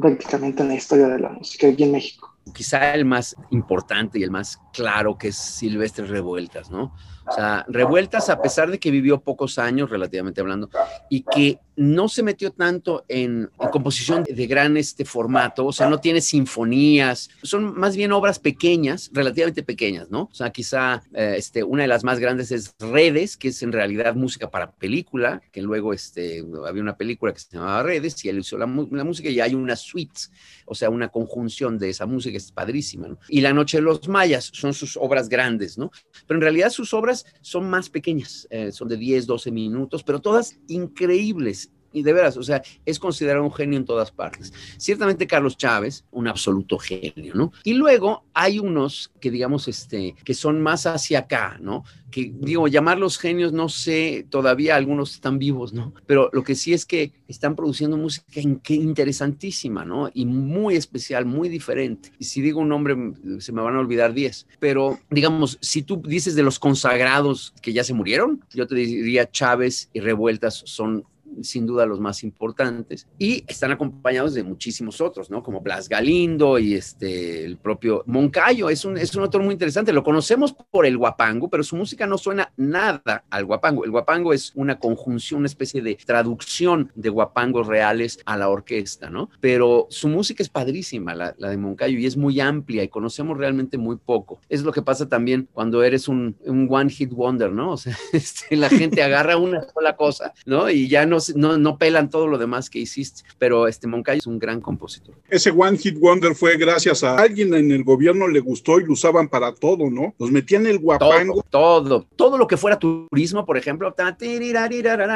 prácticamente 0.00 0.62
en 0.62 0.68
la 0.68 0.76
historia 0.76 1.08
de 1.08 1.18
la 1.18 1.28
música 1.28 1.68
aquí 1.68 1.82
en 1.82 1.92
México? 1.92 2.27
Quizá 2.52 2.94
el 2.94 3.04
más 3.04 3.36
importante 3.50 4.18
y 4.18 4.22
el 4.22 4.30
más 4.30 4.58
claro 4.72 5.16
que 5.16 5.28
es 5.28 5.36
Silvestre 5.36 6.06
Revueltas, 6.06 6.70
¿no? 6.70 6.94
O 7.26 7.32
sea, 7.32 7.64
Revueltas, 7.68 8.30
a 8.30 8.40
pesar 8.40 8.70
de 8.70 8.78
que 8.78 8.90
vivió 8.90 9.20
pocos 9.20 9.58
años, 9.58 9.90
relativamente 9.90 10.40
hablando, 10.40 10.70
y 11.10 11.22
que 11.22 11.60
no 11.78 12.08
se 12.08 12.24
metió 12.24 12.50
tanto 12.50 13.04
en, 13.06 13.50
composición 13.70 14.24
de 14.24 14.46
gran 14.48 14.76
este 14.76 15.04
formato, 15.04 15.64
o 15.66 15.72
sea, 15.72 15.88
no 15.88 16.00
tiene 16.00 16.20
sinfonías, 16.20 17.30
son 17.42 17.78
más 17.78 17.96
bien 17.96 18.10
obras 18.10 18.40
pequeñas, 18.40 19.10
relativamente 19.12 19.62
pequeñas, 19.62 20.10
¿no? 20.10 20.22
O 20.22 20.34
sea, 20.34 20.50
quizá 20.50 21.04
eh, 21.14 21.34
este, 21.38 21.62
una 21.62 21.82
de 21.82 21.88
las 21.88 22.02
más 22.02 22.18
grandes 22.18 22.50
es 22.50 22.74
Redes, 22.80 23.36
que 23.36 23.48
es 23.48 23.62
en 23.62 23.70
realidad 23.70 24.16
música 24.16 24.50
para 24.50 24.72
película, 24.72 25.40
que 25.52 25.62
luego 25.62 25.92
este, 25.92 26.44
había 26.66 26.82
una 26.82 26.96
película 26.96 27.32
que 27.32 27.38
se 27.38 27.56
llamaba 27.56 27.84
Redes 27.84 28.24
y 28.24 28.28
él 28.28 28.40
hizo 28.40 28.58
la, 28.58 28.66
música 28.66 29.28
y 29.28 29.38
hay 29.38 29.54
una 29.54 29.76
suite, 29.76 30.20
o 30.66 30.74
sea, 30.74 30.90
una 30.90 31.08
conjunción 31.08 31.78
de 31.78 31.90
esa 31.90 32.06
música, 32.06 32.36
es 32.36 32.50
padrísima, 32.50 33.06
¿no? 33.06 33.20
Y 33.28 33.40
La 33.40 33.52
Noche 33.52 33.76
de 33.76 33.82
los 33.82 34.08
Mayas 34.08 34.50
son 34.52 34.74
sus 34.74 34.96
obras 34.96 35.28
grandes, 35.28 35.78
¿no? 35.78 35.92
Pero 36.26 36.38
en 36.38 36.42
realidad 36.42 36.70
sus 36.70 36.92
obras 36.92 37.24
son 37.40 37.70
más 37.70 37.88
pequeñas, 37.88 38.48
eh, 38.50 38.72
son 38.72 38.88
de 38.88 38.96
10, 38.96 39.26
12 39.26 39.52
minutos, 39.52 40.02
pero 40.02 40.20
todas 40.20 40.58
increíbles, 40.66 41.67
y 41.92 42.02
de 42.02 42.12
veras, 42.12 42.36
o 42.36 42.42
sea, 42.42 42.62
es 42.84 42.98
considerado 42.98 43.44
un 43.44 43.52
genio 43.52 43.78
en 43.78 43.84
todas 43.84 44.10
partes. 44.10 44.52
Ciertamente 44.76 45.26
Carlos 45.26 45.56
Chávez, 45.56 46.04
un 46.10 46.28
absoluto 46.28 46.78
genio, 46.78 47.34
¿no? 47.34 47.52
Y 47.64 47.74
luego 47.74 48.24
hay 48.34 48.58
unos 48.58 49.10
que 49.20 49.30
digamos, 49.30 49.68
este, 49.68 50.14
que 50.24 50.34
son 50.34 50.60
más 50.60 50.86
hacia 50.86 51.20
acá, 51.20 51.58
¿no? 51.60 51.84
Que 52.10 52.32
digo, 52.34 52.68
llamarlos 52.68 53.18
genios, 53.18 53.52
no 53.52 53.68
sé, 53.68 54.26
todavía 54.30 54.76
algunos 54.76 55.14
están 55.14 55.38
vivos, 55.38 55.72
¿no? 55.72 55.92
Pero 56.06 56.30
lo 56.32 56.42
que 56.42 56.54
sí 56.54 56.72
es 56.72 56.86
que 56.86 57.12
están 57.28 57.54
produciendo 57.54 57.96
música 57.96 58.40
interesantísima, 58.40 59.84
¿no? 59.84 60.10
Y 60.14 60.26
muy 60.26 60.76
especial, 60.76 61.26
muy 61.26 61.48
diferente. 61.48 62.12
Y 62.18 62.24
si 62.24 62.40
digo 62.40 62.60
un 62.60 62.68
nombre, 62.68 62.96
se 63.40 63.52
me 63.52 63.60
van 63.60 63.76
a 63.76 63.80
olvidar 63.80 64.14
10. 64.14 64.46
Pero, 64.58 64.98
digamos, 65.10 65.58
si 65.60 65.82
tú 65.82 66.00
dices 66.02 66.34
de 66.34 66.42
los 66.42 66.58
consagrados 66.58 67.52
que 67.60 67.72
ya 67.72 67.84
se 67.84 67.94
murieron, 67.94 68.42
yo 68.54 68.66
te 68.66 68.74
diría 68.74 69.30
Chávez 69.30 69.90
y 69.92 70.00
Revueltas 70.00 70.62
son 70.64 71.04
sin 71.42 71.66
duda 71.66 71.86
los 71.86 72.00
más 72.00 72.22
importantes, 72.24 73.06
y 73.18 73.44
están 73.46 73.72
acompañados 73.72 74.34
de 74.34 74.42
muchísimos 74.42 75.00
otros, 75.00 75.30
¿no? 75.30 75.42
Como 75.42 75.60
Blas 75.60 75.88
Galindo 75.88 76.58
y 76.58 76.74
este, 76.74 77.44
el 77.44 77.56
propio 77.56 78.02
Moncayo, 78.06 78.70
es 78.70 78.84
un, 78.84 78.96
es 78.96 79.14
un 79.14 79.22
autor 79.22 79.42
muy 79.42 79.52
interesante, 79.52 79.92
lo 79.92 80.02
conocemos 80.02 80.52
por 80.52 80.86
el 80.86 80.96
guapango, 80.96 81.48
pero 81.48 81.62
su 81.62 81.76
música 81.76 82.06
no 82.06 82.18
suena 82.18 82.52
nada 82.56 83.24
al 83.30 83.44
guapango. 83.44 83.84
El 83.84 83.90
guapango 83.90 84.32
es 84.32 84.52
una 84.54 84.78
conjunción, 84.78 85.38
una 85.38 85.46
especie 85.46 85.82
de 85.82 85.96
traducción 85.96 86.92
de 86.94 87.08
guapangos 87.08 87.66
reales 87.66 88.20
a 88.24 88.36
la 88.36 88.48
orquesta, 88.48 89.10
¿no? 89.10 89.30
Pero 89.40 89.86
su 89.90 90.08
música 90.08 90.42
es 90.42 90.48
padrísima, 90.48 91.14
la, 91.14 91.34
la 91.38 91.50
de 91.50 91.56
Moncayo, 91.56 91.98
y 91.98 92.06
es 92.06 92.16
muy 92.16 92.40
amplia 92.40 92.82
y 92.82 92.88
conocemos 92.88 93.36
realmente 93.36 93.78
muy 93.78 93.96
poco. 93.96 94.40
Es 94.48 94.62
lo 94.62 94.72
que 94.72 94.82
pasa 94.82 95.08
también 95.08 95.48
cuando 95.52 95.82
eres 95.82 96.08
un, 96.08 96.36
one 96.70 96.90
hit 96.90 97.10
wonder, 97.10 97.52
¿no? 97.52 97.72
O 97.72 97.76
sea, 97.76 97.96
este, 98.12 98.56
la 98.56 98.68
gente 98.68 99.02
agarra 99.02 99.36
una 99.36 99.62
sola 99.72 99.96
cosa, 99.96 100.32
¿no? 100.46 100.70
Y 100.70 100.88
ya 100.88 101.06
no 101.06 101.20
no, 101.36 101.58
no, 101.58 101.78
pelan 101.78 102.10
todo 102.10 102.26
lo 102.26 102.38
demás 102.38 102.70
que 102.70 102.78
hiciste, 102.78 103.22
pero 103.38 103.68
este 103.68 103.86
Moncayo 103.86 104.18
es 104.18 104.26
un 104.26 104.38
gran 104.38 104.60
compositor. 104.60 105.14
Ese 105.28 105.50
One 105.50 105.78
Hit 105.78 105.98
Wonder 105.98 106.34
fue 106.34 106.56
gracias 106.56 107.04
a 107.04 107.16
alguien 107.16 107.54
en 107.54 107.70
el 107.70 107.84
gobierno 107.84 108.28
le 108.28 108.40
gustó 108.40 108.80
y 108.80 108.84
lo 108.84 108.92
usaban 108.92 109.28
para 109.28 109.54
todo, 109.54 109.90
¿no? 109.90 110.14
Los 110.18 110.30
metían 110.30 110.66
el 110.66 110.78
guapango. 110.78 111.44
Todo, 111.50 112.06
todo, 112.16 112.38
lo 112.38 112.46
que 112.46 112.56
fuera 112.56 112.78
turismo, 112.78 113.44
por 113.44 113.56
ejemplo, 113.56 113.94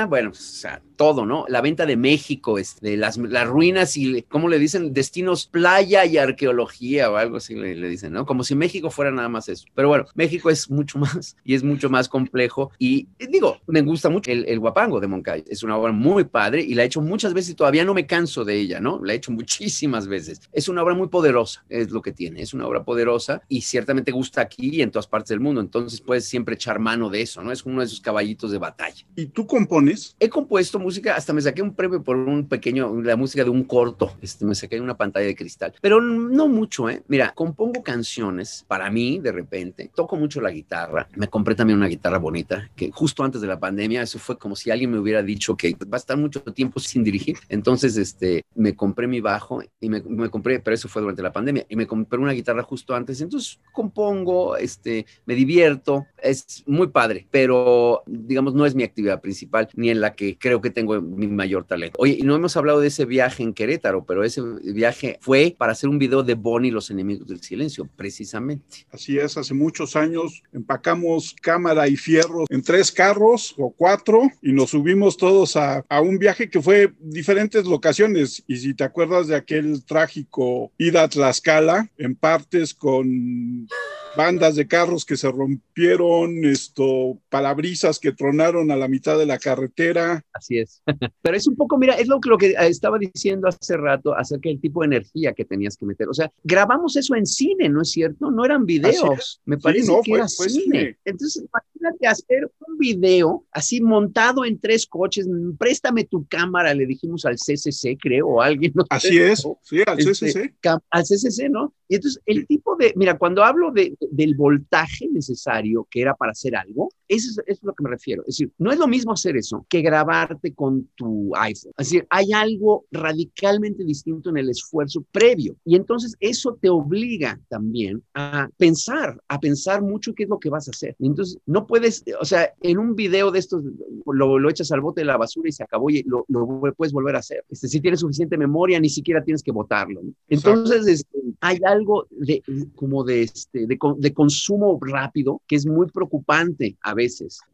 bueno, 0.09 0.31
o 0.31 0.35
sea, 0.35 0.83
todo, 0.97 1.27
¿no? 1.27 1.45
La 1.49 1.61
venta 1.61 1.87
de 1.87 1.97
México, 1.97 2.59
este, 2.59 2.97
las, 2.97 3.17
las 3.17 3.47
ruinas 3.47 3.97
y, 3.97 4.23
¿cómo 4.23 4.49
le 4.49 4.59
dicen? 4.59 4.93
Destinos 4.93 5.47
playa 5.47 6.05
y 6.05 6.19
arqueología 6.19 7.11
o 7.11 7.17
algo 7.17 7.39
así 7.39 7.55
le, 7.55 7.89
dicen, 7.89 8.13
¿no? 8.13 8.27
Como 8.27 8.45
si 8.45 8.55
México 8.55 8.91
fuera 8.91 9.11
nada 9.11 9.29
más 9.29 9.49
eso. 9.49 9.67
Pero 9.75 9.89
bueno, 9.89 10.07
México 10.15 10.51
es 10.51 10.71
mucho 10.71 10.99
más 11.01 11.37
y 11.45 11.55
es 11.55 11.63
mucho 11.63 11.91
más 11.91 12.09
complejo 12.09 12.71
y 12.79 13.09
digo, 13.19 13.59
me 13.67 13.83
gusta 13.83 14.09
mucho 14.09 14.31
el, 14.31 14.45
el 14.47 14.59
guapango 14.59 15.01
de 15.01 15.07
Moncayo. 15.07 15.45
Es 15.49 15.63
una 15.63 15.77
obra 15.77 15.93
muy 15.93 16.02
muy 16.03 16.25
padre 16.25 16.63
y 16.63 16.75
la 16.75 16.83
he 16.83 16.87
hecho 16.87 17.01
muchas 17.01 17.33
veces 17.33 17.53
y 17.53 17.55
todavía 17.55 17.85
no 17.85 17.95
me 17.95 18.07
canso 18.07 18.45
de 18.45 18.59
ella, 18.59 18.81
¿no? 18.81 19.01
La 19.03 19.13
he 19.13 19.17
hecho 19.17 19.31
muchísimas 19.31 20.09
veces. 20.09 20.41
Es 20.53 20.69
una 20.69 20.83
obra 20.83 20.95
muy 20.95 21.09
poderosa, 21.09 21.65
es 21.69 21.91
lo 21.91 22.03
que 22.03 22.13
tiene, 22.13 22.43
es 22.43 22.53
una 22.53 22.67
obra 22.67 22.85
poderosa 22.85 23.43
y 23.49 23.61
ciertamente 23.61 24.11
gusta 24.11 24.41
aquí 24.41 24.71
y 24.73 24.83
en 24.83 24.91
todas 24.91 25.07
partes 25.07 25.29
del 25.31 25.41
mundo, 25.41 25.61
entonces 25.61 26.01
puedes 26.01 26.25
siempre 26.25 26.57
echar 26.57 26.81
mano 26.81 27.09
de 27.09 27.23
eso, 27.23 27.43
¿no? 27.43 27.53
Es 27.53 27.65
uno 27.65 27.81
de 27.81 27.87
esos 27.87 28.01
caballitos 28.01 28.51
de 28.51 28.59
batalla. 28.59 29.07
¿Y 29.15 29.27
tú 29.27 29.47
compones? 29.47 30.17
He 30.19 30.29
compuesto 30.29 30.79
música, 30.79 31.15
hasta 31.15 31.33
me 31.33 31.41
saqué 31.41 31.63
un 31.63 31.75
premio 31.75 32.03
por 32.03 32.17
un 32.17 32.49
pequeño, 32.49 33.01
la 33.01 33.17
música 33.17 33.45
de 33.45 33.51
un 33.51 33.65
corto, 33.65 34.17
este, 34.21 34.45
me 34.45 34.57
saqué 34.57 34.81
una 34.81 34.97
pantalla 34.97 35.27
de 35.27 35.37
cristal, 35.37 35.73
pero 35.81 36.01
no 36.01 36.49
mucho, 36.49 36.91
¿eh? 36.91 37.03
Mira, 37.07 37.33
compongo 37.33 37.83
canciones 37.83 38.65
para 38.67 38.91
mí 38.91 39.21
de 39.21 39.31
repente, 39.31 39.91
toco 39.95 40.17
mucho 40.17 40.41
la 40.41 40.51
guitarra, 40.51 41.09
me 41.15 41.29
compré 41.29 41.55
también 41.55 41.79
una 41.79 41.87
guitarra 41.87 42.19
bonita, 42.19 42.69
que 42.75 42.91
justo 42.91 43.23
antes 43.23 43.41
de 43.41 43.47
la 43.47 43.61
pandemia, 43.61 44.03
eso 44.03 44.19
fue 44.19 44.37
como 44.37 44.57
si 44.57 44.71
alguien 44.71 44.91
me 44.91 44.99
hubiera 44.99 45.23
dicho 45.23 45.57
que 45.57 45.77
va 45.93 45.97
a 45.97 45.99
estar 45.99 46.16
mucho 46.16 46.40
tiempo 46.40 46.80
sin 46.80 47.05
dirigir, 47.05 47.36
entonces 47.49 47.97
este, 47.97 48.45
me 48.55 48.74
compré 48.74 49.07
mi 49.07 49.20
bajo 49.20 49.62
y 49.80 49.88
me, 49.88 50.01
me 50.03 50.30
compré, 50.30 50.61
pero 50.61 50.74
eso 50.74 50.88
fue 50.88 51.03
durante 51.03 51.22
la 51.22 51.32
pandemia, 51.32 51.66
y 51.68 51.76
me 51.76 51.86
compré 51.86 52.18
una 52.18 52.32
guitarra 52.32 52.62
justo 52.62 52.95
antes, 52.95 53.20
entonces 53.20 53.61
compongo, 53.72 54.57
este, 54.57 55.07
me 55.26 55.34
divierto, 55.34 56.07
es 56.22 56.62
muy 56.66 56.88
padre, 56.88 57.26
pero 57.30 58.03
digamos 58.07 58.55
no 58.55 58.66
es 58.66 58.74
mi 58.74 58.82
actividad 58.82 59.20
principal 59.20 59.68
ni 59.74 59.90
en 59.90 60.01
la 60.01 60.14
que 60.14 60.38
creo 60.38 60.61
que 60.61 60.70
tengo 60.70 61.01
mi 61.01 61.26
mayor 61.26 61.64
talento. 61.64 61.97
Oye, 61.99 62.16
y 62.18 62.22
no 62.22 62.34
hemos 62.34 62.57
hablado 62.57 62.80
de 62.80 62.88
ese 62.88 63.05
viaje 63.05 63.43
en 63.43 63.53
Querétaro, 63.53 64.05
pero 64.05 64.24
ese 64.24 64.43
viaje 64.64 65.18
fue 65.20 65.55
para 65.57 65.72
hacer 65.72 65.88
un 65.88 65.99
video 65.99 66.22
de 66.22 66.34
Bonnie 66.34 66.70
los 66.70 66.90
enemigos 66.90 67.26
del 67.26 67.40
silencio, 67.40 67.88
precisamente. 67.97 68.86
Así 68.90 69.18
es, 69.18 69.36
hace 69.36 69.55
muchos 69.55 69.97
años 69.97 70.43
empacamos 70.53 71.34
cámara 71.40 71.88
y 71.88 71.97
fierro 71.97 72.45
en 72.49 72.62
tres 72.62 72.93
carros 72.93 73.55
o 73.59 73.70
cuatro 73.70 74.30
y 74.40 74.53
nos 74.53 74.70
subimos 74.70 75.16
todos 75.16 75.57
a, 75.57 75.72
a 75.89 76.01
un 76.01 76.18
viaje 76.18 76.51
que 76.51 76.61
fue 76.61 76.93
diferentes 76.99 77.64
locaciones. 77.64 78.43
Y 78.47 78.57
si 78.57 78.75
te 78.75 78.85
acuerdas 78.85 79.29
de 79.29 79.37
aquel 79.37 79.85
trágico 79.85 80.73
ida 80.79 81.05
a 81.05 81.09
Tlaxcala, 81.09 81.91
en 81.99 82.14
partes 82.14 82.75
con 82.75 83.68
bandas 84.16 84.57
de 84.57 84.66
carros 84.66 85.05
que 85.05 85.16
se 85.16 85.31
rompieron, 85.31 86.45
esto, 86.45 87.18
palabrizas 87.29 87.99
que 87.99 88.12
tronaron 88.12 88.70
a 88.70 88.77
la 88.77 88.89
mitad 88.89 89.18
de 89.18 89.27
la 89.27 89.39
carretera. 89.39 90.25
Así 90.33 90.59
es. 90.59 90.83
Pero 91.23 91.37
es 91.37 91.47
un 91.47 91.57
poco, 91.57 91.79
mira, 91.79 91.95
es 91.95 92.09
lo, 92.09 92.20
lo 92.25 92.39
que 92.39 92.55
estaba 92.59 92.99
diciendo 92.99 93.49
hace 93.49 93.77
rato 93.77 94.14
acerca 94.14 94.49
del 94.49 94.61
tipo 94.61 94.81
de 94.81 94.87
energía 94.87 95.33
que 95.33 95.45
tenías 95.45 95.77
que 95.77 95.87
meter. 95.87 96.09
O 96.09 96.14
sea, 96.14 96.31
grabamos 96.45 96.97
eso 96.97 97.14
en 97.14 97.27
cine, 97.27 97.68
¿no 97.68 97.83
es 97.83 97.91
cierto? 97.91 98.31
No 98.31 98.45
eran 98.45 98.66
videos. 98.66 99.41
Me 99.45 99.59
parece 99.59 99.93
que 100.05 100.12
era 100.12 100.29
cine. 100.29 100.97
Entonces, 101.05 101.45
imagínate 101.45 102.07
hacer 102.07 102.51
un 102.66 102.79
video 102.79 103.45
así 103.53 103.81
montado 103.81 104.45
en 104.45 104.59
tres 104.59 104.87
coches. 104.87 105.27
Préstame 105.63 106.03
tu 106.03 106.27
cámara, 106.27 106.75
le 106.75 106.87
dijimos 106.87 107.25
al 107.25 107.37
CCC, 107.37 107.97
creo, 107.97 108.27
o 108.27 108.43
alguien. 108.43 108.73
así 108.91 109.17
es, 109.17 109.47
sí, 109.63 109.81
al 109.87 109.97
CCC. 109.97 110.25
Este, 110.25 110.55
al 110.91 111.03
CCC, 111.05 111.49
¿no? 111.49 111.73
Y 111.87 111.95
entonces 111.95 112.21
el 112.27 112.49
tipo 112.49 112.75
de, 112.75 112.93
mira, 112.97 113.17
cuando 113.17 113.45
hablo 113.45 113.71
de, 113.71 113.95
del 114.11 114.35
voltaje 114.35 115.07
necesario 115.09 115.87
que 115.89 116.01
era 116.01 116.17
para 116.17 116.33
hacer 116.33 116.57
algo, 116.57 116.89
eso 117.17 117.43
es, 117.47 117.63
lo 117.63 117.75
que 117.75 117.85
me 117.85 117.91
refiero. 117.91 118.23
Es 118.23 118.39
decir, 118.39 118.53
no 118.59 118.73
es 118.73 118.79
lo 118.79 118.89
mismo 118.89 119.13
hacer 119.13 119.37
eso 119.37 119.67
que 119.69 119.83
grabarte 119.83 120.55
con 120.55 120.89
tu 120.95 121.35
iPhone. 121.37 121.73
Es 121.79 121.89
decir, 121.89 122.07
hay 122.11 122.33
algo 122.33 122.87
radicalmente 122.91 123.85
distinto 123.85 124.31
en 124.31 124.39
el 124.39 124.49
esfuerzo 124.49 125.05
previo. 125.13 125.57
Y 125.65 125.77
entonces 125.77 126.17
eso 126.21 126.59
te 126.61 126.71
obliga 126.71 127.39
también 127.49 128.03
a 128.15 128.49
pensar, 128.57 129.21
a 129.29 129.39
pensar 129.39 129.83
mucho 129.83 130.15
qué 130.15 130.25
es 130.25 130.29
lo 130.29 130.39
que 130.39 130.51
vas 130.51 130.69
a 130.69 130.71
hacer. 130.71 130.97
Entonces 130.99 131.39
no 131.47 131.67
puedes, 131.67 132.05
o 132.21 132.25
sea, 132.25 132.51
en 132.63 132.79
un 132.79 132.95
video 132.95 133.31
de 133.31 133.39
estos 133.39 133.63
lo, 134.07 134.39
lo 134.39 134.51
echas 134.51 134.73
al 134.73 134.81
bote 134.81 135.03
de 135.03 135.07
la 135.07 135.17
basura 135.17 135.49
y 135.49 135.53
se 135.53 135.63
acabó 135.63 135.91
y 135.91 136.03
lo, 136.05 136.25
lo 136.29 136.47
puedes 136.75 136.93
volver 136.93 137.17
a 137.17 137.21
hacer. 137.21 137.45
Este, 137.51 137.69
si 137.69 137.81
tienes 137.81 138.01
suficiente 138.01 138.39
memoria, 138.39 138.81
ni 138.81 138.89
siquiera 138.89 139.23
tienes 139.23 139.43
que 139.43 139.53
botarlo. 139.53 140.01
Entonces, 140.29 140.87
este, 140.87 141.19
hay 141.41 141.59
algo 141.67 142.07
de, 142.11 142.43
como 142.75 143.05
de, 143.05 143.23
este, 143.23 143.67
de, 143.67 143.79
de 143.99 144.15
consumo 144.15 144.79
rápido 144.81 145.43
que 145.47 145.57
es 145.57 145.67
muy 145.67 145.89
preocupante 145.89 146.77
a 146.83 146.95
veces. 146.95 147.02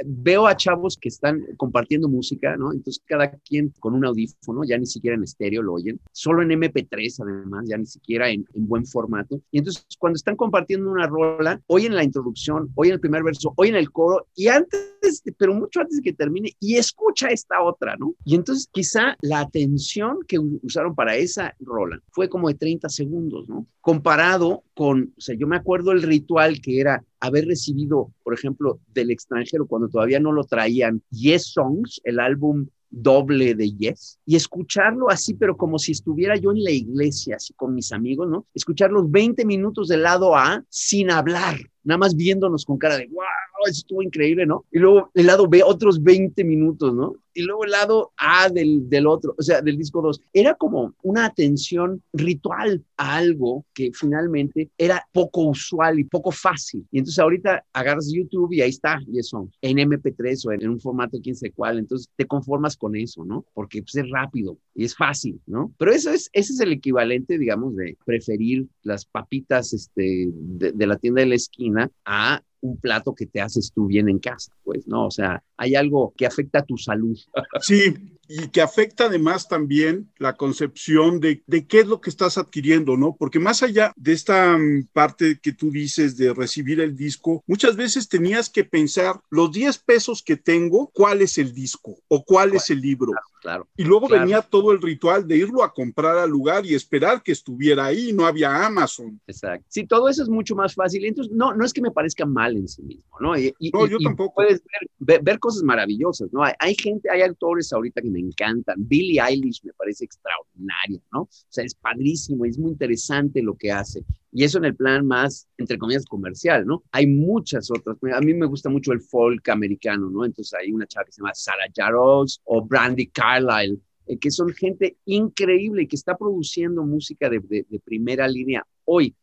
Veo 0.05 0.47
a 0.47 0.57
chavos 0.57 0.97
que 0.97 1.09
están 1.09 1.43
compartiendo 1.57 2.09
música, 2.09 2.57
¿no? 2.57 2.73
Entonces 2.73 3.03
cada 3.07 3.31
quien 3.31 3.73
con 3.81 3.95
un 3.95 4.05
audífono, 4.05 4.63
ya 4.65 4.79
ni 4.79 4.87
siquiera 4.87 5.17
en 5.17 5.25
estéreo 5.25 5.63
lo 5.63 5.75
oyen, 5.75 6.01
solo 6.13 6.43
en 6.43 6.51
MP3 6.51 7.23
además, 7.23 7.65
ya 7.69 7.77
ni 7.77 7.87
siquiera 7.87 8.29
en, 8.31 8.45
en 8.55 8.69
buen 8.69 8.87
formato. 8.87 9.41
Y 9.51 9.59
entonces 9.59 9.87
cuando 9.99 10.17
están 10.17 10.37
compartiendo 10.37 10.91
una 10.91 11.07
rola, 11.07 11.61
oyen 11.67 11.95
la 11.95 12.05
introducción, 12.05 12.71
oyen 12.75 12.95
el 12.95 13.01
primer 13.01 13.23
verso, 13.23 13.53
oyen 13.57 13.77
el 13.77 13.91
coro 13.91 14.27
y 14.35 14.49
antes, 14.49 14.98
pero 15.37 15.55
mucho 15.55 15.81
antes 15.81 15.99
de 15.99 16.03
que 16.03 16.13
termine, 16.13 16.55
y 16.61 16.77
escucha 16.77 17.29
esta 17.29 17.63
otra, 17.63 17.97
¿no? 17.97 18.15
Y 18.25 18.35
entonces 18.35 18.69
quizá 18.71 19.17
la 19.21 19.41
atención 19.41 20.19
que 20.27 20.39
usaron 20.39 20.95
para 20.95 21.17
esa 21.17 21.55
rola 21.61 22.01
fue 22.11 22.29
como 22.29 22.49
de 22.49 22.55
30 22.55 22.89
segundos, 22.89 23.49
¿no? 23.49 23.67
Comparado 23.81 24.65
con, 24.75 25.15
o 25.17 25.21
sea, 25.21 25.35
yo 25.37 25.47
me 25.47 25.57
acuerdo 25.57 25.93
el 25.93 26.03
ritual 26.03 26.61
que 26.61 26.81
era 26.81 27.05
haber 27.21 27.47
recibido, 27.47 28.13
por 28.23 28.35
ejemplo, 28.35 28.81
del 28.93 29.11
extranjero 29.11 29.67
cuando 29.67 29.89
todavía 29.89 30.21
no 30.21 30.33
lo 30.33 30.45
traían, 30.45 31.03
Yes 31.11 31.53
Songs, 31.53 32.01
el 32.05 32.21
álbum 32.21 32.67
doble 32.91 33.55
de 33.55 33.71
Yes, 33.71 34.19
y 34.25 34.37
escucharlo 34.37 35.11
así, 35.11 35.35
pero 35.35 35.57
como 35.57 35.79
si 35.79 35.93
estuviera 35.93 36.37
yo 36.37 36.53
en 36.53 36.65
la 36.65 36.71
iglesia, 36.71 37.37
así 37.37 37.53
con 37.55 37.75
mis 37.75 37.93
amigos, 37.93 38.29
¿no? 38.29 38.47
Escuchar 38.55 38.91
los 38.91 39.11
20 39.11 39.45
minutos 39.45 39.89
del 39.89 40.03
lado 40.03 40.35
A 40.37 40.65
sin 40.69 41.11
hablar, 41.11 41.57
nada 41.89 41.99
más 41.99 42.14
viéndonos 42.14 42.66
con 42.66 42.76
cara 42.76 42.99
de, 42.99 43.07
wow, 43.07 43.24
eso 43.66 43.80
estuvo 43.80 44.03
increíble, 44.03 44.45
¿no? 44.45 44.66
Y 44.70 44.78
luego 44.78 45.11
el 45.14 45.26
lado 45.26 45.49
B, 45.49 45.62
otros 45.64 46.03
20 46.03 46.45
minutos, 46.45 46.95
¿no? 46.95 47.16
Y 47.32 47.43
luego 47.43 47.64
el 47.64 47.70
lado 47.70 48.12
A 48.16 48.49
del, 48.49 48.89
del 48.89 49.07
otro, 49.07 49.34
o 49.39 49.43
sea, 49.43 49.62
del 49.62 49.78
disco 49.78 50.03
2. 50.03 50.20
Era 50.32 50.55
como 50.55 50.95
una 51.03 51.24
atención 51.24 52.03
ritual 52.12 52.84
a 52.97 53.16
algo 53.16 53.64
que 53.72 53.91
finalmente 53.95 54.70
era 54.76 55.07
poco 55.12 55.43
usual 55.43 56.01
y 56.01 56.05
poco 56.05 56.32
fácil. 56.32 56.84
Y 56.91 56.99
entonces 56.99 57.18
ahorita 57.20 57.64
agarras 57.72 58.12
YouTube 58.12 58.53
y 58.53 58.61
ahí 58.61 58.70
está, 58.70 59.01
y 59.07 59.18
eso, 59.20 59.49
en 59.62 59.78
MP3 59.78 60.47
o 60.47 60.53
en, 60.53 60.68
un 60.68 60.80
formato 60.80 61.18
quién 61.22 61.36
sé 61.36 61.53
cuál, 61.53 61.78
entonces 61.78 62.11
te 62.16 62.26
conformas 62.26 62.76
con 62.76 62.97
eso, 62.97 63.24
¿no? 63.24 63.47
Porque 63.55 63.82
pues, 63.82 63.95
es 63.95 64.11
rápido 64.11 64.59
y 64.74 64.84
es 64.84 64.97
fácil, 64.97 65.41
¿no? 65.47 65.72
Pero 65.78 65.93
eso 65.93 66.11
es, 66.11 66.28
ese 66.32 66.53
es 66.53 66.61
el 66.61 66.72
equivalente, 66.72 67.39
digamos, 67.39 67.76
de 67.76 67.97
preferir 68.05 68.66
las 68.82 69.05
papitas 69.05 69.72
este, 69.72 70.28
de, 70.32 70.72
de 70.72 70.86
la 70.86 70.97
tienda 70.97 71.20
de 71.20 71.28
la 71.28 71.34
esquina 71.36 71.78
a 72.05 72.43
un 72.61 72.76
plato 72.76 73.14
que 73.14 73.26
te 73.26 73.41
haces 73.41 73.72
tú 73.72 73.87
bien 73.87 74.09
en 74.09 74.18
casa, 74.18 74.53
pues, 74.64 74.87
¿no? 74.87 75.07
O 75.07 75.11
sea, 75.11 75.43
hay 75.57 75.74
algo 75.74 76.12
que 76.16 76.26
afecta 76.26 76.61
a 76.61 76.64
tu 76.64 76.76
salud. 76.76 77.18
Sí, 77.61 77.95
y 78.29 78.49
que 78.49 78.61
afecta 78.61 79.07
además 79.07 79.49
también 79.49 80.12
la 80.18 80.37
concepción 80.37 81.18
de, 81.18 81.43
qué 81.66 81.81
es 81.81 81.87
lo 81.87 82.01
que 82.01 82.11
estás 82.11 82.37
adquiriendo, 82.37 82.97
¿no? 82.97 83.16
Porque 83.18 83.39
más 83.39 83.62
allá 83.62 83.93
de 83.97 84.12
esta 84.12 84.57
mm, 84.59 84.89
parte 84.93 85.39
que 85.41 85.53
tú 85.53 85.70
dices 85.70 86.16
de 86.16 86.35
recibir 86.35 86.81
el 86.81 86.95
disco, 86.95 87.43
muchas 87.47 87.74
veces 87.74 88.09
tenías 88.09 88.51
que 88.51 88.64
pensar 88.64 89.20
los 89.31 89.51
10 89.53 89.79
pesos 89.79 90.22
que 90.22 90.37
tengo, 90.37 90.91
¿cuál 90.93 91.22
es 91.22 91.39
el 91.39 91.55
disco 91.55 91.97
o 92.09 92.22
cuál 92.22 92.55
es 92.55 92.68
el 92.68 92.81
libro? 92.81 93.12
Claro 93.41 93.68
y 93.76 93.84
luego 93.84 94.07
claro. 94.07 94.22
venía 94.22 94.43
todo 94.43 94.72
el 94.72 94.82
ritual 94.82 95.26
de 95.26 95.36
irlo 95.36 95.62
a 95.62 95.72
comprar 95.72 96.18
al 96.18 96.30
lugar 96.30 96.66
y 96.66 96.74
esperar 96.74 97.22
que 97.22 97.32
estuviera 97.32 97.86
ahí, 97.86 98.12
no 98.12 98.26
había 98.26 98.66
Amazon. 98.66 99.20
Exacto. 99.26 99.66
Sí, 99.68 99.86
todo 99.86 100.09
eso 100.09 100.22
es 100.22 100.28
mucho 100.28 100.55
más 100.55 100.74
fácil. 100.74 101.05
Entonces, 101.05 101.32
no, 101.32 101.55
no 101.55 101.64
es 101.64 101.72
que 101.72 101.80
me 101.80 101.91
parezca 101.91 102.26
mal 102.26 102.57
en 102.57 102.68
sí 102.68 102.82
mismo, 102.82 103.16
¿no? 103.20 103.39
Y, 103.39 103.55
y, 103.59 103.70
no, 103.70 103.86
yo 103.86 103.97
y 103.99 104.05
tampoco. 104.05 104.34
Puedes 104.34 104.62
ver, 104.62 104.91
ver, 104.99 105.22
ver, 105.22 105.39
cosas 105.39 105.62
maravillosas, 105.62 106.32
¿no? 106.32 106.43
Hay, 106.43 106.53
hay 106.59 106.74
gente, 106.74 107.11
hay 107.11 107.22
autores 107.22 107.72
ahorita 107.72 108.03
que 108.03 108.11
me 108.11 108.20
encantan. 108.20 108.76
Billie 108.78 109.20
Eilish 109.20 109.64
me 109.64 109.72
parece 109.72 110.05
extraordinaria, 110.05 111.01
¿no? 111.12 111.22
O 111.22 111.28
sea, 111.49 111.64
es 111.64 111.74
padrísimo, 111.74 112.45
es 112.45 112.59
muy 112.59 112.72
interesante 112.72 113.43
lo 113.43 113.55
que 113.55 113.72
hace. 113.72 114.05
Y 114.31 114.45
eso 114.45 114.59
en 114.59 114.66
el 114.66 114.76
plan 114.76 115.07
más, 115.07 115.49
entre 115.57 115.79
comillas, 115.79 116.05
comercial, 116.05 116.66
¿no? 116.66 116.85
Hay 116.93 117.07
muchas 117.07 117.70
otras. 117.70 117.97
A 118.14 118.20
mí 118.20 118.35
me 118.35 118.47
gusta 118.47 118.68
mucho 118.68 118.93
el 118.93 119.01
folk 119.01 119.49
americano, 119.49 120.11
¿no? 120.11 120.24
Entonces 120.24 120.59
hay 120.61 120.70
una 120.70 120.87
chava 120.87 121.07
que 121.07 121.12
se 121.12 121.20
llama 121.22 121.35
Sarah 121.35 121.70
Jarosz 121.74 122.41
o 122.45 122.64
Brandy 122.64 123.07
Carlile, 123.07 123.79
eh, 124.07 124.18
que 124.18 124.31
son 124.31 124.51
gente 124.51 124.99
increíble 125.07 125.89
que 125.89 125.97
está 125.97 126.16
produciendo 126.16 126.85
música 126.85 127.31
de, 127.31 127.41
primera 127.85 128.29
línea 128.29 128.66
hoy. 128.85 129.14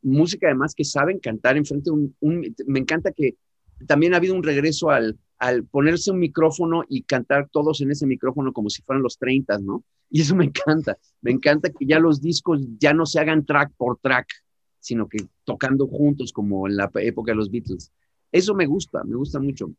Música 0.00 0.46
además 0.46 0.74
que 0.74 0.84
saben 0.84 1.18
cantar 1.18 1.56
enfrente 1.56 1.90
de 1.90 1.96
un, 1.96 2.16
un, 2.20 2.54
Me 2.66 2.78
encanta 2.78 3.12
que 3.12 3.36
también 3.86 4.14
ha 4.14 4.16
habido 4.16 4.34
un 4.34 4.42
regreso 4.42 4.90
al, 4.90 5.18
al 5.38 5.64
ponerse 5.64 6.10
un 6.10 6.18
micrófono 6.18 6.84
y 6.88 7.02
cantar 7.02 7.48
todos 7.50 7.80
en 7.80 7.90
ese 7.90 8.06
micrófono 8.06 8.52
como 8.52 8.70
si 8.70 8.82
fueran 8.82 9.02
los 9.02 9.18
30, 9.18 9.58
¿no? 9.58 9.84
Y 10.10 10.22
eso 10.22 10.34
me 10.34 10.46
encanta. 10.46 10.96
Me 11.20 11.30
encanta 11.30 11.68
que 11.70 11.84
ya 11.84 11.98
los 11.98 12.22
discos 12.22 12.62
ya 12.78 12.94
no 12.94 13.04
se 13.04 13.20
hagan 13.20 13.44
track 13.44 13.72
por 13.76 13.98
track, 13.98 14.26
sino 14.80 15.06
que 15.06 15.18
tocando 15.44 15.86
juntos 15.86 16.32
como 16.32 16.66
en 16.66 16.76
la 16.76 16.90
época 16.94 17.32
de 17.32 17.36
los 17.36 17.50
Beatles. 17.50 17.92
Eso 18.32 18.54
me 18.54 18.64
gusta, 18.64 19.04
me 19.04 19.16
gusta 19.16 19.38
mucho. 19.38 19.70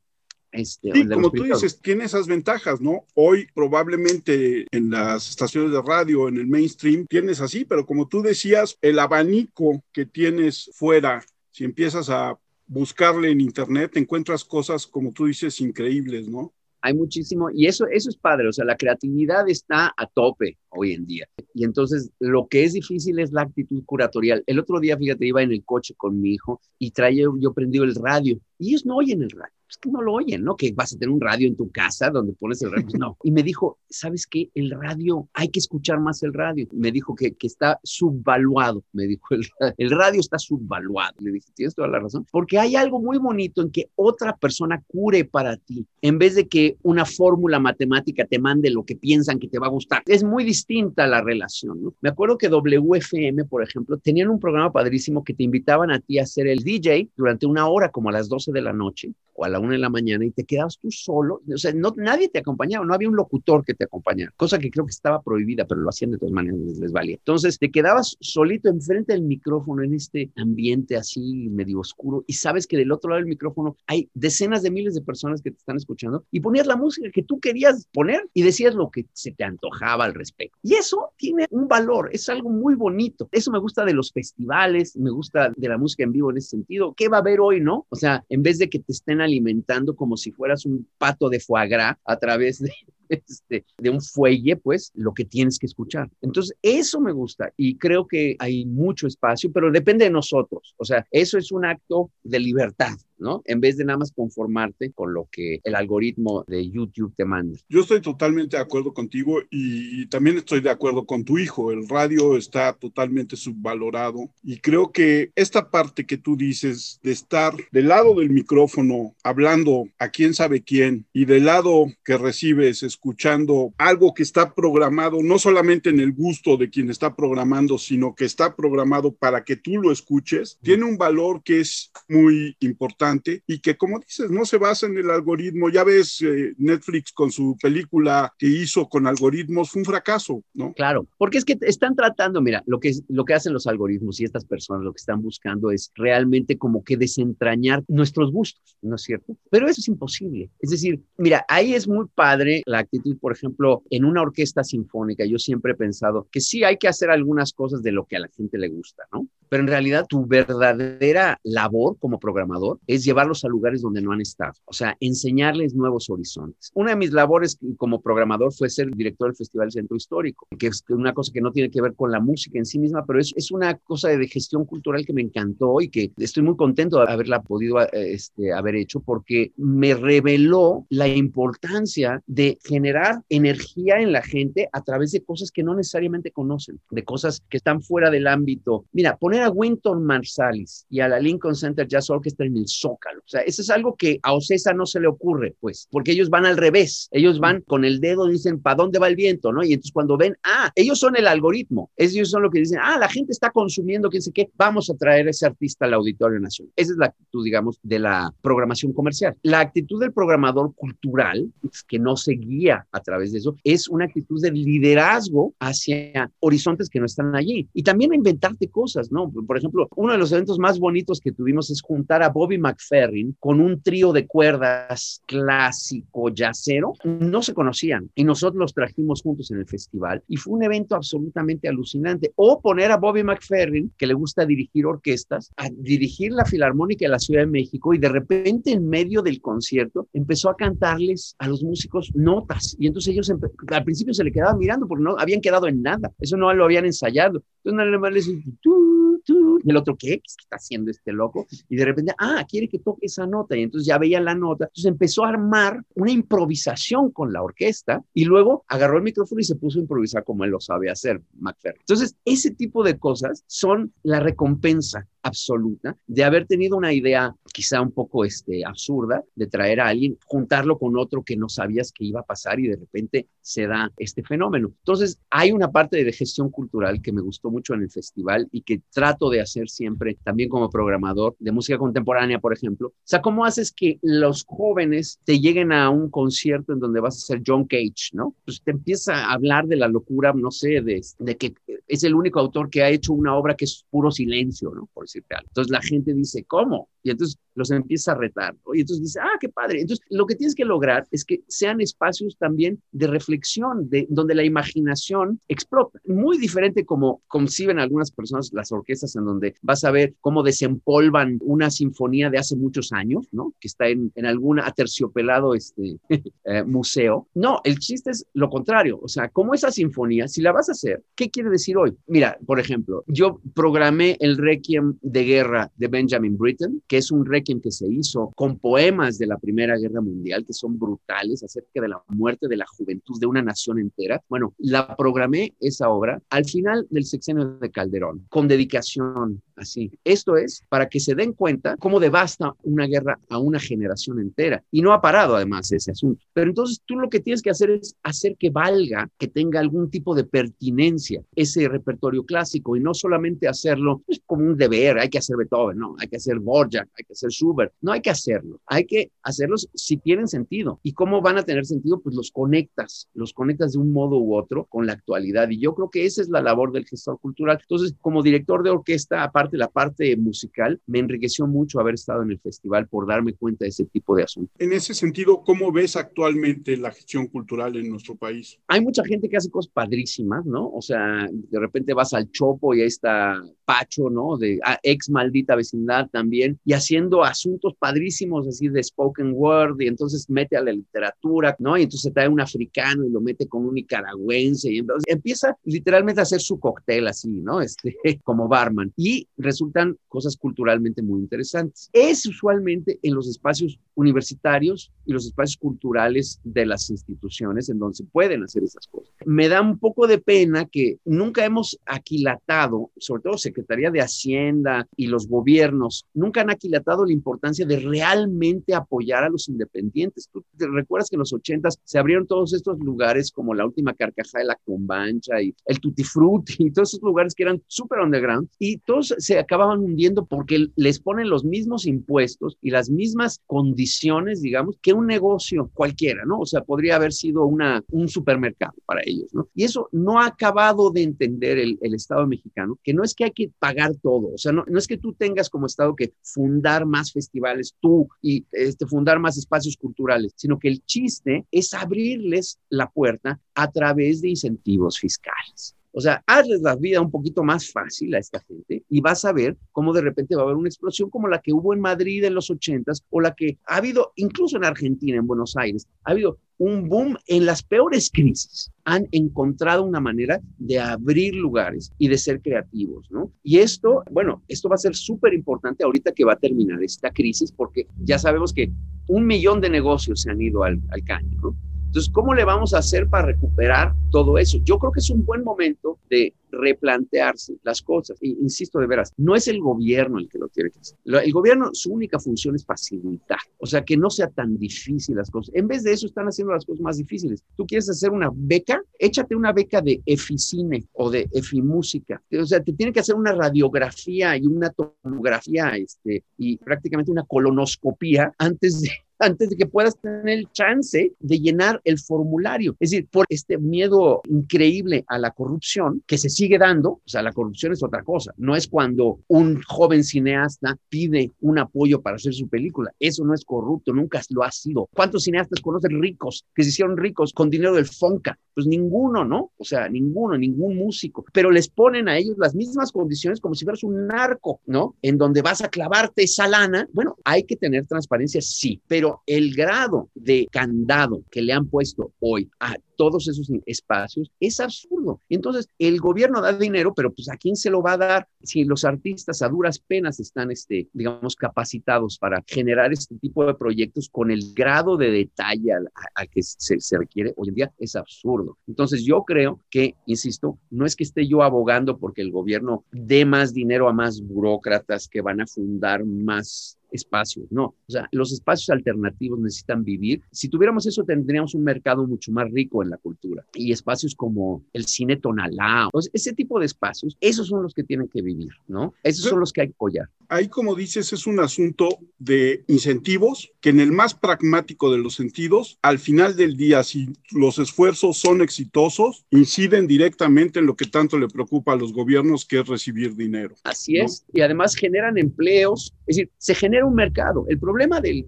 Este, 0.52 0.92
sí, 0.92 1.08
como 1.08 1.32
tú 1.32 1.44
dices, 1.44 1.80
tiene 1.80 2.06
esas 2.06 2.28
ventajas, 2.28 2.82
¿no? 2.82 3.06
Hoy 3.14 3.48
probablemente 3.54 4.66
en 4.72 4.90
las 4.90 5.30
estaciones 5.30 5.72
de 5.72 5.82
radio, 5.82 6.28
en 6.28 6.38
el 6.38 6.48
mainstream, 6.48 7.06
tienes 7.08 7.42
así, 7.42 7.66
pero 7.66 7.86
como 7.86 8.08
tú 8.08 8.22
decías, 8.22 8.78
el 8.82 9.00
abanico 9.00 9.84
que 9.92 10.06
tienes 10.06 10.72
fuera, 10.74 11.24
si 11.52 11.66
empiezas 11.66 12.10
a 12.10 12.38
buscarle 12.70 13.32
en 13.32 13.42
internet, 13.42 13.98
encuentras 13.98 14.46
cosas, 14.46 14.88
como 14.88 15.12
tú 15.12 15.26
dices, 15.26 15.60
increíbles, 15.60 16.30
¿no? 16.30 16.54
hay 16.82 16.94
muchísimo, 16.94 17.50
y 17.54 17.68
eso, 17.68 17.88
eso 17.88 18.10
es 18.10 18.16
padre, 18.16 18.48
o 18.48 18.54
sea, 18.54 18.66
la 18.66 18.78
creatividad 18.78 19.50
está 19.50 19.94
a 19.98 20.06
tope 20.08 20.58
hoy 20.70 20.94
en 20.94 21.06
día. 21.06 21.28
Y 21.54 21.66
entonces 21.66 22.10
lo 22.20 22.48
que 22.48 22.64
es 22.64 22.74
difícil 22.74 23.20
es 23.20 23.32
la 23.32 23.42
actitud 23.42 23.84
curatorial. 23.86 24.44
El 24.46 24.60
otro 24.60 24.80
día, 24.80 24.98
fíjate, 24.98 25.28
iba 25.28 25.42
en 25.42 25.52
el 25.52 25.64
coche 25.66 25.94
con 25.96 26.22
mi 26.22 26.32
hijo 26.34 26.62
y 26.78 26.92
traía, 26.92 27.26
yo 27.40 27.54
prendido 27.54 27.84
el 27.84 27.96
radio 27.96 28.40
y 28.58 28.70
ellos 28.70 28.86
no 28.86 28.96
oyen 28.96 29.22
el 29.22 29.30
radio 29.30 29.59
es 29.70 29.78
que 29.78 29.90
no 29.90 30.02
lo 30.02 30.14
oyen, 30.14 30.44
¿no? 30.44 30.56
Que 30.56 30.72
vas 30.74 30.94
a 30.94 30.98
tener 30.98 31.14
un 31.14 31.22
radio 31.22 31.48
en 31.48 31.56
tu 31.56 31.70
casa 31.72 32.10
donde 32.10 32.34
pones 32.34 32.62
el 32.62 32.72
radio. 32.72 32.86
Pues 32.86 33.00
no. 33.00 33.18
Y 33.24 33.32
me 33.32 33.44
dijo, 33.44 33.78
¿sabes 33.90 34.26
qué? 34.26 34.50
El 34.56 34.72
radio, 34.72 35.28
hay 35.34 35.50
que 35.50 35.60
escuchar 35.60 36.00
más 36.00 36.24
el 36.24 36.34
radio. 36.34 36.68
Me 36.72 36.92
dijo 36.92 37.16
que, 37.16 37.36
que 37.36 37.48
está 37.48 37.80
subvaluado. 37.84 38.84
Me 38.92 39.06
dijo, 39.06 39.36
el, 39.36 39.46
el, 39.78 39.92
radio 39.92 40.20
está 40.20 40.40
subvaluado. 40.40 41.16
Le 41.20 41.32
dije, 41.32 41.52
tienes 41.54 41.76
toda 41.76 41.88
la 41.88 42.00
razón. 42.00 42.26
Porque 42.32 42.58
hay 42.58 42.76
algo 42.76 43.00
muy 43.00 43.18
bonito 43.18 43.62
en 43.62 43.72
que 43.72 43.90
otra 43.96 44.36
persona 44.36 44.84
cure 44.88 45.26
para 45.26 45.58
ti, 45.58 45.86
en 46.02 46.18
vez 46.18 46.36
de 46.36 46.48
que 46.48 46.78
una 46.82 47.06
fórmula 47.06 47.60
matemática 47.60 48.26
te 48.26 48.40
mande 48.40 48.72
lo 48.72 48.84
que 48.84 48.96
piensan 48.96 49.40
que 49.40 49.48
te 49.48 49.60
va 49.60 49.68
a 49.68 49.72
gustar. 49.72 50.02
Es 50.08 50.24
muy 50.24 50.44
distinta 50.44 51.06
la 51.06 51.22
relación, 51.22 51.84
¿no? 51.84 51.94
Me 52.02 52.10
acuerdo 52.10 52.38
que 52.38 52.50
WFM, 52.50 53.46
por 53.46 53.64
ejemplo, 53.64 53.98
tenían 53.98 54.30
un 54.30 54.40
programa 54.40 54.72
padrísimo 54.72 55.24
que 55.24 55.34
te 55.34 55.44
invitaban 55.44 55.92
a 55.92 56.00
ti 56.00 56.20
a 56.20 56.26
ser 56.26 56.48
el 56.48 56.64
DJ 56.64 57.10
durante 57.16 57.46
una 57.46 57.68
hora, 57.68 57.92
como 57.92 58.10
a 58.10 58.14
las 58.14 58.30
12 58.30 58.52
de 58.52 58.62
la 58.62 58.74
noche 58.74 59.14
o 59.34 59.46
a 59.46 59.50
la 59.50 59.59
una 59.60 59.74
de 59.74 59.80
la 59.80 59.90
mañana 59.90 60.26
y 60.26 60.32
te 60.32 60.44
quedabas 60.44 60.78
tú 60.78 60.92
solo, 60.92 61.42
o 61.52 61.58
sea, 61.58 61.74
no, 61.74 61.94
nadie 61.98 62.30
te 62.30 62.40
acompañaba, 62.40 62.86
no 62.86 62.94
había 62.94 63.10
un 63.10 63.16
locutor 63.16 63.64
que 63.64 63.74
te 63.74 63.86
acompañara, 63.86 64.34
cosa 64.36 64.60
que 64.60 64.70
creo 64.70 64.86
que 64.86 64.92
estaba 64.92 65.22
prohibida, 65.22 65.66
pero 65.66 65.82
lo 65.82 65.90
hacían 65.90 66.12
de 66.12 66.18
todas 66.18 66.34
maneras, 66.34 66.60
les, 66.60 66.80
les 66.80 66.92
valía. 66.92 67.16
Entonces 67.16 67.58
te 67.58 67.72
quedabas 67.72 68.18
solito 68.20 68.70
enfrente 68.70 69.14
del 69.14 69.24
micrófono 69.24 69.84
en 69.84 69.94
este 69.94 70.32
ambiente 70.36 70.96
así 70.96 71.50
medio 71.50 71.80
oscuro 71.80 72.24
y 72.28 72.34
sabes 72.34 72.68
que 72.68 72.78
del 72.78 72.92
otro 72.92 73.10
lado 73.10 73.22
del 73.22 73.30
micrófono 73.30 73.78
hay 73.88 74.10
decenas 74.14 74.64
de 74.64 74.72
miles 74.72 74.96
de 74.96 75.02
personas 75.02 75.42
que 75.42 75.52
te 75.52 75.58
están 75.58 75.78
escuchando 75.78 76.26
y 76.32 76.40
ponías 76.40 76.68
la 76.68 76.76
música 76.76 77.10
que 77.12 77.24
tú 77.24 77.40
querías 77.40 77.88
poner 77.92 78.28
y 78.34 78.44
decías 78.44 78.76
lo 78.76 78.90
que 78.90 79.06
se 79.14 79.32
te 79.32 79.44
antojaba 79.44 80.06
al 80.06 80.14
respecto. 80.14 80.58
Y 80.64 80.74
eso 80.76 81.12
tiene 81.18 81.46
un 81.52 81.68
valor, 81.68 82.10
es 82.14 82.30
algo 82.30 82.50
muy 82.50 82.76
bonito. 82.76 83.30
Eso 83.32 83.52
me 83.52 83.60
gusta 83.60 83.86
de 83.86 83.94
los 83.94 84.12
festivales, 84.12 84.96
me 84.98 85.12
gusta 85.12 85.52
de 85.56 85.70
la 85.70 85.78
música 85.78 86.04
en 86.04 86.12
vivo 86.12 86.32
en 86.32 86.38
ese 86.38 86.50
sentido. 86.50 86.94
¿Qué 86.96 87.10
va 87.10 87.18
a 87.18 87.22
haber 87.22 87.40
hoy, 87.40 87.62
no? 87.62 87.86
O 87.90 87.96
sea, 87.96 88.26
en 88.30 88.44
vez 88.44 88.60
de 88.60 88.70
que 88.70 88.80
te 88.80 88.92
estén 88.92 89.22
alimentando 89.22 89.49
como 89.96 90.18
si 90.18 90.32
fueras 90.32 90.66
un 90.66 90.88
pato 90.98 91.30
de 91.30 91.40
foie 91.40 91.68
gras 91.68 91.98
a 92.06 92.18
través 92.18 92.60
de, 92.60 92.72
este, 93.10 93.66
de 93.78 93.90
un 93.90 94.02
fuelle, 94.02 94.56
pues 94.56 94.92
lo 94.94 95.14
que 95.14 95.26
tienes 95.26 95.60
que 95.60 95.66
escuchar. 95.66 96.10
Entonces, 96.22 96.56
eso 96.62 97.02
me 97.02 97.12
gusta 97.12 97.52
y 97.58 97.78
creo 97.78 98.08
que 98.08 98.36
hay 98.40 98.66
mucho 98.66 99.08
espacio, 99.08 99.52
pero 99.52 99.72
depende 99.72 100.06
de 100.06 100.12
nosotros. 100.12 100.74
O 100.78 100.86
sea, 100.86 101.06
eso 101.12 101.38
es 101.38 101.52
un 101.52 101.66
acto 101.66 102.12
de 102.24 102.40
libertad. 102.40 102.98
¿no? 103.20 103.42
En 103.46 103.60
vez 103.60 103.78
de 103.78 103.86
nada 103.86 104.00
más 104.00 104.12
conformarte 104.12 104.92
con 104.92 105.14
lo 105.14 105.28
que 105.32 105.60
el 105.64 105.76
algoritmo 105.76 106.44
de 106.48 106.70
YouTube 106.70 107.14
te 107.16 107.26
manda. 107.26 107.60
Yo 107.70 107.82
estoy 107.82 108.02
totalmente 108.02 108.58
de 108.58 108.64
acuerdo 108.64 108.94
contigo 108.94 109.40
y, 109.50 110.08
también 110.08 110.38
estoy 110.38 110.62
de 110.62 110.70
acuerdo 110.70 111.06
con 111.06 111.24
tu 111.24 111.38
hijo. 111.38 111.72
El 111.72 111.88
radio 111.88 112.38
está 112.38 112.74
totalmente 112.74 113.36
subvalorado 113.36 114.30
y 114.44 114.58
creo 114.58 114.92
que 114.92 115.32
esta 115.36 115.70
parte 115.70 116.06
que 116.06 116.18
tú 116.18 116.36
dices 116.36 117.00
de 117.04 117.12
estar 117.12 117.54
del 117.72 117.90
lado 117.90 118.16
del 118.16 118.30
micrófono 118.30 119.14
hablando 119.24 119.88
a 120.00 120.10
quién 120.10 120.34
sabe 120.34 120.64
quién 120.64 121.06
y 121.14 121.26
del 121.26 121.46
lado 121.46 121.88
que 122.04 122.18
recibes 122.18 122.82
escuchando 123.00 123.74
algo 123.78 124.14
que 124.14 124.24
está 124.24 124.54
programado 124.54 125.24
no 125.24 125.40
solamente 125.40 125.90
en 125.90 126.02
el 126.02 126.12
gusto 126.12 126.58
de 126.58 126.70
quien 126.70 126.90
está 126.90 127.16
programando, 127.16 127.78
sino 127.78 128.14
que 128.14 128.26
está 128.26 128.58
programado 128.58 129.14
para 129.16 129.46
que 129.46 129.56
tú 129.56 129.78
lo 129.78 129.92
escuches, 129.92 130.60
tiene 130.62 130.84
un 130.84 130.98
valor 130.98 131.42
que 131.42 131.62
es 131.62 131.92
muy 132.10 132.58
importante 132.60 133.42
y 133.48 133.60
que, 133.60 133.78
como 133.78 134.00
dices, 134.00 134.30
no 134.30 134.44
se 134.44 134.58
basa 134.58 134.86
en 134.86 134.98
el 134.98 135.10
algoritmo. 135.10 135.70
Ya 135.70 135.86
ves, 135.86 136.22
eh, 136.22 136.54
Netflix 136.58 137.14
con 137.14 137.32
su 137.32 137.58
película 137.62 138.34
que 138.38 138.48
hizo 138.48 138.90
con 138.90 139.08
algoritmos 139.08 139.72
fue 139.72 139.82
un 139.82 139.86
fracaso, 139.86 140.44
¿no? 140.54 140.74
Claro, 140.74 141.08
porque 141.18 141.38
es 141.38 141.46
que 141.46 141.58
están 141.62 141.96
tratando, 141.96 142.42
mira, 142.42 142.64
lo 142.66 142.82
que, 142.82 142.92
lo 143.08 143.24
que 143.24 143.34
hacen 143.34 143.54
los 143.54 143.66
algoritmos 143.66 144.20
y 144.20 144.26
estas 144.26 144.44
personas 144.44 144.84
lo 144.84 144.92
que 144.92 145.00
están 145.00 145.22
buscando 145.22 145.72
es 145.72 145.92
realmente 145.96 146.58
como 146.58 146.84
que 146.84 146.98
desentrañar 146.98 147.82
nuestros 147.88 148.32
gustos, 148.32 148.78
¿no 148.82 148.96
es 148.96 149.04
cierto? 149.04 149.38
Pero 149.50 149.70
eso 149.70 149.80
es 149.80 149.88
imposible. 149.88 150.50
Es 150.60 150.72
decir, 150.72 151.00
mira, 151.18 151.46
ahí 151.48 151.74
es 151.74 151.88
muy 151.88 152.06
padre 152.14 152.62
la 152.66 152.89
por 153.20 153.34
ejemplo, 153.34 153.84
en 153.90 154.06
una 154.06 154.22
orquesta 154.22 154.64
sinfónica, 154.64 155.26
yo 155.26 155.38
siempre 155.38 155.74
he 155.74 155.76
pensado 155.76 156.28
que 156.32 156.42
sí 156.42 156.64
hay 156.64 156.78
que 156.78 156.88
hacer 156.88 157.10
algunas 157.10 157.54
cosas 157.54 157.84
de 157.84 157.92
lo 157.92 158.06
que 158.06 158.16
a 158.16 158.20
la 158.20 158.30
gente 158.30 158.58
le 158.58 158.70
gusta, 158.70 159.04
¿no? 159.12 159.28
Pero 159.50 159.64
en 159.64 159.68
realidad 159.68 160.06
tu 160.08 160.26
verdadera 160.26 161.40
labor 161.44 161.98
como 162.00 162.20
programador 162.20 162.80
es 162.88 163.04
llevarlos 163.04 163.44
a 163.44 163.50
lugares 163.50 163.82
donde 163.82 164.02
no 164.02 164.12
han 164.12 164.22
estado, 164.22 164.54
o 164.66 164.74
sea, 164.74 164.96
enseñarles 165.00 165.74
nuevos 165.74 166.10
horizontes. 166.10 166.72
Una 166.74 166.92
de 166.92 166.98
mis 166.98 167.12
labores 167.12 167.58
como 167.78 168.02
programador 168.02 168.54
fue 168.54 168.70
ser 168.70 168.90
director 168.92 169.30
del 169.30 169.36
Festival 169.36 169.72
Centro 169.72 169.98
Histórico, 169.98 170.48
que 170.58 170.68
es 170.68 170.84
una 170.90 171.14
cosa 171.14 171.32
que 171.34 171.42
no 171.42 171.52
tiene 171.52 171.70
que 171.70 171.82
ver 171.82 171.96
con 171.96 172.12
la 172.12 172.20
música 172.20 172.58
en 172.58 172.66
sí 172.66 172.80
misma, 172.80 173.06
pero 173.06 173.20
es, 173.20 173.34
es 173.36 173.52
una 173.52 173.76
cosa 173.76 174.10
de 174.10 174.28
gestión 174.28 174.66
cultural 174.66 175.06
que 175.06 175.14
me 175.14 175.22
encantó 175.22 175.82
y 175.82 175.90
que 175.90 176.12
estoy 176.18 176.44
muy 176.44 176.56
contento 176.56 177.00
de 177.00 177.12
haberla 177.12 177.42
podido 177.42 177.80
este, 177.92 178.54
haber 178.54 178.76
hecho 178.76 179.00
porque 179.00 179.52
me 179.58 179.94
reveló 179.94 180.86
la 180.90 181.08
importancia 181.08 182.22
de 182.28 182.58
generar 182.64 183.22
energía 183.30 184.00
en 184.00 184.12
la 184.12 184.22
gente 184.22 184.70
a 184.72 184.82
través 184.82 185.12
de 185.12 185.24
cosas 185.24 185.52
que 185.52 185.64
no 185.64 185.76
necesariamente 185.76 186.32
conocen, 186.32 186.80
de 186.90 187.04
cosas 187.04 187.44
que 187.50 187.58
están 187.58 187.82
fuera 187.82 188.10
del 188.10 188.28
ámbito. 188.28 188.86
Mira, 188.92 189.18
poner 189.18 189.39
a 189.42 189.50
Winton 189.50 190.04
Marsalis 190.04 190.86
y 190.90 191.00
a 191.00 191.08
la 191.08 191.20
Lincoln 191.20 191.56
Center 191.56 191.88
Jazz 191.88 192.10
Orchestra 192.10 192.46
en 192.46 192.58
el 192.58 192.68
Zócalo. 192.68 193.20
O 193.20 193.28
sea, 193.30 193.42
eso 193.42 193.62
es 193.62 193.70
algo 193.70 193.96
que 193.96 194.20
a 194.24 194.34
Ocesa 194.34 194.74
no 194.74 194.86
se 194.86 195.00
le 195.00 195.08
ocurre, 195.08 195.56
pues, 195.60 195.88
porque 195.92 196.12
ellos 196.12 196.30
van 196.30 196.46
al 196.46 196.58
revés. 196.58 197.08
Ellos 197.12 197.40
van 197.40 197.62
con 197.62 197.86
el 197.86 198.00
dedo, 198.00 198.28
dicen, 198.28 198.62
¿para 198.62 198.76
dónde 198.76 199.00
va 199.00 199.08
el 199.08 199.16
viento? 199.16 199.52
¿No? 199.52 199.64
Y 199.64 199.74
entonces 199.74 199.92
cuando 199.92 200.18
ven, 200.18 200.38
ah, 200.44 200.72
ellos 200.76 201.00
son 201.00 201.16
el 201.16 201.28
algoritmo. 201.28 201.92
Ellos 201.98 202.30
son 202.30 202.44
lo 202.44 202.50
que 202.50 202.60
dicen, 202.60 202.80
ah, 202.82 202.98
la 203.00 203.10
gente 203.10 203.32
está 203.32 203.52
consumiendo, 203.52 204.10
quién 204.10 204.22
sé 204.22 204.32
qué, 204.32 204.50
vamos 204.56 204.90
a 204.90 204.96
traer 204.96 205.28
a 205.28 205.32
ese 205.32 205.46
artista 205.46 205.86
al 205.86 205.94
Auditorio 205.94 206.40
Nacional. 206.40 206.74
Esa 206.76 206.92
es 206.94 206.98
la 206.98 207.08
actitud, 207.08 207.44
digamos, 207.44 207.80
de 207.84 208.00
la 208.00 208.34
programación 208.42 208.94
comercial. 208.94 209.36
La 209.44 209.60
actitud 209.60 210.00
del 210.00 210.14
programador 210.14 210.74
cultural, 210.76 211.52
que 211.88 212.00
no 212.00 212.16
se 212.16 212.34
guía 212.34 212.88
a 212.92 213.00
través 213.02 213.32
de 213.32 213.40
eso, 213.40 213.56
es 213.64 213.88
una 213.88 214.06
actitud 214.06 214.42
de 214.42 214.52
liderazgo 214.52 215.54
hacia 215.60 216.32
horizontes 216.40 216.90
que 216.90 217.00
no 217.00 217.06
están 217.06 217.36
allí. 217.36 217.68
Y 217.74 217.84
también 217.84 218.14
inventarte 218.14 218.70
cosas, 218.70 219.12
¿no? 219.12 219.29
Por 219.32 219.58
ejemplo, 219.58 219.88
uno 219.96 220.14
de 220.14 220.20
los 220.20 220.32
eventos 220.32 220.60
más 220.60 220.80
bonitos 220.80 221.20
que 221.20 221.32
tuvimos 221.32 221.70
es 221.70 221.82
juntar 221.82 222.24
a 222.24 222.30
Bobby 222.30 222.58
McFerrin 222.58 223.36
con 223.40 223.60
un 223.60 223.82
trío 223.82 224.14
de 224.14 224.28
cuerdas 224.28 225.22
clásico 225.26 226.30
yacero. 226.30 226.94
No 227.04 227.42
se 227.42 227.54
conocían 227.54 228.10
y 228.16 228.24
nosotros 228.24 228.60
los 228.60 228.74
trajimos 228.74 229.22
juntos 229.22 229.52
en 229.52 229.60
el 229.60 229.68
festival 229.68 230.24
y 230.28 230.38
fue 230.38 230.54
un 230.54 230.64
evento 230.64 230.96
absolutamente 230.96 231.68
alucinante. 231.68 232.32
O 232.36 232.62
poner 232.62 232.92
a 232.92 232.98
Bobby 232.98 233.24
McFerrin, 233.24 233.92
que 233.98 234.08
le 234.08 234.14
gusta 234.14 234.46
dirigir 234.46 234.86
orquestas, 234.86 235.52
a 235.58 235.70
dirigir 235.70 236.32
la 236.32 236.46
Filarmónica 236.46 237.06
de 237.06 237.10
la 237.10 237.20
Ciudad 237.20 237.42
de 237.42 237.48
México 237.48 237.94
y 237.94 237.98
de 237.98 238.10
repente 238.10 238.72
en 238.72 238.88
medio 238.88 239.22
del 239.22 239.42
concierto 239.42 240.08
empezó 240.14 240.50
a 240.50 240.56
cantarles 240.56 241.36
a 241.40 241.48
los 241.48 241.64
músicos 241.64 242.12
notas 242.14 242.76
y 242.80 242.88
entonces 242.88 243.14
ellos 243.14 243.32
al 243.68 243.84
principio 243.84 244.14
se 244.14 244.24
le 244.24 244.32
quedaban 244.32 244.58
mirando 244.58 244.88
porque 244.88 245.04
no 245.04 245.16
habían 245.18 245.42
quedado 245.42 245.68
en 245.68 245.82
nada, 245.82 246.12
eso 246.20 246.38
no 246.38 246.54
lo 246.54 246.66
habían 246.66 246.86
ensayado. 246.86 247.44
Entonces 247.64 247.86
nada 247.86 248.00
más 248.00 248.14
les 248.14 248.30
tú, 248.62 249.19
el 249.66 249.78
otro, 249.78 249.96
¿qué? 249.98 250.20
¿Qué 250.20 250.34
está 250.38 250.56
haciendo 250.56 250.92
este 250.92 251.12
loco? 251.12 251.48
Y 251.68 251.76
de 251.76 251.86
repente, 251.86 252.14
ah, 252.18 252.46
quiere 252.48 252.68
que 252.68 252.80
toque 252.80 253.06
esa 253.06 253.26
nota. 253.26 253.56
Y 253.56 253.64
entonces 253.64 253.88
ya 253.88 253.98
veía 253.98 254.20
la 254.20 254.36
nota. 254.36 254.66
Entonces 254.66 254.86
empezó 254.86 255.26
a 255.26 255.30
armar 255.30 255.84
una 255.96 256.12
improvisación 256.12 257.12
con 257.12 257.34
la 257.34 257.42
orquesta 257.42 258.04
y 258.14 258.26
luego 258.26 258.66
agarró 258.68 258.98
el 258.98 259.04
micrófono 259.04 259.42
y 259.42 259.44
se 259.44 259.56
puso 259.56 259.80
a 259.80 259.82
improvisar 259.82 260.24
como 260.24 260.44
él 260.44 260.52
lo 260.52 260.60
sabe 260.60 260.90
hacer, 260.90 261.22
McFerrin. 261.40 261.80
Entonces, 261.82 262.16
ese 262.26 262.52
tipo 262.52 262.84
de 262.84 262.98
cosas 262.98 263.44
son 263.48 263.94
la 264.04 264.20
recompensa 264.20 265.08
absoluta 265.24 265.98
de 266.08 266.24
haber 266.24 266.46
tenido 266.46 266.78
una 266.78 266.94
idea 266.94 267.36
quizá 267.54 267.82
un 267.82 267.92
poco 267.92 268.26
este, 268.26 268.66
absurda 268.66 269.24
de 269.36 269.48
traer 269.48 269.80
a 269.80 269.88
alguien, 269.88 270.18
juntarlo 270.26 270.78
con 270.78 270.98
otro 270.98 271.24
que 271.24 271.36
no 271.36 271.50
sabías 271.50 271.92
que 271.92 272.06
iba 272.06 272.22
a 272.22 272.26
pasar 272.26 272.60
y 272.60 272.68
de 272.68 272.78
repente 272.78 273.28
se 273.42 273.68
da 273.68 273.92
este 273.98 274.24
fenómeno. 274.24 274.72
Entonces, 274.80 275.20
hay 275.30 275.52
una 275.52 275.72
parte 275.72 276.04
de 276.04 276.14
gestión 276.14 276.50
cultural 276.50 277.02
que 277.02 277.12
me 277.12 277.22
gustó 277.22 277.50
mucho 277.50 277.74
en 277.74 277.82
el 277.82 277.90
festival 277.90 278.48
y 278.52 278.62
que 278.62 278.82
trato 278.92 279.30
de 279.30 279.42
hacer 279.42 279.70
siempre 279.70 280.18
también 280.24 280.50
como 280.50 280.70
programador 280.70 281.36
de 281.40 281.52
música 281.52 281.78
contemporánea, 281.78 282.40
por 282.40 282.54
ejemplo. 282.54 282.90
O 282.90 282.94
sea, 283.04 283.22
¿cómo 283.22 283.46
haces 283.46 283.72
que 283.72 284.00
los 284.02 284.46
jóvenes 284.46 285.20
te 285.24 285.40
lleguen 285.40 285.72
a 285.72 285.90
un 285.90 286.10
concierto 286.10 286.74
en 286.74 286.80
donde 286.80 287.00
vas 287.00 287.18
a 287.18 287.20
ser 287.20 287.42
John 287.46 287.66
Cage, 287.66 288.12
¿no? 288.14 288.36
Pues 288.46 288.62
te 288.62 288.72
empieza 288.72 289.16
a 289.16 289.34
hablar 289.34 289.68
de 289.68 289.76
la 289.76 289.88
locura, 289.88 290.34
no 290.34 290.52
sé, 290.52 290.82
de, 290.82 291.02
de 291.18 291.38
que 291.38 291.54
es 291.88 292.04
el 292.04 292.16
único 292.16 292.40
autor 292.40 292.70
que 292.70 292.84
ha 292.84 292.90
hecho 292.90 293.14
una 293.14 293.36
obra 293.36 293.56
que 293.56 293.66
es 293.66 293.86
puro 293.90 294.12
silencio, 294.12 294.72
¿no? 294.74 294.88
Por 294.94 295.09
Entonces 295.16 295.72
la 295.72 295.82
gente 295.82 296.14
dice, 296.14 296.44
¿cómo? 296.46 296.90
Y 297.04 297.12
entonces 297.12 297.40
los 297.56 297.72
empieza 297.72 298.12
a 298.12 298.16
retar. 298.16 298.56
Y 298.74 298.82
entonces 298.82 299.04
dice, 299.04 299.20
ah, 299.22 299.38
qué 299.40 299.50
padre. 299.50 299.82
Entonces 299.82 300.06
lo 300.10 300.26
que 300.26 300.36
tienes 300.36 300.56
que 300.56 300.66
lograr 300.66 301.08
es 301.12 301.26
que 301.26 301.42
sean 301.48 301.82
espacios 301.82 302.38
también 302.38 302.82
de 302.92 303.08
reflexión, 303.08 303.90
de 303.90 304.08
donde 304.10 304.36
la 304.36 304.44
imaginación 304.44 305.40
explota. 305.48 306.00
Muy 306.06 306.38
diferente 306.38 306.86
como 306.86 307.22
conciben 307.28 307.80
algunas 307.80 308.12
personas 308.12 308.52
las 308.54 308.72
orquestas 308.72 309.16
en 309.16 309.26
donde 309.26 309.56
vas 309.62 309.84
a 309.84 309.92
ver 309.92 310.16
cómo 310.22 310.44
desempolvan 310.44 311.38
una 311.42 311.70
sinfonía 311.70 312.30
de 312.30 312.38
hace 312.38 312.56
muchos 312.56 312.92
años, 312.92 313.28
¿no? 313.32 313.54
Que 313.60 313.68
está 313.68 313.88
en, 313.88 314.12
en 314.16 314.26
algún 314.26 314.60
aterciopelado 314.60 315.54
este, 315.54 316.00
eh, 316.46 316.64
museo. 316.64 317.28
No, 317.34 317.62
el 317.64 317.80
chiste 317.80 318.12
es 318.12 318.26
lo 318.34 318.50
contrario, 318.50 319.00
o 319.02 319.08
sea, 319.08 319.30
como 319.30 319.54
esa 319.54 319.72
sinfonía, 319.72 320.28
si 320.28 320.42
la 320.42 320.52
vas 320.52 320.70
a 320.70 320.74
hacer, 320.74 321.04
¿qué 321.16 321.30
quiere 321.30 321.50
decir 321.50 321.78
hoy? 321.78 321.96
Mira, 322.08 322.38
por 322.46 322.60
ejemplo, 322.60 323.04
yo 323.08 323.42
programé 323.54 324.18
el 324.20 324.38
Requiem 324.38 324.98
de 325.02 325.24
Guerra 325.24 325.72
de 325.76 325.88
Benjamin 325.88 326.38
Britten, 326.38 326.82
que 326.88 326.98
es 326.98 327.12
un 327.12 327.26
Requiem 327.26 327.62
que 327.62 327.72
se 327.72 327.88
hizo 327.88 328.32
con 328.36 328.58
poemas 328.58 329.18
de 329.18 329.28
la 329.28 329.38
Primera 329.38 329.78
Guerra 329.78 330.02
Mundial, 330.02 330.46
que 330.46 330.54
son 330.54 330.78
brutales 330.78 331.44
acerca 331.44 331.82
de 331.82 331.90
la 331.90 332.02
muerte 332.10 332.48
de 332.48 332.58
la 332.58 332.66
juventud 332.68 333.20
de 333.20 333.26
una 333.26 333.42
nación 333.42 333.80
entera. 333.80 334.22
Bueno, 334.30 334.54
la 334.58 334.96
programé 334.96 335.54
esa 335.60 335.90
obra 335.90 336.22
al 336.30 336.46
final 336.46 336.88
del 336.90 337.06
sexenio 337.06 337.58
de 337.60 337.72
Calderón, 337.72 338.26
con 338.30 338.48
dedicación, 338.48 339.42
así. 339.60 339.92
Esto 340.04 340.38
es 340.38 340.64
para 340.70 340.88
que 340.88 341.00
se 341.00 341.16
den 341.16 341.34
cuenta 341.34 341.76
cómo 341.78 342.00
devasta 342.00 342.54
una 342.64 342.88
guerra 342.88 343.20
a 343.30 343.38
una 343.38 343.60
generación 343.60 344.20
entera. 344.20 344.64
Y 344.72 344.82
no 344.82 344.94
ha 344.94 345.02
parado 345.02 345.36
además 345.36 345.72
ese 345.72 345.92
asunto. 345.92 346.26
Pero 346.34 346.50
entonces 346.50 346.82
tú 346.86 346.96
lo 346.96 347.10
que 347.10 347.20
tienes 347.20 347.42
que 347.42 347.50
hacer 347.50 347.72
es 347.72 347.96
hacer 348.04 348.36
que 348.38 348.50
valga, 348.50 349.10
que 349.18 349.28
tenga 349.28 349.60
algún 349.60 349.90
tipo 349.90 350.16
de 350.16 350.24
pertinencia 350.24 351.22
ese 351.36 351.68
repertorio 351.68 352.24
clásico 352.24 352.76
y 352.76 352.80
no 352.80 352.94
solamente 352.94 353.48
hacerlo 353.48 354.02
pues, 354.06 354.22
como 354.26 354.46
un 354.46 354.58
deber, 354.58 354.89
hay 354.98 355.10
que 355.10 355.18
hacer 355.18 355.38
Beethoven, 355.38 355.78
no, 355.78 355.96
hay 356.00 356.08
que 356.08 356.18
hacer 356.18 356.40
Borjak, 356.40 356.90
hay 356.98 357.04
que 357.04 357.14
hacer 357.14 357.30
Schubert, 357.30 357.74
no 357.82 357.92
hay 357.92 358.02
que 358.02 358.10
hacerlo, 358.10 358.62
hay 358.66 358.86
que 358.86 359.12
hacerlos 359.24 359.70
si 359.74 359.98
tienen 359.98 360.28
sentido. 360.28 360.80
¿Y 360.84 360.94
cómo 360.94 361.22
van 361.22 361.38
a 361.38 361.44
tener 361.44 361.66
sentido? 361.66 362.00
Pues 362.00 362.16
los 362.16 362.32
conectas, 362.32 363.10
los 363.14 363.34
conectas 363.34 363.74
de 363.74 363.80
un 363.80 363.92
modo 363.92 364.18
u 364.18 364.36
otro 364.36 364.66
con 364.66 364.86
la 364.86 364.94
actualidad. 364.94 365.50
Y 365.50 365.60
yo 365.60 365.76
creo 365.76 365.90
que 365.90 366.06
esa 366.06 366.22
es 366.22 366.30
la 366.30 366.42
labor 366.42 366.72
del 366.72 366.86
gestor 366.86 367.20
cultural. 367.20 367.60
Entonces, 367.62 367.96
como 368.02 368.24
director 368.24 368.64
de 368.64 368.70
orquesta, 368.70 369.24
aparte 369.24 369.58
la 369.58 369.70
parte 369.70 370.16
musical, 370.18 370.80
me 370.88 371.00
enriqueció 371.00 371.48
mucho 371.48 371.80
haber 371.80 371.96
estado 371.96 372.24
en 372.24 372.32
el 372.32 372.40
festival 372.40 372.88
por 372.88 373.08
darme 373.08 373.34
cuenta 373.34 373.66
de 373.66 373.70
ese 373.70 373.86
tipo 373.86 374.16
de 374.16 374.24
asuntos. 374.24 374.56
En 374.60 374.74
ese 374.74 374.94
sentido, 374.94 375.44
¿cómo 375.44 375.72
ves 375.72 375.96
actualmente 375.96 376.78
la 376.78 376.92
gestión 376.92 377.28
cultural 377.28 377.76
en 377.76 377.90
nuestro 377.90 378.16
país? 378.16 378.60
Hay 378.68 378.82
mucha 378.82 379.04
gente 379.04 379.30
que 379.30 379.38
hace 379.38 379.50
cosas 379.50 379.72
padrísimas, 379.72 380.46
¿no? 380.46 380.70
O 380.70 380.82
sea, 380.82 381.28
de 381.32 381.60
repente 381.60 381.94
vas 381.94 382.14
al 382.14 382.32
Chopo 382.32 382.74
y 382.74 382.82
ahí 382.82 382.88
está 382.88 383.42
Pacho, 383.66 384.10
¿no? 384.10 384.38
De 384.38 384.60
ah, 384.64 384.79
ex 384.84 385.10
maldita 385.10 385.56
vecindad 385.56 386.10
también, 386.10 386.60
y 386.66 386.74
haciendo 386.74 387.24
asuntos 387.24 387.74
padrísimos 387.78 388.48
así 388.48 388.68
de 388.68 388.84
spoken 388.84 389.34
word, 389.36 389.80
y 389.82 389.88
entonces 389.88 390.30
mete 390.30 390.58
a 390.58 390.64
la 390.64 390.72
literatura, 390.72 391.56
¿no? 391.60 391.78
Y 391.78 391.84
entonces 391.84 392.14
trae 392.14 392.28
un 392.28 392.42
africano 392.42 393.06
y 393.06 393.10
lo 393.10 393.22
mete 393.22 393.48
con 393.48 393.66
un 393.66 393.76
nicaragüense, 393.76 394.72
y 394.72 394.80
entonces 394.80 395.06
empieza 395.08 395.58
literalmente 395.64 396.22
a 396.22 396.24
hacer 396.24 396.42
su 396.42 396.60
cóctel 396.60 397.08
así, 397.08 397.30
¿no? 397.30 397.62
Este, 397.62 397.98
como 398.24 398.48
barman. 398.48 398.94
Y 398.96 399.28
resultan 399.38 399.98
cosas 400.08 400.36
culturalmente 400.38 401.02
muy 401.02 401.20
interesantes. 401.20 401.90
Es 401.94 402.26
usualmente 402.26 403.00
en 403.02 403.16
los 403.16 403.28
espacios 403.28 403.80
universitarios 403.96 404.92
y 405.06 405.14
los 405.14 405.26
espacios 405.26 405.58
culturales 405.58 406.40
de 406.44 406.66
las 406.66 406.90
instituciones 406.90 407.70
en 407.70 407.80
donde 407.80 407.96
se 407.96 408.04
pueden 408.06 408.44
hacer 408.44 408.64
esas 408.64 408.88
cosas. 408.88 409.14
Me 409.26 409.48
da 409.48 409.62
un 409.62 409.78
poco 409.78 410.08
de 410.08 410.20
pena 410.20 410.66
que 410.66 410.98
nunca 411.06 411.46
hemos 411.46 411.80
aquilatado, 411.86 412.92
sobre 412.98 413.24
todo 413.24 413.38
Secretaría 413.38 413.92
de 413.92 414.02
Hacienda 414.02 414.69
y 414.96 415.08
los 415.08 415.28
gobiernos, 415.28 416.06
nunca 416.14 416.42
han 416.42 416.50
aquilatado 416.50 417.06
la 417.06 417.14
importancia 417.14 417.66
de 417.66 417.80
realmente 417.80 418.74
apoyar 418.74 419.24
a 419.24 419.30
los 419.30 419.50
independientes. 419.50 420.30
Tú 420.32 420.44
te 420.58 420.68
recuerdas 420.68 421.10
que 421.10 421.16
en 421.16 421.20
los 421.20 421.34
ochentas 421.34 421.80
se 421.84 422.00
abrieron 422.00 422.28
todos 422.28 422.54
estos 422.54 422.80
lugares 422.80 423.32
como 423.32 423.54
la 423.54 423.66
última 423.66 423.94
carcaja 423.94 424.40
de 424.40 424.46
la 424.46 424.60
Combancha 424.66 425.42
y 425.42 425.54
el 425.66 425.80
Tutti 425.80 426.04
Frutti 426.04 426.56
y 426.60 426.72
todos 426.72 426.90
esos 426.90 427.04
lugares 427.04 427.34
que 427.34 427.44
eran 427.44 427.62
súper 427.68 428.00
underground 428.00 428.48
y 428.58 428.78
todos 428.78 429.14
se 429.18 429.40
acababan 429.40 429.80
hundiendo 429.80 430.26
porque 430.26 430.68
les 430.76 431.00
ponen 431.00 431.30
los 431.30 431.44
mismos 431.44 431.86
impuestos 431.86 432.58
y 432.62 432.72
las 432.72 432.90
mismas 432.90 433.42
condiciones, 433.48 434.42
digamos, 434.42 434.78
que 434.82 434.94
un 434.94 435.08
negocio 435.08 435.70
cualquiera, 435.74 436.26
¿no? 436.26 436.40
O 436.40 436.46
sea, 436.46 436.62
podría 436.62 436.96
haber 436.96 437.14
sido 437.14 437.46
una, 437.46 437.84
un 437.92 438.08
supermercado 438.08 438.74
para 438.86 439.02
ellos, 439.06 439.34
¿no? 439.34 439.48
Y 439.56 439.64
eso 439.64 439.90
no 439.92 440.20
ha 440.20 440.28
acabado 440.28 440.92
de 440.92 441.04
entender 441.04 441.58
el, 441.58 441.78
el 441.82 441.94
Estado 441.94 442.28
mexicano, 442.28 442.78
que 442.84 442.94
no 442.94 443.04
es 443.04 443.14
que 443.14 443.26
hay 443.26 443.32
que 443.32 443.52
pagar 443.60 443.96
todo, 444.02 444.34
o 444.34 444.38
sea, 444.38 444.52
no, 444.52 444.59
no 444.68 444.80
es 444.80 444.88
que 444.88 444.98
tú 444.98 445.14
tengas 445.14 445.50
como 445.50 445.66
Estado 445.66 445.96
que 445.96 446.14
fundar 446.22 446.86
más 446.86 447.12
festivales 447.12 447.76
tú 447.80 448.08
y 448.22 448.46
este, 448.52 448.86
fundar 448.86 449.20
más 449.20 449.38
espacios 449.38 449.78
culturales, 449.78 450.34
sino 450.36 450.60
que 450.60 450.68
el 450.68 450.84
chiste 450.86 451.46
es 451.52 451.74
abrirles 451.74 452.60
la 452.70 452.90
puerta 452.90 453.40
a 453.56 453.72
través 453.72 454.22
de 454.22 454.30
incentivos 454.30 455.00
fiscales. 455.00 455.76
O 456.00 456.02
sea, 456.02 456.24
hazles 456.28 456.62
la 456.62 456.78
vida 456.78 457.02
un 457.02 457.12
poquito 457.12 457.44
más 457.44 457.74
fácil 457.74 458.16
a 458.16 458.20
esta 458.20 458.40
gente 458.40 458.86
y 458.88 459.02
vas 459.02 459.26
a 459.26 459.34
ver 459.34 459.58
cómo 459.74 459.92
de 459.92 460.00
repente 460.00 460.34
va 460.34 460.44
a 460.44 460.46
haber 460.46 460.56
una 460.56 460.70
explosión 460.70 461.10
como 461.10 461.28
la 461.28 461.42
que 461.42 461.52
hubo 461.52 461.74
en 461.74 461.82
Madrid 461.82 462.24
en 462.24 462.36
los 462.36 462.50
ochentas 462.50 463.04
o 463.10 463.20
la 463.20 463.36
que 463.36 463.58
ha 463.66 463.76
habido 463.76 464.14
incluso 464.16 464.56
en 464.56 464.64
Argentina, 464.64 465.18
en 465.18 465.28
Buenos 465.28 465.58
Aires. 465.58 465.90
Ha 466.06 466.12
habido 466.12 466.38
un 466.58 466.88
boom 466.88 467.18
en 467.28 467.46
las 467.46 467.64
peores 467.64 468.10
crisis. 468.10 468.72
Han 468.86 469.10
encontrado 469.12 469.84
una 469.84 470.00
manera 470.00 470.40
de 470.58 470.80
abrir 470.80 471.36
lugares 471.36 471.92
y 471.98 472.08
de 472.08 472.18
ser 472.18 472.42
creativos, 472.42 473.12
¿no? 473.12 473.34
Y 473.44 473.58
esto, 473.58 474.02
bueno, 474.10 474.42
esto 474.48 474.70
va 474.70 474.76
a 474.76 474.78
ser 474.78 474.96
súper 474.96 475.34
importante 475.34 475.84
ahorita 475.84 476.14
que 476.14 476.24
va 476.24 476.32
a 476.32 476.40
terminar 476.40 476.82
esta 476.82 477.12
crisis 477.12 477.52
porque 477.52 477.88
ya 477.98 478.18
sabemos 478.18 478.54
que 478.54 478.72
un 479.10 479.28
millón 479.28 479.60
de 479.60 479.70
negocios 479.70 480.22
se 480.22 480.32
han 480.32 480.40
ido 480.40 480.64
al, 480.64 480.80
al 480.92 481.04
caño, 481.04 481.42
¿no? 481.42 481.69
Entonces, 481.90 482.12
¿cómo 482.14 482.36
le 482.36 482.46
vamos 482.46 482.76
a 482.76 482.78
hacer 482.78 483.10
para 483.10 483.26
recuperar 483.26 483.96
todo 484.12 484.38
eso? 484.38 484.60
Yo 484.64 484.78
creo 484.78 484.92
que 484.92 485.00
es 485.00 485.10
un 485.10 485.26
buen 485.26 485.44
momento 485.44 485.98
de 486.08 486.36
replantearse 486.52 487.56
las 487.64 487.82
cosas. 487.82 488.16
E, 488.22 488.28
insisto 488.28 488.78
de 488.78 488.86
veras, 488.86 489.12
no 489.18 489.36
es 489.36 489.48
el 489.48 489.60
gobierno 489.60 490.20
el 490.20 490.30
que 490.30 490.38
lo 490.38 490.50
tiene 490.50 490.70
que 490.70 490.80
hacer. 490.80 491.00
El 491.04 491.34
gobierno, 491.34 491.72
su 491.74 491.92
única 491.92 492.20
función 492.20 492.54
es 492.54 492.64
facilitar, 492.64 493.40
o 493.58 493.66
sea, 493.66 493.84
que 493.84 493.98
no 493.98 494.12
sea 494.12 494.28
tan 494.28 494.56
difícil 494.60 495.16
las 495.16 495.32
cosas. 495.32 495.56
En 495.56 495.68
vez 495.68 495.84
de 495.84 495.94
eso, 495.94 496.06
están 496.06 496.28
haciendo 496.28 496.54
las 496.54 496.64
cosas 496.64 496.82
más 496.82 496.98
difíciles. 496.98 497.44
Tú 497.58 497.66
quieres 497.66 497.90
hacer 497.90 498.12
una 498.12 498.30
beca, 498.32 498.84
échate 499.00 499.36
una 499.36 499.52
beca 499.52 499.82
de 499.82 500.00
Eficine 500.06 500.86
o 500.94 501.10
de 501.10 501.28
Efimúsica. 501.32 502.22
O 502.40 502.46
sea, 502.46 502.64
te 502.64 502.74
tiene 502.74 502.94
que 502.94 503.00
hacer 503.00 503.16
una 503.16 503.32
radiografía 503.32 504.38
y 504.38 504.46
una 504.46 504.70
tomografía 504.70 505.70
este, 505.70 506.24
y 506.38 506.58
prácticamente 506.58 507.12
una 507.12 507.26
colonoscopía 507.26 508.32
antes 508.38 508.80
de 508.82 508.90
antes 509.20 509.50
de 509.50 509.56
que 509.56 509.66
puedas 509.66 509.98
tener 510.00 510.30
el 510.30 510.52
chance 510.52 511.14
de 511.20 511.40
llenar 511.40 511.82
el 511.84 512.00
formulario. 512.00 512.76
Es 512.80 512.92
decir, 512.92 513.08
por 513.12 513.26
este 513.30 513.58
miedo 513.58 514.22
increíble 514.30 515.04
a 515.08 515.18
la 515.18 515.32
corrupción 515.32 516.04
que 516.08 516.18
se 516.18 516.30
sigue 516.30 516.58
dando, 516.58 516.90
o 516.92 517.02
sea, 517.06 517.22
la 517.22 517.34
corrupción 517.34 517.74
es 517.74 517.84
otra 517.84 518.04
cosa, 518.04 518.34
no 518.38 518.56
es 518.56 518.68
cuando 518.68 519.20
un 519.28 519.62
joven 519.62 520.04
cineasta 520.04 520.78
pide 520.90 521.32
un 521.42 521.60
apoyo 521.60 522.02
para 522.02 522.16
hacer 522.16 522.34
su 522.34 522.48
película, 522.48 522.92
eso 523.00 523.24
no 523.26 523.34
es 523.34 523.44
corrupto, 523.44 523.94
nunca 523.94 524.22
lo 524.30 524.44
ha 524.44 524.52
sido. 524.52 524.90
¿Cuántos 524.94 525.24
cineastas 525.24 525.62
conocen 525.62 526.02
ricos 526.02 526.46
que 526.56 526.64
se 526.64 526.70
hicieron 526.70 526.98
ricos 526.98 527.34
con 527.34 527.50
dinero 527.50 527.76
del 527.76 527.86
Fonca? 527.86 528.38
Pues 528.54 528.68
ninguno, 528.68 529.24
¿no? 529.24 529.52
O 529.58 529.64
sea, 529.64 529.88
ninguno, 529.90 530.38
ningún 530.38 530.78
músico, 530.78 531.26
pero 531.32 531.52
les 531.52 531.70
ponen 531.70 532.10
a 532.10 532.18
ellos 532.18 532.38
las 532.38 532.56
mismas 532.56 532.92
condiciones 532.92 533.40
como 533.40 533.56
si 533.56 533.66
fueras 533.66 533.84
un 533.84 534.08
narco, 534.08 534.60
¿no? 534.66 534.96
En 535.02 535.18
donde 535.18 535.42
vas 535.42 535.62
a 535.62 535.70
clavarte 535.70 536.24
esa 536.24 536.48
lana. 536.48 536.88
Bueno, 536.92 537.18
hay 537.24 537.44
que 537.44 537.56
tener 537.56 537.86
transparencia, 537.86 538.42
sí, 538.42 538.82
pero 538.88 539.09
el 539.26 539.56
grado 539.56 540.10
de 540.16 540.48
candado 540.52 541.24
que 541.32 541.42
le 541.42 541.54
han 541.54 541.68
puesto 541.68 542.14
hoy 542.20 542.50
a 542.60 542.76
todos 543.00 543.30
esos 543.30 543.50
espacios 543.66 544.30
es 544.42 544.60
absurdo. 544.60 545.22
Entonces, 545.30 545.70
el 545.80 546.02
gobierno 546.02 546.42
da 546.42 546.52
dinero, 546.52 546.94
pero 546.94 547.14
pues 547.14 547.30
¿a 547.30 547.38
quién 547.38 547.56
se 547.56 547.70
lo 547.70 547.82
va 547.82 547.94
a 547.94 547.98
dar 547.98 548.28
si 548.44 548.66
los 548.66 548.84
artistas 548.84 549.42
a 549.42 549.48
duras 549.48 549.80
penas 549.80 550.20
están, 550.20 550.52
este, 550.52 550.90
digamos, 550.92 551.38
capacitados 551.38 552.18
para 552.18 552.44
generar 552.46 552.92
este 552.92 553.16
tipo 553.16 553.46
de 553.46 553.54
proyectos 553.54 554.10
con 554.10 554.32
el 554.32 554.54
grado 554.54 554.98
de 554.98 555.12
detalle 555.12 555.72
al, 555.72 555.90
que 556.30 556.44
se, 556.44 556.82
se 556.82 556.98
requiere 556.98 557.34
hoy 557.38 557.48
en 557.48 557.56
día? 557.56 557.74
Es 557.78 557.96
absurdo. 557.96 558.58
Entonces, 558.68 559.06
yo 559.06 559.24
creo 559.24 559.62
que, 559.70 559.96
insisto, 560.06 560.60
no 560.70 560.86
es 560.86 560.98
que 560.98 561.06
esté 561.06 561.26
yo 561.26 561.42
abogando 561.42 561.98
porque 561.98 562.22
el 562.22 562.32
gobierno 562.32 562.84
dé 562.92 563.24
más 563.24 563.54
dinero 563.54 563.88
a 563.88 563.94
más 563.94 564.22
burócratas 564.22 565.08
que 565.08 565.22
van 565.22 565.40
a 565.40 565.48
fundar 565.48 566.04
más 566.04 566.79
espacios, 566.92 567.52
no. 567.52 567.66
O 567.66 567.92
sea, 567.92 568.08
los 568.12 568.32
espacios 568.32 568.70
alternativos 568.70 569.40
necesitan 569.40 569.84
vivir. 569.84 570.22
Si 570.32 570.50
tuviéramos 570.50 570.86
eso, 570.86 571.04
tendríamos 571.04 571.54
un 571.56 571.64
mercado 571.64 572.06
mucho 572.06 572.32
más 572.32 572.50
rico 572.52 572.84
en 572.84 572.90
la 572.90 572.98
cultura. 572.98 573.46
Y 573.54 573.72
espacios 573.72 574.16
como 574.16 574.64
el 574.74 574.86
cine 574.86 575.18
Tonalá, 575.18 575.90
ese 576.14 576.34
tipo 576.34 576.60
de 576.60 576.66
espacios, 576.66 577.18
esos 577.22 577.48
son 577.48 577.64
los 577.64 577.74
que 577.74 577.84
tienen 577.84 578.08
que 578.08 578.22
vivir, 578.22 578.50
¿no? 578.68 578.94
Esos 579.04 579.26
son 579.26 579.40
los 579.40 579.54
que 579.54 579.62
hay 579.62 579.68
que 579.68 579.74
apoyar. 579.74 580.10
Ahí, 580.32 580.48
como 580.48 580.76
dices, 580.76 581.12
es 581.12 581.26
un 581.26 581.40
asunto 581.40 581.90
de 582.20 582.64
incentivos 582.68 583.52
que 583.62 583.70
en 583.70 583.80
el 583.80 583.92
más 583.92 584.14
pragmático 584.14 584.92
de 584.92 585.00
los 585.00 585.16
sentidos, 585.16 585.80
al 585.82 585.98
final 585.98 586.36
del 586.36 586.56
día, 586.56 586.84
si 586.84 587.10
los 587.32 587.58
esfuerzos 587.58 588.18
son 588.18 588.42
exitosos, 588.42 589.26
inciden 589.32 589.88
directamente 589.88 590.60
en 590.60 590.68
lo 590.68 590.76
que 590.76 590.86
tanto 590.86 591.18
le 591.18 591.28
preocupa 591.28 591.74
a 591.74 591.76
los 591.76 591.94
gobiernos, 591.94 592.46
que 592.46 592.60
es 592.60 592.68
recibir 592.68 593.16
dinero. 593.16 593.56
Así 593.64 593.94
¿no? 593.94 594.06
es. 594.06 594.26
Y 594.32 594.42
además 594.42 594.76
generan 594.76 595.18
empleos, 595.18 595.96
es 596.06 596.18
decir, 596.18 596.32
se 596.38 596.54
genera 596.54 596.79
un 596.84 596.96
mercado. 596.96 597.46
El 597.48 597.60
problema 597.60 598.02
de, 598.02 598.26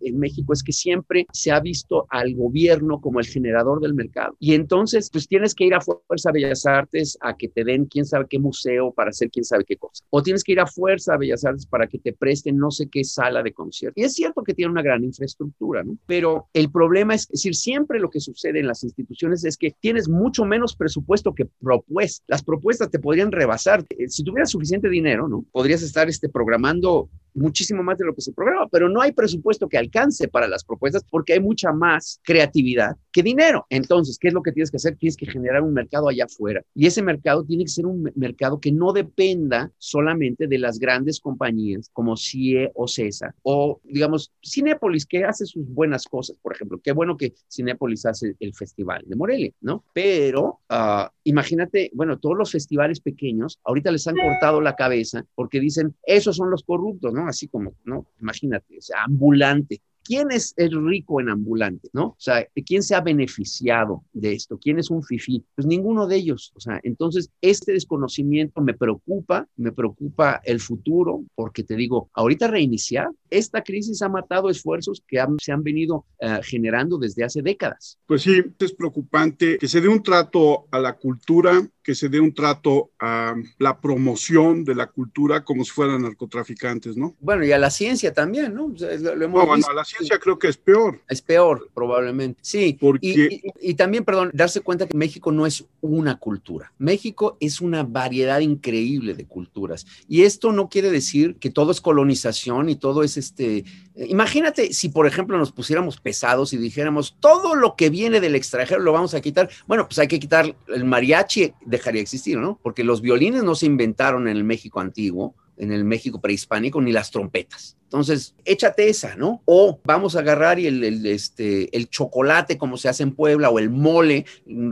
en 0.00 0.18
México 0.18 0.52
es 0.52 0.62
que 0.62 0.72
siempre 0.72 1.26
se 1.32 1.50
ha 1.50 1.60
visto 1.60 2.06
al 2.10 2.34
gobierno 2.34 3.00
como 3.00 3.20
el 3.20 3.26
generador 3.26 3.80
del 3.80 3.94
mercado. 3.94 4.36
Y 4.38 4.54
entonces, 4.54 5.10
pues 5.10 5.28
tienes 5.28 5.54
que 5.54 5.64
ir 5.64 5.74
a 5.74 5.80
Fuerza 5.80 6.32
Bellas 6.32 6.66
Artes 6.66 7.18
a 7.20 7.36
que 7.36 7.48
te 7.48 7.64
den 7.64 7.86
quién 7.86 8.04
sabe 8.04 8.26
qué 8.28 8.38
museo 8.38 8.92
para 8.92 9.10
hacer 9.10 9.30
quién 9.30 9.44
sabe 9.44 9.64
qué 9.64 9.76
cosa. 9.76 10.04
O 10.10 10.22
tienes 10.22 10.44
que 10.44 10.52
ir 10.52 10.60
a 10.60 10.66
Fuerza 10.66 11.16
Bellas 11.16 11.44
Artes 11.44 11.66
para 11.66 11.86
que 11.86 11.98
te 11.98 12.12
presten 12.12 12.56
no 12.56 12.70
sé 12.70 12.88
qué 12.88 13.04
sala 13.04 13.42
de 13.42 13.52
concierto. 13.52 14.00
Y 14.00 14.04
es 14.04 14.14
cierto 14.14 14.42
que 14.42 14.54
tiene 14.54 14.72
una 14.72 14.82
gran 14.82 15.04
infraestructura, 15.04 15.82
¿no? 15.82 15.96
Pero 16.06 16.48
el 16.52 16.70
problema 16.70 17.14
es, 17.14 17.22
es 17.22 17.28
decir, 17.42 17.54
siempre 17.54 18.00
lo 18.00 18.10
que 18.10 18.20
sucede 18.20 18.60
en 18.60 18.66
las 18.66 18.84
instituciones 18.84 19.44
es 19.44 19.56
que 19.56 19.74
tienes 19.80 20.08
mucho 20.08 20.44
menos 20.44 20.76
presupuesto 20.76 21.34
que 21.34 21.46
propuestas. 21.60 22.24
Las 22.26 22.42
propuestas 22.42 22.90
te 22.90 22.98
podrían 22.98 23.32
rebasar. 23.32 23.84
Eh, 23.90 24.08
si 24.08 24.24
tuvieras 24.24 24.50
suficiente 24.50 24.88
dinero, 24.88 25.28
¿no? 25.28 25.44
Podrías 25.52 25.82
estar 25.82 26.08
este, 26.08 26.28
programando 26.28 27.08
muchísimo 27.34 27.82
más 27.82 27.98
de 27.98 28.06
lo 28.06 28.14
que 28.14 28.20
se 28.20 28.32
programa, 28.32 28.68
pero 28.68 28.88
no 28.88 29.00
hay 29.00 29.12
presupuesto 29.12 29.68
que 29.68 29.78
alcance 29.78 30.28
para 30.28 30.48
las 30.48 30.64
propuestas 30.64 31.04
porque 31.10 31.34
hay 31.34 31.40
mucha 31.40 31.72
más 31.72 32.20
creatividad 32.22 32.96
que 33.12 33.22
dinero. 33.22 33.66
Entonces, 33.70 34.18
¿qué 34.18 34.28
es 34.28 34.34
lo 34.34 34.42
que 34.42 34.52
tienes 34.52 34.70
que 34.70 34.76
hacer? 34.76 34.96
Tienes 34.96 35.16
que 35.16 35.26
generar 35.26 35.62
un 35.62 35.72
mercado 35.72 36.08
allá 36.08 36.24
afuera. 36.24 36.62
Y 36.74 36.86
ese 36.86 37.02
mercado 37.02 37.44
tiene 37.44 37.64
que 37.64 37.70
ser 37.70 37.86
un 37.86 38.10
mercado 38.14 38.60
que 38.60 38.72
no 38.72 38.92
dependa 38.92 39.70
solamente 39.78 40.46
de 40.46 40.58
las 40.58 40.78
grandes 40.78 41.20
compañías 41.20 41.90
como 41.92 42.16
CIE 42.16 42.70
o 42.74 42.88
CESA 42.88 43.34
o, 43.42 43.80
digamos, 43.84 44.32
Cinépolis, 44.42 45.06
que 45.06 45.24
hace 45.24 45.46
sus 45.46 45.66
buenas 45.68 46.06
cosas, 46.06 46.36
por 46.42 46.54
ejemplo. 46.54 46.80
Qué 46.82 46.92
bueno 46.92 47.16
que 47.16 47.34
Cinépolis 47.50 48.06
hace 48.06 48.34
el 48.40 48.54
festival 48.54 49.04
de 49.06 49.16
Morelia, 49.16 49.52
¿no? 49.60 49.84
Pero 49.92 50.60
uh, 50.70 51.08
imagínate, 51.24 51.90
bueno, 51.94 52.18
todos 52.18 52.36
los 52.36 52.52
festivales 52.52 53.00
pequeños 53.00 53.60
ahorita 53.64 53.90
les 53.90 54.06
han 54.06 54.16
cortado 54.16 54.60
la 54.60 54.76
cabeza 54.76 55.24
porque 55.34 55.60
dicen, 55.60 55.94
esos 56.04 56.36
son 56.36 56.50
los 56.50 56.64
corruptos, 56.64 57.12
¿no? 57.12 57.23
Así 57.28 57.48
como, 57.48 57.76
¿no? 57.84 58.06
Imagínate, 58.20 58.78
ambulante. 59.04 59.82
¿Quién 60.04 60.30
es 60.30 60.54
el 60.56 60.86
rico 60.86 61.20
en 61.20 61.30
ambulante? 61.30 61.88
¿No? 61.92 62.06
O 62.06 62.16
sea, 62.18 62.46
¿quién 62.66 62.82
se 62.82 62.94
ha 62.94 63.00
beneficiado 63.00 64.04
de 64.12 64.32
esto? 64.32 64.58
¿Quién 64.58 64.78
es 64.78 64.90
un 64.90 65.02
fifí? 65.02 65.44
Pues 65.54 65.66
ninguno 65.66 66.06
de 66.06 66.16
ellos. 66.16 66.52
O 66.54 66.60
sea, 66.60 66.80
entonces 66.82 67.30
este 67.40 67.72
desconocimiento 67.72 68.60
me 68.60 68.74
preocupa, 68.74 69.48
me 69.56 69.72
preocupa 69.72 70.40
el 70.44 70.60
futuro, 70.60 71.24
porque 71.34 71.62
te 71.62 71.76
digo, 71.76 72.10
ahorita 72.14 72.48
reiniciar, 72.48 73.08
esta 73.30 73.62
crisis 73.62 74.02
ha 74.02 74.08
matado 74.08 74.50
esfuerzos 74.50 75.02
que 75.06 75.24
se 75.38 75.52
han 75.52 75.62
venido 75.62 76.04
uh, 76.20 76.42
generando 76.42 76.98
desde 76.98 77.24
hace 77.24 77.42
décadas. 77.42 77.98
Pues 78.06 78.22
sí, 78.22 78.42
es 78.58 78.72
preocupante 78.72 79.58
que 79.58 79.68
se 79.68 79.80
dé 79.80 79.88
un 79.88 80.02
trato 80.02 80.66
a 80.70 80.78
la 80.78 80.96
cultura 80.96 81.68
que 81.84 81.94
se 81.94 82.08
dé 82.08 82.18
un 82.18 82.32
trato 82.32 82.92
a 82.98 83.34
la 83.58 83.78
promoción 83.78 84.64
de 84.64 84.74
la 84.74 84.86
cultura 84.86 85.44
como 85.44 85.64
si 85.64 85.70
fueran 85.70 86.02
narcotraficantes, 86.02 86.96
¿no? 86.96 87.14
Bueno, 87.20 87.44
y 87.44 87.52
a 87.52 87.58
la 87.58 87.70
ciencia 87.70 88.12
también, 88.12 88.54
¿no? 88.54 88.72
Lo, 89.00 89.14
lo 89.14 89.28
no, 89.28 89.46
bueno, 89.46 89.66
a 89.70 89.74
la 89.74 89.84
creo 90.20 90.38
que 90.38 90.48
es 90.48 90.56
peor. 90.56 91.00
Es 91.08 91.22
peor, 91.22 91.68
probablemente. 91.74 92.40
Sí. 92.42 92.76
Porque... 92.80 93.06
Y, 93.06 93.34
y, 93.34 93.70
y, 93.70 93.74
también, 93.74 94.04
perdón, 94.04 94.30
darse 94.32 94.60
cuenta 94.60 94.86
que 94.86 94.96
México 94.96 95.32
no 95.32 95.46
es 95.46 95.64
una 95.80 96.18
cultura. 96.18 96.72
México 96.78 97.36
es 97.40 97.60
una 97.60 97.82
variedad 97.82 98.40
increíble 98.40 99.14
de 99.14 99.26
culturas. 99.26 99.86
Y 100.08 100.22
esto 100.22 100.52
no 100.52 100.68
quiere 100.68 100.90
decir 100.90 101.36
que 101.36 101.50
todo 101.50 101.70
es 101.70 101.80
colonización 101.80 102.68
y 102.68 102.76
todo 102.76 103.02
es 103.02 103.16
este... 103.16 103.64
Imagínate 103.96 104.72
si, 104.72 104.88
por 104.88 105.06
ejemplo, 105.06 105.38
nos 105.38 105.52
pusiéramos 105.52 106.00
pesados 106.00 106.52
y 106.52 106.56
dijéramos, 106.56 107.16
todo 107.20 107.54
lo 107.54 107.76
que 107.76 107.90
viene 107.90 108.20
del 108.20 108.34
extranjero 108.34 108.80
lo 108.80 108.92
vamos 108.92 109.14
a 109.14 109.20
quitar. 109.20 109.48
Bueno, 109.66 109.86
pues 109.86 109.98
hay 110.00 110.08
que 110.08 110.18
quitar 110.18 110.54
el 110.68 110.84
mariachi 110.84 111.52
dejaría 111.64 111.98
de 111.98 112.02
existir, 112.02 112.38
¿no? 112.38 112.58
Porque 112.62 112.84
los 112.84 113.00
violines 113.00 113.42
no 113.42 113.54
se 113.54 113.66
inventaron 113.66 114.28
en 114.28 114.36
el 114.36 114.44
México 114.44 114.80
antiguo, 114.80 115.34
en 115.56 115.72
el 115.72 115.84
México 115.84 116.20
prehispánico, 116.20 116.80
ni 116.80 116.92
las 116.92 117.10
trompetas. 117.10 117.76
Entonces, 117.84 118.34
échate 118.44 118.88
esa, 118.88 119.14
¿no? 119.14 119.42
O 119.44 119.78
vamos 119.84 120.16
a 120.16 120.18
agarrar 120.18 120.58
y 120.58 120.66
el, 120.66 120.82
el, 120.82 121.06
este, 121.06 121.74
el 121.76 121.88
chocolate 121.88 122.58
como 122.58 122.76
se 122.76 122.88
hace 122.88 123.04
en 123.04 123.14
Puebla 123.14 123.50
o 123.50 123.60
el 123.60 123.70
mole, 123.70 124.26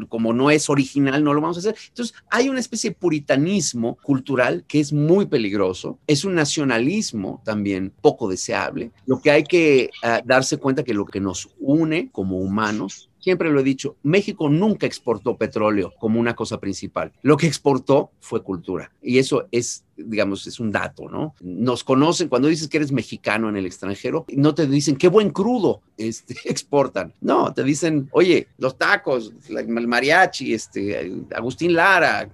como 0.09 0.33
no 0.33 0.51
es 0.51 0.69
original, 0.69 1.23
no 1.23 1.33
lo 1.33 1.41
vamos 1.41 1.57
a 1.59 1.61
hacer. 1.61 1.77
Entonces, 1.89 2.17
hay 2.31 2.49
una 2.49 2.59
especie 2.59 2.91
de 2.91 2.97
puritanismo 2.97 3.97
cultural 4.03 4.65
que 4.67 4.81
es 4.81 4.93
muy 4.93 5.27
peligroso. 5.27 6.01
Es 6.09 6.25
un 6.25 6.35
nacionalismo 6.35 7.41
también 7.45 7.93
poco 8.01 8.29
deseable. 8.29 8.91
Lo 9.07 9.21
que 9.21 9.31
hay 9.31 9.45
que 9.45 9.91
uh, 10.03 10.27
darse 10.27 10.57
cuenta 10.57 10.83
que 10.83 10.95
lo 10.95 11.07
que 11.07 11.21
nos 11.21 11.49
une 11.61 12.11
como 12.11 12.39
humanos 12.39 13.09
siempre 13.23 13.51
lo 13.51 13.61
he 13.61 13.65
dicho, 13.65 13.97
México 14.03 14.49
nunca 14.49 14.87
exportó 14.87 15.37
petróleo 15.37 15.95
como 15.99 16.19
una 16.19 16.35
cosa 16.35 16.59
principal. 16.59 17.13
Lo 17.23 17.37
que 17.37 17.47
exportó 17.47 18.11
fue 18.21 18.43
cultura. 18.43 18.93
Y 19.01 19.19
eso 19.19 19.47
es, 19.53 19.85
digamos, 19.97 20.47
es 20.47 20.61
un 20.61 20.71
dato, 20.71 21.09
¿no? 21.09 21.35
Nos 21.41 21.85
conocen, 21.85 22.29
cuando 22.29 22.49
dices 22.49 22.69
que 22.69 22.79
eres 22.79 22.93
mexicano 22.93 23.49
en 23.49 23.57
el 23.57 23.67
extranjero, 23.67 24.25
no 24.35 24.55
te 24.55 24.67
dicen, 24.67 24.97
qué 24.97 25.09
buen 25.09 25.31
crudo 25.31 25.83
este, 25.97 26.37
exportan. 26.45 27.13
No, 27.21 27.53
te 27.53 27.63
dicen, 27.63 28.09
oye, 28.13 28.49
los 28.59 28.77
tacos, 28.77 29.33
el 29.49 29.89
mariachi, 29.89 30.55
este, 30.55 31.13
Agustín 31.35 31.75
Lara, 31.75 32.29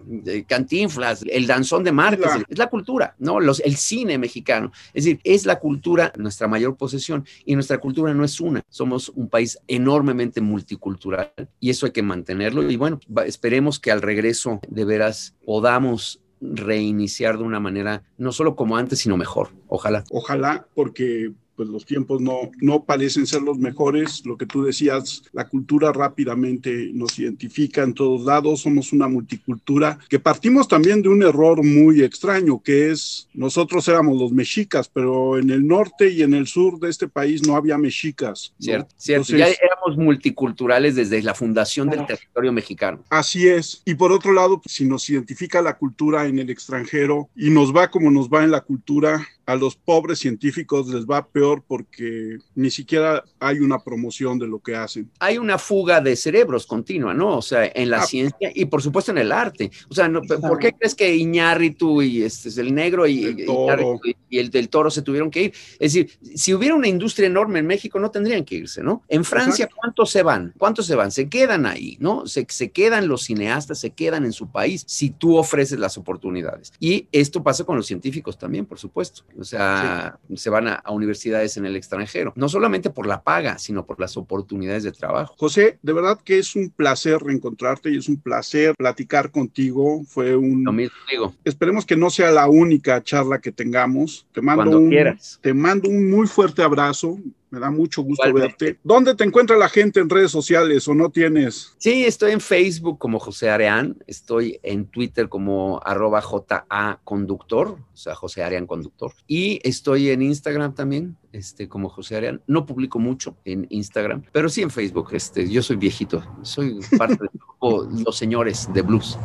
Cantinflas, 0.47 1.25
el 1.29 1.47
danzón 1.47 1.85
de 1.85 1.93
Márquez, 1.93 2.27
claro. 2.27 2.45
es 2.49 2.59
la 2.59 2.69
cultura, 2.69 3.15
¿no? 3.19 3.41
Los, 3.41 3.61
el 3.61 3.77
cine 3.77 4.19
mexicano. 4.19 4.73
Es 4.95 5.05
decir, 5.05 5.21
es 5.25 5.47
la 5.47 5.59
cultura 5.59 6.13
nuestra 6.17 6.49
mayor 6.49 6.77
posesión 6.77 7.27
y 7.45 7.55
nuestra 7.55 7.79
cultura 7.79 8.15
no 8.15 8.25
es 8.25 8.41
una. 8.41 8.63
Somos 8.69 9.11
un 9.11 9.29
país 9.29 9.59
enormemente 9.67 10.41
multicultural 10.41 10.79
cultural 10.79 11.33
y 11.61 11.71
eso 11.71 11.87
hay 11.87 11.93
que 11.93 12.03
mantenerlo 12.03 12.69
y 12.71 12.77
bueno, 12.77 13.01
esperemos 13.27 13.79
que 13.79 13.91
al 13.91 14.03
regreso 14.03 14.61
de 14.69 14.85
veras 14.85 15.35
podamos 15.45 16.21
reiniciar 16.41 17.39
de 17.39 17.45
una 17.45 17.61
manera 17.61 18.03
no 18.17 18.33
solo 18.33 18.57
como 18.57 18.77
antes, 18.77 19.01
sino 19.01 19.17
mejor. 19.17 19.51
Ojalá. 19.69 20.05
Ojalá, 20.11 20.67
porque 20.75 21.33
pues 21.59 21.69
los 21.69 21.85
tiempos 21.85 22.21
no, 22.21 22.53
no 22.61 22.85
parecen 22.85 23.27
ser 23.27 23.43
los 23.43 23.59
mejores. 23.59 24.25
Lo 24.25 24.37
que 24.39 24.47
tú 24.47 24.63
decías, 24.63 25.25
la 25.33 25.49
cultura 25.49 25.93
rápidamente 25.93 26.93
nos 26.95 27.19
identifica 27.19 27.83
en 27.83 27.95
todos 27.95 28.25
lados. 28.25 28.61
Somos 28.61 28.93
una 28.93 29.09
multicultura 29.09 29.99
que 30.09 30.21
partimos 30.21 30.69
también 30.69 31.03
de 31.03 31.09
un 31.09 31.21
error 31.21 31.65
muy 31.65 32.03
extraño, 32.03 32.63
que 32.63 32.93
es 32.93 33.27
nosotros 33.35 33.89
éramos 33.89 34.21
los 34.21 34.31
mexicas, 34.31 34.89
pero 34.89 35.37
en 35.37 35.51
el 35.51 35.67
norte 35.67 36.09
y 36.09 36.23
en 36.23 36.33
el 36.35 36.47
sur 36.47 36.79
de 36.79 36.91
este 36.91 37.09
país 37.09 37.45
no 37.45 37.57
había 37.57 37.77
mexicas. 37.77 38.55
¿no? 38.61 38.65
Cierto, 38.65 38.95
cierto. 38.97 39.33
Entonces, 39.33 39.59
ya 39.59 39.67
éramos 39.67 39.97
multiculturales 39.97 40.95
desde 40.95 41.21
la 41.23 41.35
fundación 41.35 41.91
del 41.91 42.07
territorio 42.07 42.53
mexicano. 42.53 43.03
Así 43.11 43.49
es. 43.49 43.83
Y 43.85 43.97
por 43.97 44.13
otro 44.13 44.33
lado, 44.33 44.63
si 44.65 44.85
nos 44.85 45.11
identifica 45.11 45.61
la 45.61 45.77
cultura 45.77 46.27
en 46.27 46.39
el 46.39 46.51
extranjero 46.51 47.29
y 47.35 47.51
nos 47.51 47.75
va 47.75 47.91
como 47.91 48.13
nos 48.13 48.29
va 48.29 48.45
en 48.45 48.53
la 48.53 48.61
cultura, 48.61 49.27
a 49.49 49.57
los 49.57 49.77
pobres 49.77 50.19
científicos 50.19 50.89
les 50.89 51.07
va 51.07 51.27
peor 51.27 51.65
porque 51.67 52.37
ni 52.55 52.71
siquiera 52.71 53.25
hay 53.41 53.61
una 53.61 53.79
promoción 53.79 54.39
de 54.39 54.47
lo 54.47 54.59
que 54.59 54.77
hacen. 54.77 55.11
Hay 55.21 55.39
una 55.39 55.57
fuga 55.57 56.03
de 56.03 56.17
cerebros 56.17 56.67
continua, 56.67 57.15
¿no? 57.15 57.39
O 57.39 57.41
sea, 57.41 57.65
en 57.75 57.89
la 57.89 58.01
ah, 58.01 58.07
ciencia 58.07 58.53
y 58.55 58.67
por 58.67 58.83
supuesto 58.83 59.11
en 59.11 59.17
el 59.17 59.33
arte. 59.33 59.71
O 59.89 59.95
sea, 59.95 60.07
no, 60.07 60.21
¿por 60.21 60.59
qué 60.59 60.75
crees 60.75 60.95
que 60.95 61.17
Iñárritu 61.17 62.03
y 62.03 62.25
este 62.25 62.51
es 62.51 62.59
el 62.59 62.75
negro 62.75 63.07
y 63.07 63.25
el, 63.25 63.47
toro. 63.47 63.99
y, 64.05 64.17
y 64.29 64.39
el 64.39 64.51
del 64.51 64.69
toro 64.69 64.91
se 64.91 65.01
tuvieron 65.01 65.31
que 65.31 65.45
ir? 65.45 65.55
Es 65.79 65.95
decir, 65.95 66.11
si 66.35 66.53
hubiera 66.53 66.75
una 66.75 66.89
industria 66.89 67.27
enorme 67.27 67.61
en 67.61 67.67
México 67.67 67.99
no 67.99 68.11
tendrían 68.11 68.45
que 68.45 68.57
irse, 68.57 68.83
¿no? 68.83 69.03
En 69.09 69.25
Francia, 69.25 69.65
Exacto. 69.65 69.77
¿cuántos 69.77 70.11
se 70.11 70.23
van? 70.23 70.53
¿Cuántos 70.59 70.85
se 70.85 70.95
van? 70.95 71.11
Se 71.11 71.31
quedan 71.31 71.65
ahí, 71.65 71.97
¿no? 72.01 72.27
Se, 72.27 72.47
se 72.51 72.71
quedan 72.71 73.09
los 73.09 73.23
cineastas, 73.23 73.79
se 73.79 73.93
quedan 73.93 74.27
en 74.27 74.35
su 74.35 74.51
país 74.51 74.85
si 74.87 75.09
tú 75.09 75.39
ofreces 75.39 75.79
las 75.79 75.97
oportunidades. 75.97 76.75
Y 76.79 77.09
esto 77.13 77.43
pasa 77.43 77.65
con 77.65 77.77
los 77.79 77.87
científicos 77.87 78.37
también, 78.37 78.67
por 78.67 78.79
supuesto. 78.79 79.23
O 79.39 79.45
sea, 79.45 80.19
sí. 80.29 80.37
se 80.37 80.51
van 80.51 80.67
a, 80.67 80.75
a, 80.75 80.91
universidades 80.91 81.57
en 81.57 81.65
el 81.65 81.77
extranjero, 81.77 82.33
no 82.35 82.49
solamente 82.49 82.91
por 82.91 83.07
la 83.07 83.23
paga, 83.23 83.57
sino 83.59 83.87
por 83.87 84.01
las 84.01 84.17
oportunidades 84.17 84.83
de 84.83 84.91
trabajo. 84.91 85.35
José, 85.39 85.79
de 85.81 85.93
verdad 85.93 86.19
que 86.25 86.39
es 86.39 86.57
un 86.57 86.71
placer 86.71 87.21
reencontrarte 87.23 87.91
y 87.91 87.99
es 87.99 88.09
un 88.09 88.21
placer 88.21 88.75
platicar 88.77 89.31
contigo. 89.31 90.03
Fue 90.05 90.35
un... 90.35 90.65
Lo 90.65 90.73
mismo 90.73 90.97
digo. 91.09 91.35
Esperemos 91.45 91.87
que 91.87 91.97
no 91.97 92.11
sea 92.11 92.33
la 92.33 92.49
única 92.49 93.03
charla 93.03 93.41
que 93.41 93.53
tengamos. 93.53 94.27
Te 94.33 94.43
mando, 94.43 94.63
Cuando 94.63 94.79
un, 94.81 94.91
quieras. 94.91 95.39
te 95.41 95.55
mando 95.55 95.89
un 95.89 96.11
muy 96.11 96.27
fuerte 96.27 96.63
abrazo. 96.63 97.19
Me 97.51 97.61
da 97.61 97.71
mucho 97.71 98.03
gusto 98.03 98.27
Igualmente. 98.29 98.65
verte. 98.65 98.81
¿Dónde 98.85 99.15
te 99.15 99.25
encuentra 99.25 99.57
la 99.57 99.69
gente 99.69 100.01
en 100.01 100.11
redes 100.11 100.31
sociales 100.31 100.87
o 100.89 100.95
no 100.95 101.11
tienes? 101.11 101.75
Sí, 101.79 102.05
estoy 102.05 102.33
en 102.33 102.41
Facebook 102.41 102.99
como 102.99 103.19
José 103.19 103.51
Areán, 103.51 103.97
estoy 104.07 104.61
en 104.63 104.87
Twitter 104.87 105.29
como 105.29 105.81
arroba 105.85 106.21
JA 106.21 107.01
Conductor, 107.05 107.69
o 107.71 107.97
sea, 107.97 108.15
José 108.15 108.43
Areán 108.43 108.67
Conductor, 108.67 109.13
y 109.27 109.61
estoy 109.67 110.11
en 110.11 110.23
Instagram 110.23 110.75
también, 110.75 111.17
este, 111.33 111.69
como 111.69 111.89
José 111.89 112.17
Areán. 112.17 112.43
No 112.47 112.67
publico 112.67 112.99
mucho 112.99 113.37
en 113.45 113.67
Instagram, 113.71 114.23
pero 114.33 114.49
sí 114.49 114.63
en 114.63 114.71
Facebook. 114.71 115.09
Este, 115.13 115.49
yo 115.49 115.63
soy 115.63 115.77
viejito, 115.77 116.23
soy 116.43 116.81
parte 116.99 117.19
de 117.25 117.31
los 118.05 118.17
señores 118.17 118.69
de 118.73 118.83
blues. 118.83 119.19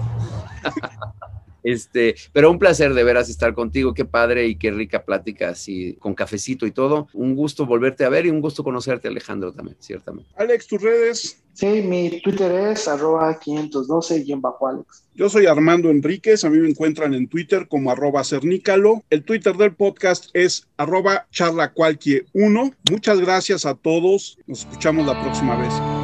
Este, 1.64 2.16
pero 2.32 2.52
un 2.52 2.60
placer 2.60 2.94
de 2.94 3.04
veras 3.04 3.30
estar 3.30 3.54
contigo, 3.54 3.94
qué 3.94 4.06
padre 4.06 4.48
y 4.48 4.56
qué 4.56 4.72
rica 4.72 5.04
plática 5.04 5.50
así 5.50 5.96
con 6.00 6.14
cafecito 6.14 6.66
y 6.66 6.72
todo. 6.72 7.08
Un 7.14 7.36
gusto 7.36 7.66
volverte 7.66 8.06
a 8.06 8.10
ver 8.10 8.26
y 8.26 8.30
un 8.30 8.42
gusto 8.42 8.64
conocerte, 8.64 9.08
Alejandro, 9.08 9.54
también, 9.54 9.78
ciertamente. 9.80 10.30
Alex, 10.36 10.68
tus 10.68 10.82
redes. 10.82 11.40
Sí, 11.54 11.68
mi 11.84 12.20
Twitter 12.22 12.52
es 12.72 12.88
arroba 12.88 13.40
512 13.40 14.24
y 14.26 14.34
bajo 14.34 14.68
Alex. 14.68 15.04
Yo 15.14 15.30
soy 15.30 15.46
Armando 15.46 15.92
Enríquez, 15.92 16.44
a 16.44 16.50
mí 16.50 16.58
me 16.58 16.68
encuentran 16.68 17.14
en 17.14 17.28
Twitter 17.28 17.68
como 17.68 17.92
arroba 17.92 18.24
cernícalo. 18.24 19.04
El 19.12 19.24
Twitter 19.24 19.56
del 19.56 19.76
podcast 19.76 20.26
es 20.34 20.68
arroba 20.78 21.28
charlacualquie1. 21.32 22.74
Muchas 22.90 23.20
gracias 23.20 23.66
a 23.68 23.76
todos, 23.76 24.40
nos 24.48 24.62
escuchamos 24.62 25.06
la 25.06 25.22
próxima 25.22 25.56
vez. 25.56 26.03